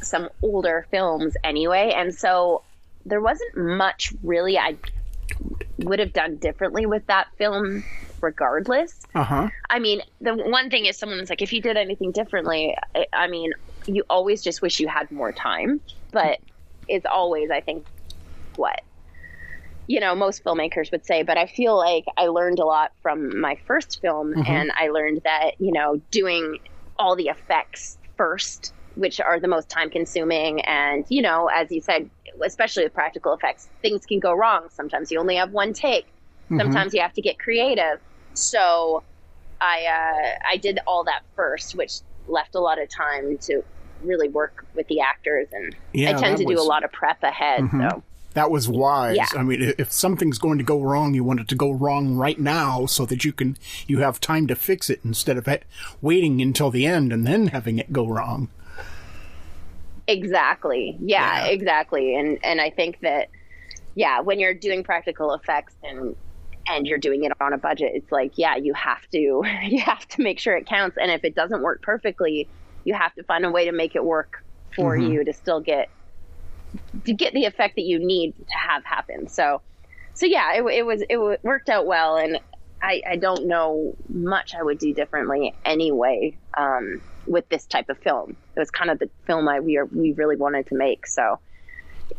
some 0.00 0.28
older 0.42 0.86
films 0.90 1.36
anyway. 1.44 1.92
And 1.94 2.14
so 2.14 2.62
there 3.04 3.20
wasn't 3.20 3.56
much 3.56 4.12
really 4.22 4.58
I 4.58 4.76
would 5.78 5.98
have 5.98 6.12
done 6.12 6.36
differently 6.36 6.86
with 6.86 7.06
that 7.06 7.28
film 7.36 7.84
regardless. 8.20 9.00
Uh 9.14 9.24
huh. 9.24 9.48
I 9.68 9.78
mean, 9.78 10.02
the 10.20 10.34
one 10.34 10.70
thing 10.70 10.86
is 10.86 10.96
someone's 10.96 11.28
like, 11.28 11.42
if 11.42 11.52
you 11.52 11.60
did 11.60 11.76
anything 11.76 12.12
differently, 12.12 12.76
I, 12.94 13.06
I 13.12 13.26
mean, 13.28 13.52
you 13.86 14.04
always 14.08 14.42
just 14.42 14.62
wish 14.62 14.80
you 14.80 14.88
had 14.88 15.10
more 15.10 15.32
time, 15.32 15.80
but 16.12 16.38
it's 16.88 17.06
always, 17.06 17.50
I 17.50 17.60
think, 17.60 17.86
what 18.56 18.80
you 19.88 19.98
know 19.98 20.14
most 20.14 20.44
filmmakers 20.44 20.92
would 20.92 21.04
say 21.04 21.24
but 21.24 21.36
i 21.36 21.44
feel 21.44 21.76
like 21.76 22.04
i 22.16 22.26
learned 22.26 22.60
a 22.60 22.64
lot 22.64 22.92
from 23.02 23.40
my 23.40 23.56
first 23.66 24.00
film 24.00 24.32
and 24.46 24.70
i 24.76 24.86
learned 24.88 25.20
that 25.24 25.52
you 25.58 25.72
know 25.72 26.00
doing 26.12 26.58
all 27.00 27.16
the 27.16 27.26
effects 27.26 27.98
first 28.16 28.72
which 28.94 29.20
are 29.20 29.40
the 29.40 29.48
most 29.48 29.68
time 29.68 29.90
consuming 29.90 30.60
and 30.66 31.04
you 31.08 31.20
know 31.20 31.48
as 31.52 31.70
you 31.72 31.80
said 31.80 32.08
especially 32.44 32.84
with 32.84 32.94
practical 32.94 33.32
effects 33.34 33.68
things 33.82 34.06
can 34.06 34.18
go 34.18 34.32
wrong. 34.32 34.68
Sometimes 34.70 35.10
you 35.10 35.18
only 35.18 35.36
have 35.36 35.52
one 35.52 35.72
take. 35.72 36.06
Sometimes 36.56 36.92
you 36.92 37.00
have 37.00 37.12
to 37.14 37.22
get 37.22 37.38
creative. 37.38 38.00
So 38.34 39.02
i 39.60 39.84
uh, 39.84 40.48
i 40.48 40.56
did 40.56 40.78
all 40.86 41.04
that 41.04 41.22
first 41.36 41.76
which 41.76 42.00
left 42.32 42.54
a 42.54 42.60
lot 42.60 42.80
of 42.82 42.88
time 42.88 43.38
to 43.38 43.62
really 44.02 44.28
work 44.28 44.66
with 44.74 44.88
the 44.88 45.00
actors 45.00 45.46
and 45.52 45.76
Yeah, 45.92 46.10
i 46.10 46.12
tend 46.20 46.38
that 46.38 46.42
to 46.42 46.54
do 46.54 46.60
a 46.60 46.62
lot 46.62 46.82
of 46.84 46.90
prep 46.90 47.22
ahead 47.22 47.60
mm-hmm. 47.60 47.88
so 47.88 48.02
That 48.34 48.50
was 48.50 48.66
wise. 48.66 49.16
Yeah. 49.16 49.26
I 49.36 49.42
mean, 49.42 49.74
if 49.76 49.92
something's 49.92 50.38
going 50.38 50.56
to 50.56 50.64
go 50.64 50.80
wrong, 50.80 51.12
you 51.12 51.22
want 51.22 51.40
it 51.40 51.48
to 51.48 51.54
go 51.54 51.70
wrong 51.70 52.16
right 52.16 52.40
now 52.40 52.86
so 52.86 53.04
that 53.04 53.26
you 53.26 53.32
can 53.32 53.58
you 53.86 53.98
have 53.98 54.20
time 54.20 54.46
to 54.46 54.54
fix 54.56 54.88
it 54.88 55.00
instead 55.04 55.36
of 55.36 55.46
it 55.46 55.64
waiting 56.00 56.40
until 56.40 56.70
the 56.70 56.86
end 56.86 57.12
and 57.12 57.26
then 57.26 57.48
having 57.48 57.78
it 57.78 57.92
go 57.92 58.08
wrong. 58.08 58.48
Exactly. 60.08 60.96
Yeah, 61.00 61.44
Yeah. 61.44 61.52
exactly. 61.52 62.16
And 62.16 62.38
and 62.42 62.58
I 62.58 62.70
think 62.70 63.00
that 63.00 63.28
yeah, 63.94 64.20
when 64.20 64.40
you're 64.40 64.54
doing 64.54 64.82
practical 64.82 65.34
effects 65.34 65.74
and 65.82 66.16
and 66.68 66.86
you're 66.86 66.98
doing 66.98 67.24
it 67.24 67.32
on 67.40 67.52
a 67.52 67.58
budget, 67.58 67.92
it's 67.94 68.10
like, 68.12 68.32
yeah, 68.36 68.56
you 68.56 68.74
have 68.74 69.06
to 69.12 69.18
you 69.62 69.80
have 69.80 70.06
to 70.08 70.22
make 70.22 70.38
sure 70.38 70.56
it 70.56 70.66
counts 70.66 70.96
and 71.00 71.10
if 71.10 71.24
it 71.24 71.34
doesn't 71.34 71.62
work 71.62 71.82
perfectly, 71.82 72.48
you 72.84 72.94
have 72.94 73.14
to 73.14 73.22
find 73.24 73.44
a 73.44 73.50
way 73.50 73.66
to 73.66 73.72
make 73.72 73.94
it 73.94 74.04
work 74.04 74.38
for 74.74 74.96
you 74.96 75.22
to 75.24 75.32
still 75.32 75.60
get 75.60 75.88
to 77.04 77.12
get 77.12 77.34
the 77.34 77.44
effect 77.44 77.76
that 77.76 77.82
you 77.82 77.98
need 77.98 78.32
to 78.32 78.58
have 78.58 78.84
happen. 78.84 79.28
So 79.28 79.60
so 80.14 80.26
yeah, 80.26 80.54
it, 80.54 80.64
it 80.64 80.86
was 80.86 81.02
it 81.08 81.40
worked 81.42 81.68
out 81.68 81.86
well 81.86 82.16
and 82.16 82.38
I, 82.82 83.00
I 83.08 83.16
don't 83.16 83.46
know 83.46 83.94
much 84.08 84.54
I 84.58 84.62
would 84.62 84.78
do 84.78 84.92
differently 84.92 85.56
anyway 85.64 86.36
um, 86.58 87.00
with 87.26 87.48
this 87.48 87.64
type 87.66 87.88
of 87.88 87.98
film. 87.98 88.36
It 88.56 88.58
was 88.58 88.70
kind 88.70 88.90
of 88.90 88.98
the 88.98 89.08
film 89.26 89.48
I 89.48 89.60
we, 89.60 89.76
are, 89.76 89.86
we 89.86 90.12
really 90.12 90.36
wanted 90.36 90.66
to 90.66 90.74
make. 90.74 91.06
So, 91.06 91.38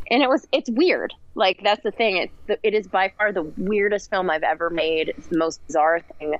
and 0.10 0.24
it 0.24 0.30
was 0.30 0.48
it's 0.52 0.70
weird. 0.72 1.14
Like 1.36 1.62
that's 1.64 1.84
the 1.84 1.92
thing. 1.92 2.18
It's 2.18 2.34
the, 2.48 2.60
it 2.64 2.74
is 2.74 2.88
by 2.88 3.12
far 3.18 3.32
the 3.32 3.44
weirdest 3.58 4.10
film 4.10 4.30
I've 4.30 4.44
ever 4.44 4.70
made. 4.70 5.10
It's 5.10 5.28
the 5.28 5.38
most 5.38 5.66
bizarre 5.68 6.02
thing. 6.20 6.36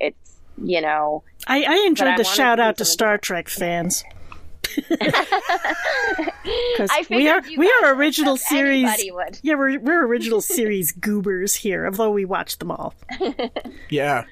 It's 0.00 0.36
you 0.62 0.80
know 0.80 1.24
I, 1.46 1.64
I 1.64 1.84
enjoyed 1.86 2.08
I 2.08 2.16
the 2.16 2.22
wanted 2.22 2.36
shout 2.36 2.60
out 2.60 2.76
to 2.78 2.84
something 2.84 2.92
Star 2.92 3.18
Trek 3.18 3.48
fans. 3.48 4.04
Because 6.76 7.08
we 7.08 7.28
are 7.28 7.40
we 7.56 7.70
are 7.82 7.94
original 7.94 8.36
series. 8.36 8.84
anybody 8.84 9.10
would. 9.10 9.38
Yeah, 9.42 9.54
we're 9.54 9.78
we're 9.78 10.04
original 10.06 10.40
series 10.40 10.92
goobers 10.92 11.54
here, 11.54 11.86
although 11.86 12.10
we 12.10 12.24
watch 12.24 12.58
them 12.58 12.70
all. 12.70 12.94
Yeah. 13.88 14.24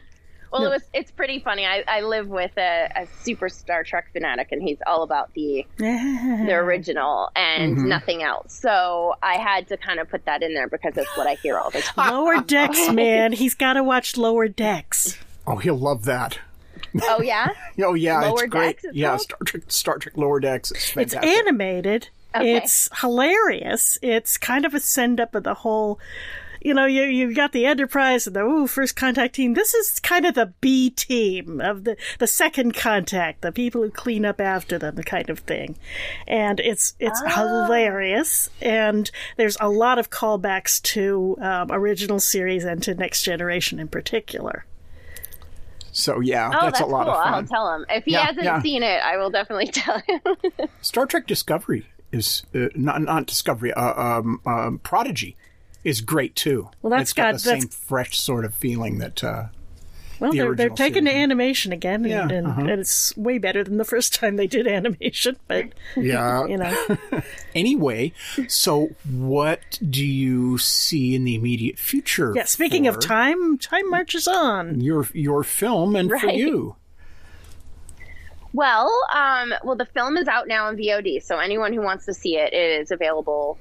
Well, 0.53 0.67
it 0.67 0.71
was 0.71 0.83
it's 0.93 1.11
pretty 1.11 1.41
funny. 1.41 1.65
I, 1.65 1.83
I 1.89 2.01
live 2.03 2.29
with 2.29 2.57
a, 2.59 2.91
a 2.95 3.07
super 3.23 3.49
Star 3.49 3.85
Trek 3.85 4.13
fanatic, 4.13 4.49
and 4.53 4.63
he's 4.63 4.79
all 4.87 5.03
about 5.03 5.33
the 5.33 5.67
the 5.79 6.53
original 6.53 7.31
and 7.35 7.77
mm-hmm. 7.77 7.89
nothing 7.89 8.23
else. 8.23 8.53
So 8.53 9.15
I 9.23 9.39
had 9.39 9.69
to 9.69 9.77
kind 9.79 9.99
of 9.99 10.11
put 10.11 10.27
that 10.27 10.43
in 10.43 10.53
there 10.53 10.69
because 10.69 10.95
that's 10.95 11.17
what 11.17 11.27
I 11.27 11.35
hear 11.35 11.59
all 11.59 11.71
the 11.71 11.81
time. 11.81 12.11
Lower 12.13 12.41
Decks, 12.43 12.91
man. 12.91 13.33
He's 13.33 13.55
got 13.63 13.75
to 13.75 13.83
watch 13.83 14.17
Lower 14.17 14.49
Decks. 14.49 15.19
Oh, 15.47 15.57
he'll 15.57 15.79
love 15.79 16.05
that. 16.05 16.39
oh 17.03 17.23
yeah, 17.23 17.49
Oh 17.83 17.95
yeah, 17.95 18.21
Lower 18.21 18.45
it's 18.45 18.51
great. 18.51 18.67
Decks, 18.67 18.85
it's 18.85 18.97
yeah. 18.97 19.17
Star 19.17 19.39
Trek, 19.45 19.63
Star 19.69 19.99
Trek 19.99 20.17
Lower 20.19 20.41
Decks. 20.41 20.71
Is 20.73 20.93
It's 20.97 21.15
animated. 21.15 22.09
Okay. 22.35 22.57
It's 22.57 22.89
hilarious. 23.01 23.99
It's 24.03 24.37
kind 24.37 24.65
of 24.65 24.75
a 24.75 24.81
send 24.81 25.21
up 25.21 25.35
of 25.35 25.45
the 25.45 25.55
whole. 25.55 25.99
You 26.65 26.75
know, 26.75 26.87
you 26.87 27.03
you've 27.03 27.35
got 27.35 27.53
the 27.53 27.67
Enterprise 27.67 28.27
and 28.27 28.37
the 28.37 28.43
ooh 28.45 28.67
first 28.67 28.95
contact 28.95 29.35
team. 29.35 29.55
This 29.55 29.75
is 29.75 29.99
kind 29.99 30.25
of 30.25 30.35
the 30.35 30.53
B 30.61 30.91
team 30.91 31.61
of 31.61 31.85
the 31.85 31.97
the 32.19 32.27
second 32.27 32.75
contact, 32.75 33.41
the 33.43 33.53
people 33.53 33.83
who 33.83 33.91
clean 33.91 34.25
up 34.25 34.41
after 34.41 34.79
them, 34.79 34.95
the 34.95 35.03
kind 35.03 35.29
of 35.29 35.41
thing. 35.41 35.77
And 36.27 36.61
it's 36.61 36.95
it's 37.01 37.21
hilarious. 37.35 38.49
And 38.61 39.11
there's 39.37 39.57
a 39.61 39.69
lot 39.69 39.99
of 39.99 40.11
callbacks 40.11 40.81
to 40.83 41.37
um, 41.41 41.73
original 41.73 42.21
series 42.21 42.65
and 42.65 42.83
to 42.85 42.95
Next 42.95 43.23
Generation 43.23 43.81
in 43.81 43.89
particular. 43.89 44.65
So 45.91 46.21
yeah, 46.21 46.49
oh 46.49 46.51
that's, 46.53 46.79
that's, 46.79 46.81
a 46.81 46.87
lot 46.87 47.07
cool. 47.07 47.15
of 47.15 47.23
fun. 47.23 47.35
I'll 47.35 47.45
tell 47.45 47.75
him 47.75 47.87
if 47.91 48.05
he 48.05 48.13
Yeah, 48.13 48.27
hasn't 48.27 48.45
yeah. 48.45 48.63
seen 48.63 48.83
it. 48.83 49.01
I 49.03 49.17
will 49.17 49.31
definitely 49.31 49.67
tell 49.73 50.01
him. 50.01 50.21
Star 50.81 51.07
Trek 51.07 51.27
Discovery 51.27 51.87
is 52.13 52.45
uh, 52.55 52.69
not 52.75 53.03
not 53.03 53.27
Discovery. 53.27 53.73
Uh, 53.73 54.01
um, 54.01 54.41
um, 54.47 54.79
Prodigy 54.79 55.37
is 55.85 56.01
great 56.01 56.35
too. 56.37 56.69
Well, 56.83 56.91
that's 56.91 57.11
it's 57.11 57.13
got, 57.13 57.23
got- 57.33 57.41
the 57.41 57.45
that's- 57.51 57.63
same 57.63 57.69
fresh 57.71 58.19
sort 58.21 58.45
of 58.45 58.55
feeling 58.55 58.99
that. 58.99 59.23
Uh, 59.25 59.47
Well, 60.21 60.31
The 60.31 60.39
they're, 60.39 60.55
they're 60.55 60.67
original 60.69 60.77
taking 60.77 61.05
to 61.07 61.11
animation 61.13 61.73
again, 61.73 62.05
and, 62.05 62.09
Yeah, 62.11 62.29
and, 62.29 62.47
uh-huh. 62.47 62.61
and 62.61 62.71
it's 62.71 63.17
way 63.17 63.39
better 63.39 63.65
than 63.65 63.79
the 63.79 63.85
first 63.85 64.15
time 64.21 64.37
they 64.37 64.47
did 64.47 64.69
animation. 64.69 65.37
But 65.49 65.71
yeah. 65.97 66.47
you 66.53 66.59
know, 66.59 66.97
Anyway, 67.57 68.13
so 68.47 68.91
what 69.11 69.81
do 69.91 70.05
you 70.07 70.59
see 70.59 71.17
in 71.17 71.25
the 71.25 71.35
immediate 71.35 71.79
future? 71.79 72.33
yeah. 72.37 72.45
Speaking 72.45 72.87
of 72.87 73.01
time, 73.01 73.59
time 73.59 73.91
marches 73.91 74.29
on. 74.29 74.81
your 74.81 75.09
your 75.13 75.43
film 75.43 75.97
and 75.97 76.09
for 76.11 76.31
you. 76.31 76.77
Well, 78.53 78.93
um, 79.15 79.55
well, 79.65 79.77
the 79.77 79.87
film 79.87 80.17
is 80.19 80.29
out 80.29 80.47
now 80.47 80.67
on 80.67 80.77
VOD, 80.77 81.23
so 81.23 81.39
anyone 81.39 81.73
who 81.73 81.81
wants 81.81 82.05
to 82.05 82.13
see 82.15 82.37
it, 82.37 82.53
it 82.53 82.81
is 82.83 82.91
available. 82.91 83.59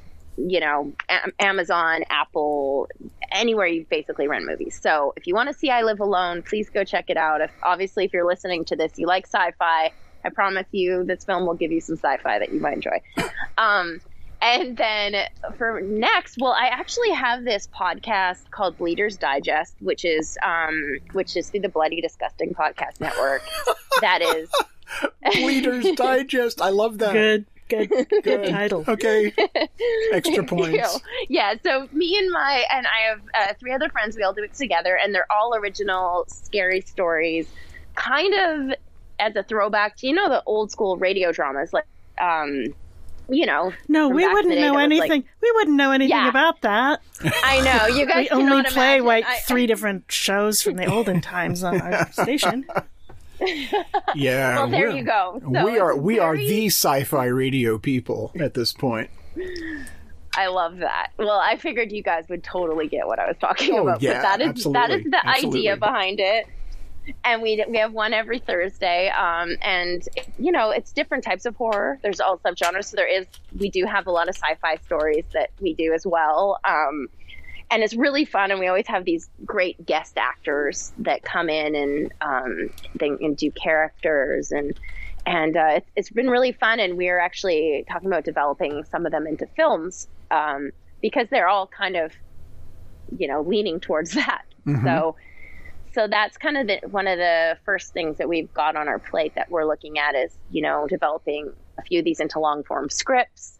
You 0.47 0.59
know, 0.59 0.93
Am- 1.09 1.33
Amazon, 1.39 2.03
Apple, 2.09 2.87
anywhere 3.31 3.67
you 3.67 3.85
basically 3.89 4.27
rent 4.27 4.45
movies. 4.45 4.79
So 4.81 5.13
if 5.15 5.27
you 5.27 5.33
want 5.33 5.49
to 5.49 5.53
see 5.53 5.69
I 5.69 5.83
Live 5.83 5.99
Alone, 5.99 6.41
please 6.43 6.69
go 6.69 6.83
check 6.83 7.09
it 7.09 7.17
out. 7.17 7.41
If 7.41 7.51
obviously 7.63 8.05
if 8.05 8.13
you're 8.13 8.25
listening 8.25 8.65
to 8.65 8.75
this, 8.75 8.93
you 8.97 9.07
like 9.07 9.25
sci-fi, 9.25 9.91
I 10.23 10.29
promise 10.29 10.67
you 10.71 11.03
this 11.03 11.23
film 11.25 11.45
will 11.45 11.55
give 11.55 11.71
you 11.71 11.81
some 11.81 11.95
sci-fi 11.95 12.39
that 12.39 12.51
you 12.53 12.59
might 12.59 12.73
enjoy. 12.75 13.01
Um, 13.57 14.01
and 14.41 14.75
then 14.75 15.27
for 15.57 15.81
next, 15.81 16.37
well, 16.39 16.51
I 16.53 16.67
actually 16.67 17.11
have 17.11 17.43
this 17.43 17.67
podcast 17.67 18.49
called 18.49 18.77
Bleeders 18.77 19.17
Digest, 19.17 19.75
which 19.79 20.03
is 20.03 20.37
um, 20.43 20.97
which 21.11 21.37
is 21.37 21.49
through 21.51 21.59
the 21.61 21.69
Bloody 21.69 22.01
Disgusting 22.01 22.53
Podcast 22.53 22.99
Network. 22.99 23.43
that 24.01 24.21
is 24.23 24.49
Bleeders 25.35 25.85
Digest. 25.95 26.59
I 26.59 26.69
love 26.69 26.97
that. 26.99 27.13
Good, 27.13 27.45
good, 27.71 28.07
good 28.23 28.49
title. 28.49 28.83
Okay. 28.87 29.33
Extra 30.11 30.35
Thank 30.37 30.49
points. 30.49 30.73
you. 30.95 30.99
Yeah, 31.29 31.55
so 31.63 31.87
me 31.91 32.17
and 32.17 32.29
my 32.31 32.63
and 32.73 32.85
I 32.87 33.09
have 33.09 33.21
uh, 33.33 33.53
three 33.59 33.73
other 33.73 33.89
friends. 33.89 34.15
We 34.15 34.23
all 34.23 34.33
do 34.33 34.43
it 34.43 34.53
together, 34.53 34.97
and 35.01 35.13
they're 35.15 35.31
all 35.31 35.55
original 35.55 36.25
scary 36.27 36.81
stories, 36.81 37.47
kind 37.95 38.33
of 38.33 38.77
as 39.19 39.35
a 39.35 39.43
throwback 39.43 39.95
to 39.97 40.07
you 40.07 40.13
know 40.13 40.29
the 40.29 40.43
old 40.45 40.71
school 40.71 40.97
radio 40.97 41.31
dramas, 41.31 41.71
like 41.73 41.85
um, 42.21 42.65
you 43.29 43.45
know. 43.45 43.71
No, 43.87 44.09
we 44.09 44.27
wouldn't 44.27 44.49
the 44.49 44.55
day 44.55 44.61
know 44.61 44.73
that 44.73 44.89
like- 44.89 44.91
anything. 45.09 45.23
we 45.41 45.51
wouldn't 45.55 45.77
know 45.77 45.91
anything 45.91 46.09
Yeah. 46.17 46.29
about 46.29 46.61
that. 46.61 47.01
I 47.23 47.61
know 47.61 47.95
you 47.95 48.05
guys 48.07 48.27
We 48.31 48.37
only 48.43 48.63
play 48.63 48.97
imagine. 48.97 49.05
like 49.05 49.25
I- 49.25 49.39
three 49.39 49.67
different 49.67 50.11
shows 50.11 50.61
from 50.61 50.75
the 50.75 50.85
olden 50.87 51.21
times 51.21 51.63
on 51.63 51.79
our 51.81 52.11
station. 52.11 52.65
Yeah. 54.15 54.55
Well, 54.57 54.67
there 54.69 54.89
you 54.89 55.03
go. 55.03 55.39
So 55.41 55.65
we 55.65 55.79
are 55.79 55.95
we 55.95 56.19
are 56.19 56.35
the 56.37 56.67
sci-fi 56.67 57.25
radio 57.25 57.77
people 57.77 58.31
at 58.39 58.53
this 58.53 58.73
point. 58.73 59.09
I 60.35 60.47
love 60.47 60.77
that. 60.77 61.11
Well, 61.17 61.39
I 61.43 61.57
figured 61.57 61.91
you 61.91 62.03
guys 62.03 62.25
would 62.29 62.43
totally 62.43 62.87
get 62.87 63.05
what 63.07 63.19
I 63.19 63.27
was 63.27 63.37
talking 63.39 63.73
Oh, 63.75 63.83
about. 63.83 64.01
yeah, 64.01 64.13
but 64.13 64.21
that 64.21 64.41
is 64.57 64.63
that 64.65 64.89
is 64.91 65.03
the 65.05 65.21
Absolutely. 65.27 65.59
idea 65.61 65.77
behind 65.77 66.19
it. 66.19 66.47
And 67.23 67.41
we 67.41 67.63
we 67.67 67.77
have 67.77 67.93
one 67.93 68.13
every 68.13 68.37
Thursday, 68.39 69.09
um, 69.09 69.55
and 69.61 70.07
you 70.37 70.51
know 70.51 70.69
it's 70.69 70.91
different 70.93 71.23
types 71.23 71.45
of 71.45 71.55
horror. 71.55 71.97
There's 72.03 72.19
all 72.19 72.37
subgenres. 72.37 72.85
So 72.85 72.95
there 72.95 73.07
is 73.07 73.25
we 73.57 73.69
do 73.71 73.85
have 73.85 74.05
a 74.07 74.11
lot 74.11 74.29
of 74.29 74.35
sci-fi 74.35 74.75
stories 74.85 75.25
that 75.33 75.49
we 75.59 75.73
do 75.73 75.93
as 75.93 76.05
well, 76.05 76.59
um, 76.63 77.07
and 77.71 77.81
it's 77.83 77.95
really 77.95 78.25
fun. 78.25 78.51
And 78.51 78.59
we 78.59 78.67
always 78.67 78.87
have 78.87 79.05
these 79.05 79.29
great 79.45 79.83
guest 79.85 80.17
actors 80.17 80.91
that 80.97 81.23
come 81.23 81.49
in 81.49 81.73
and 81.73 82.11
um, 82.19 82.69
they 82.99 83.07
and 83.07 83.35
do 83.35 83.49
characters 83.51 84.51
and 84.51 84.77
and 85.25 85.55
uh, 85.55 85.69
it's, 85.75 85.89
it's 85.95 86.09
been 86.09 86.29
really 86.29 86.51
fun. 86.51 86.79
And 86.79 86.97
we're 86.97 87.19
actually 87.19 87.85
talking 87.89 88.07
about 88.07 88.25
developing 88.25 88.83
some 88.89 89.05
of 89.05 89.11
them 89.11 89.25
into 89.25 89.47
films 89.55 90.07
um, 90.31 90.71
because 91.01 91.27
they're 91.29 91.47
all 91.47 91.67
kind 91.67 91.95
of, 91.95 92.11
you 93.17 93.27
know, 93.27 93.41
leaning 93.41 93.79
towards 93.79 94.11
that. 94.15 94.41
So, 94.83 95.15
so 95.93 96.07
that's 96.07 96.37
kind 96.37 96.57
of 96.57 96.67
the, 96.67 96.79
one 96.89 97.07
of 97.07 97.19
the 97.19 97.57
first 97.65 97.93
things 97.93 98.17
that 98.17 98.27
we've 98.27 98.51
got 98.53 98.75
on 98.75 98.87
our 98.87 98.99
plate 98.99 99.33
that 99.35 99.51
we're 99.51 99.65
looking 99.65 99.99
at 99.99 100.15
is, 100.15 100.35
you 100.49 100.61
know, 100.63 100.87
developing 100.87 101.51
a 101.77 101.83
few 101.83 101.99
of 101.99 102.05
these 102.05 102.19
into 102.19 102.39
long 102.39 102.63
form 102.63 102.89
scripts. 102.89 103.59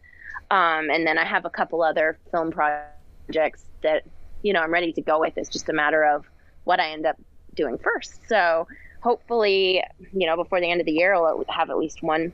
Um, 0.50 0.90
and 0.90 1.06
then 1.06 1.16
I 1.16 1.24
have 1.24 1.44
a 1.44 1.50
couple 1.50 1.82
other 1.82 2.18
film 2.32 2.50
projects 2.50 3.64
that, 3.82 4.04
you 4.42 4.52
know, 4.52 4.60
I'm 4.60 4.72
ready 4.72 4.92
to 4.92 5.02
go 5.02 5.20
with. 5.20 5.36
It's 5.36 5.48
just 5.48 5.68
a 5.68 5.72
matter 5.72 6.04
of 6.04 6.24
what 6.64 6.80
I 6.80 6.90
end 6.90 7.06
up 7.06 7.16
doing 7.54 7.78
first. 7.78 8.20
So 8.28 8.66
hopefully, 9.00 9.82
you 10.12 10.26
know, 10.26 10.36
before 10.36 10.60
the 10.60 10.70
end 10.70 10.80
of 10.80 10.86
the 10.86 10.92
year, 10.92 11.14
I'll 11.14 11.44
have 11.48 11.70
at 11.70 11.78
least 11.78 12.02
one 12.02 12.32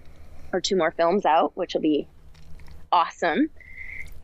or 0.53 0.61
two 0.61 0.77
more 0.77 0.91
films 0.91 1.25
out, 1.27 1.57
which 1.57 1.75
will 1.75 1.81
be 1.81 2.07
awesome. 2.93 3.51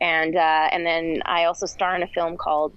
And 0.01 0.35
uh, 0.35 0.69
and 0.71 0.85
then 0.85 1.21
I 1.25 1.45
also 1.45 1.65
star 1.65 1.95
in 1.95 2.03
a 2.03 2.07
film 2.07 2.35
called 2.37 2.75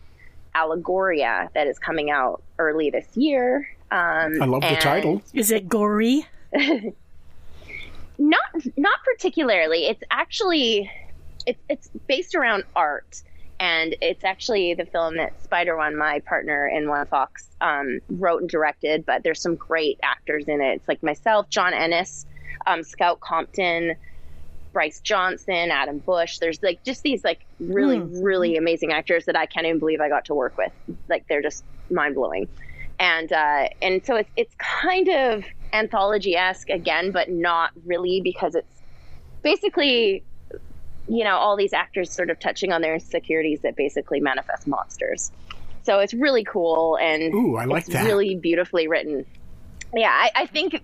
Allegoria 0.55 1.49
that 1.55 1.67
is 1.67 1.79
coming 1.79 2.11
out 2.11 2.43
early 2.59 2.91
this 2.91 3.17
year. 3.17 3.69
Um, 3.91 4.41
I 4.41 4.47
love 4.47 4.63
the 4.63 4.77
title. 4.77 5.23
Is 5.33 5.51
it 5.51 5.69
gory? 5.69 6.27
Not 8.19 8.41
not 8.77 8.99
particularly. 9.05 9.87
It's 9.87 10.03
actually 10.11 10.91
it's 11.47 11.61
it's 11.69 11.89
based 12.09 12.35
around 12.35 12.65
art. 12.75 13.23
And 13.61 13.97
it's 14.01 14.23
actually 14.25 14.75
the 14.75 14.87
film 14.87 15.17
that 15.17 15.43
Spider 15.43 15.77
One, 15.77 15.97
my 15.97 16.21
partner 16.21 16.69
in 16.69 16.89
One 16.89 17.07
Fox, 17.07 17.49
um, 17.61 17.99
wrote 18.09 18.41
and 18.41 18.51
directed. 18.51 19.05
But 19.05 19.25
there's 19.25 19.41
some 19.41 19.57
great 19.57 19.99
actors 20.03 20.45
in 20.47 20.61
it. 20.61 20.77
It's 20.77 20.89
like 20.89 21.03
myself, 21.03 21.49
John 21.51 21.75
Ennis, 21.75 22.25
um, 22.67 22.85
Scout 22.85 23.21
Compton, 23.21 23.97
Bryce 24.73 25.01
Johnson, 25.01 25.71
Adam 25.73 25.99
Busch. 25.99 26.39
There's 26.39 26.63
like 26.63 26.85
just 26.85 27.03
these 27.03 27.25
like 27.25 27.45
really, 27.59 28.01
really 28.01 28.57
amazing 28.57 28.93
actors 28.93 29.25
that 29.25 29.37
I 29.37 29.47
can't 29.47 29.67
even 29.67 29.81
believe 29.81 30.01
I 30.01 30.09
got 30.09 30.27
to 30.27 30.35
work 30.35 30.57
with. 30.57 30.73
Like 31.09 31.27
they're 31.29 31.43
just 31.43 31.65
mind 31.91 32.15
blowing. 32.15 32.49
And 33.01 33.33
uh, 33.33 33.69
and 33.83 34.05
so 34.05 34.17
it's 34.17 34.31
it's 34.37 34.55
kind 34.57 35.09
of 35.09 35.45
anthology 35.73 36.37
esque 36.37 36.71
again, 36.71 37.11
but 37.11 37.29
not 37.31 37.71
really 37.85 38.21
because 38.21 38.55
it's 38.55 38.83
basically 39.43 40.23
you 41.09 41.25
know 41.25 41.37
all 41.37 41.57
these 41.57 41.73
actors 41.73 42.11
sort 42.13 42.31
of 42.31 42.39
touching 42.39 42.73
on 42.73 42.81
their 42.83 42.95
insecurities 42.95 43.61
that 43.61 43.77
basically 43.77 44.21
manifest 44.21 44.67
monsters. 44.67 45.31
So 45.85 46.01
it's 46.01 46.13
really 46.15 46.45
cool 46.45 46.99
and 47.01 47.33
Ooh, 47.35 47.57
I 47.57 47.65
like 47.65 47.85
it's 47.85 47.93
that. 47.95 48.05
really 48.07 48.37
beautifully 48.37 48.89
written. 48.89 49.25
Yeah, 49.95 50.11
I, 50.11 50.31
I 50.43 50.47
think 50.47 50.79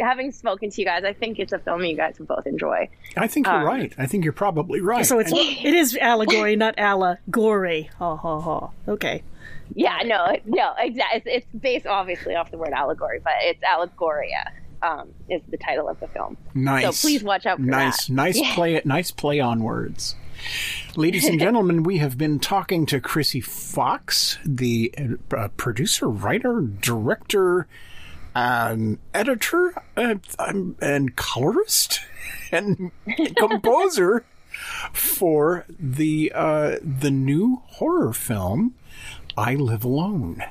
having 0.00 0.32
spoken 0.32 0.70
to 0.70 0.80
you 0.80 0.84
guys, 0.84 1.04
I 1.04 1.12
think 1.12 1.38
it's 1.38 1.52
a 1.52 1.60
film 1.60 1.84
you 1.84 1.94
guys 1.96 2.18
would 2.18 2.26
both 2.26 2.44
enjoy. 2.44 2.88
I 3.16 3.28
think 3.28 3.46
you're 3.46 3.54
Um, 3.54 3.64
right. 3.64 3.94
I 3.98 4.06
think 4.06 4.24
you're 4.24 4.32
probably 4.32 4.80
right. 4.80 5.06
So 5.06 5.20
it's 5.20 5.30
And- 5.30 5.38
it 5.40 5.74
is 5.74 5.96
allegory, 5.96 6.56
not 6.56 6.74
allegory. 6.76 7.88
Ha 8.00 8.16
ha 8.16 8.40
ha. 8.40 8.70
Okay. 8.88 9.22
Yeah, 9.76 9.98
no, 10.04 10.34
no, 10.46 10.72
exactly. 10.76 11.18
It's, 11.18 11.26
it's 11.44 11.46
based 11.62 11.86
obviously 11.86 12.34
off 12.34 12.50
the 12.50 12.58
word 12.58 12.72
allegory, 12.72 13.20
but 13.22 13.34
it's 13.42 13.62
Allegoria 13.62 14.50
um, 14.82 15.08
is 15.28 15.42
the 15.48 15.56
title 15.58 15.88
of 15.88 15.98
the 16.00 16.08
film. 16.08 16.36
nice. 16.54 16.98
So 16.98 17.06
please 17.08 17.22
watch 17.22 17.46
out 17.46 17.58
for 17.58 17.64
nice, 17.64 18.06
that. 18.06 18.12
nice 18.12 18.36
Yeah. 18.40 18.54
play. 18.54 18.80
Nice 18.84 19.10
play 19.10 19.40
on 19.40 19.62
words. 19.62 20.14
Ladies 20.96 21.26
and 21.26 21.40
gentlemen, 21.46 21.82
we 21.82 21.98
have 21.98 22.16
been 22.16 22.38
talking 22.38 22.86
to 22.86 23.00
Krsy 23.00 23.42
Fox, 23.44 24.38
the 24.44 24.94
uh, 25.36 25.48
producer, 25.56 26.08
writer, 26.08 26.60
director, 26.60 27.66
um, 28.34 28.98
editor, 29.12 29.74
uh, 29.96 30.14
um, 30.38 30.76
and 30.80 31.16
colorist 31.16 32.00
and 32.52 32.92
composer 33.36 34.24
for 34.92 35.64
the 35.78 36.30
uh, 36.34 36.76
the 36.82 37.10
new 37.10 37.62
horror 37.66 38.12
film 38.12 38.74
"I 39.36 39.54
Live 39.54 39.84
Alone." 39.84 40.42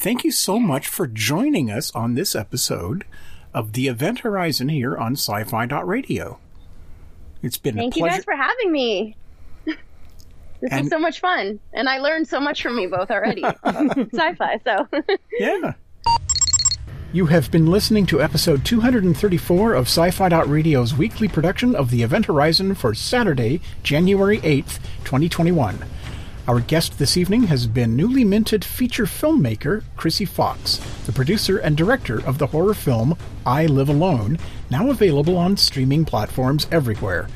Thank 0.00 0.24
you 0.24 0.30
so 0.32 0.58
much 0.58 0.88
for 0.88 1.06
joining 1.06 1.70
us 1.70 1.90
on 1.94 2.14
this 2.14 2.34
episode 2.34 3.04
of 3.52 3.74
the 3.74 3.86
Event 3.86 4.20
Horizon 4.20 4.70
here 4.70 4.96
on 4.96 5.12
Sci-Fi.radio. 5.12 6.38
It's 7.42 7.58
been 7.58 7.76
Thank 7.76 7.96
a 7.96 8.00
you 8.00 8.06
guys 8.06 8.24
for 8.24 8.34
having 8.34 8.72
me. 8.72 9.16
This 10.62 10.72
And- 10.72 10.82
was 10.82 10.90
so 10.90 10.98
much 10.98 11.20
fun, 11.20 11.58
and 11.72 11.88
I 11.88 11.98
learned 12.00 12.28
so 12.28 12.38
much 12.38 12.62
from 12.62 12.78
you 12.78 12.90
both 12.90 13.10
already 13.10 13.42
sci-fi. 13.64 14.60
So 14.62 14.86
Yeah. 15.38 15.72
You 17.14 17.24
have 17.26 17.50
been 17.50 17.66
listening 17.66 18.04
to 18.06 18.20
episode 18.22 18.62
234 18.66 19.72
of 19.72 19.86
Sci 19.86 20.10
Fi 20.10 20.28
Radio's 20.42 20.94
weekly 20.94 21.28
production 21.28 21.74
of 21.74 21.90
the 21.90 22.02
Event 22.02 22.26
Horizon 22.26 22.74
for 22.74 22.92
Saturday, 22.94 23.62
January 23.82 24.38
8th, 24.40 24.80
2021. 25.04 25.78
Our 26.48 26.60
guest 26.60 26.98
this 26.98 27.16
evening 27.16 27.44
has 27.44 27.66
been 27.66 27.94
newly 27.94 28.24
minted 28.24 28.64
feature 28.64 29.04
filmmaker 29.04 29.84
Krsy 29.96 30.26
Fox, 30.26 30.78
the 31.04 31.12
producer 31.12 31.58
and 31.58 31.76
director 31.76 32.24
of 32.24 32.38
the 32.38 32.48
horror 32.48 32.74
film 32.74 33.16
I 33.44 33.66
Live 33.66 33.88
Alone, 33.88 34.38
now 34.70 34.90
available 34.90 35.36
on 35.36 35.56
streaming 35.56 36.04
platforms 36.04 36.66
everywhere. 36.72 37.28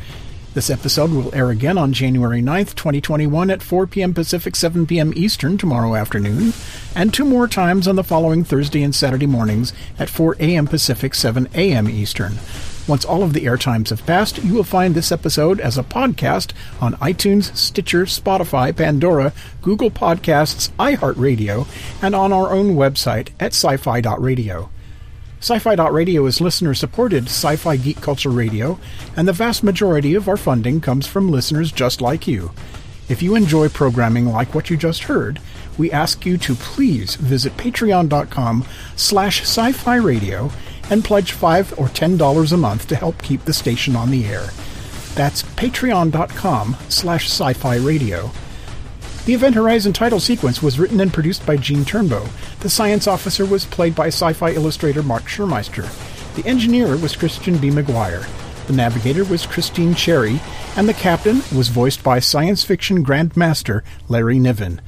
This 0.54 0.70
episode 0.70 1.10
will 1.10 1.34
air 1.34 1.50
again 1.50 1.76
on 1.76 1.92
January 1.92 2.40
9th, 2.40 2.74
2021 2.76 3.50
at 3.50 3.62
4 3.62 3.86
p.m. 3.88 4.14
Pacific, 4.14 4.56
7 4.56 4.86
p.m. 4.86 5.12
Eastern 5.14 5.58
tomorrow 5.58 5.94
afternoon, 5.94 6.52
and 6.94 7.12
two 7.12 7.24
more 7.24 7.46
times 7.46 7.86
on 7.86 7.96
the 7.96 8.04
following 8.04 8.42
Thursday 8.42 8.82
and 8.82 8.94
Saturday 8.94 9.26
mornings 9.26 9.72
at 9.98 10.08
4 10.08 10.36
a.m. 10.40 10.66
Pacific, 10.66 11.14
7 11.14 11.48
a.m. 11.54 11.88
Eastern. 11.88 12.38
Once 12.86 13.04
all 13.04 13.22
of 13.22 13.32
the 13.32 13.46
air 13.46 13.56
times 13.56 13.88
have 13.90 14.04
passed, 14.04 14.42
you 14.44 14.52
will 14.52 14.64
find 14.64 14.94
this 14.94 15.10
episode 15.10 15.58
as 15.58 15.78
a 15.78 15.82
podcast 15.82 16.52
on 16.80 16.94
iTunes, 16.96 17.54
Stitcher, 17.56 18.04
Spotify, 18.04 18.76
Pandora, 18.76 19.32
Google 19.62 19.90
Podcasts, 19.90 20.68
iHeartRadio, 20.78 21.66
and 22.02 22.14
on 22.14 22.32
our 22.32 22.50
own 22.50 22.74
website 22.76 23.28
at 23.40 23.54
sci-fi.radio. 23.54 24.68
Sci-Fi.radio 25.40 26.24
is 26.24 26.40
listener-supported 26.40 27.24
sci-fi 27.24 27.76
geek 27.76 28.00
culture 28.00 28.30
radio, 28.30 28.78
and 29.16 29.28
the 29.28 29.32
vast 29.32 29.62
majority 29.62 30.14
of 30.14 30.28
our 30.28 30.38
funding 30.38 30.80
comes 30.80 31.06
from 31.06 31.30
listeners 31.30 31.70
just 31.70 32.00
like 32.00 32.26
you. 32.26 32.50
If 33.08 33.22
you 33.22 33.34
enjoy 33.34 33.68
programming 33.68 34.26
like 34.26 34.54
what 34.54 34.70
you 34.70 34.78
just 34.78 35.04
heard, 35.04 35.40
we 35.76 35.92
ask 35.92 36.24
you 36.24 36.38
to 36.38 36.54
please 36.54 37.16
visit 37.16 37.56
patreon.com 37.58 38.64
slash 38.96 39.42
sci-fi 39.42 39.96
radio 39.96 40.50
and 40.90 41.04
pledge 41.04 41.32
5 41.32 41.78
or 41.78 41.86
$10 41.86 42.52
a 42.52 42.56
month 42.56 42.86
to 42.88 42.96
help 42.96 43.22
keep 43.22 43.44
the 43.44 43.52
station 43.52 43.96
on 43.96 44.10
the 44.10 44.26
air. 44.26 44.48
That's 45.14 45.42
patreon.com 45.42 46.76
slash 46.88 47.26
sci-fi 47.26 47.76
radio. 47.76 48.30
The 49.26 49.34
Event 49.34 49.54
Horizon 49.54 49.94
title 49.94 50.20
sequence 50.20 50.62
was 50.62 50.78
written 50.78 51.00
and 51.00 51.12
produced 51.12 51.46
by 51.46 51.56
Gene 51.56 51.84
Turnbow. 51.84 52.28
The 52.60 52.68
science 52.68 53.06
officer 53.06 53.46
was 53.46 53.64
played 53.64 53.94
by 53.94 54.08
sci 54.08 54.34
fi 54.34 54.52
illustrator 54.52 55.02
Mark 55.02 55.22
Schurmeister. 55.22 55.88
The 56.34 56.46
engineer 56.46 56.96
was 56.98 57.16
Christian 57.16 57.56
B. 57.56 57.70
McGuire. 57.70 58.26
The 58.66 58.72
navigator 58.72 59.24
was 59.24 59.46
Christine 59.46 59.94
Cherry. 59.94 60.40
And 60.76 60.88
the 60.88 60.94
captain 60.94 61.42
was 61.56 61.68
voiced 61.68 62.02
by 62.02 62.18
science 62.18 62.64
fiction 62.64 63.04
grandmaster 63.04 63.82
Larry 64.08 64.38
Niven. 64.38 64.80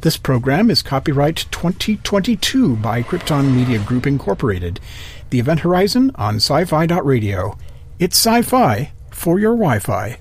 This 0.00 0.16
program 0.16 0.70
is 0.70 0.80
copyright 0.80 1.46
2022 1.50 2.76
by 2.76 3.02
Krypton 3.02 3.52
Media 3.52 3.80
Group 3.80 4.06
Incorporated. 4.06 4.78
The 5.30 5.40
Event 5.40 5.60
Horizon 5.60 6.12
on 6.14 6.36
sci 6.36 6.66
fi.radio. 6.66 7.58
It's 7.98 8.16
sci 8.16 8.42
fi 8.42 8.92
for 9.10 9.40
your 9.40 9.54
Wi 9.54 9.80
Fi. 9.80 10.18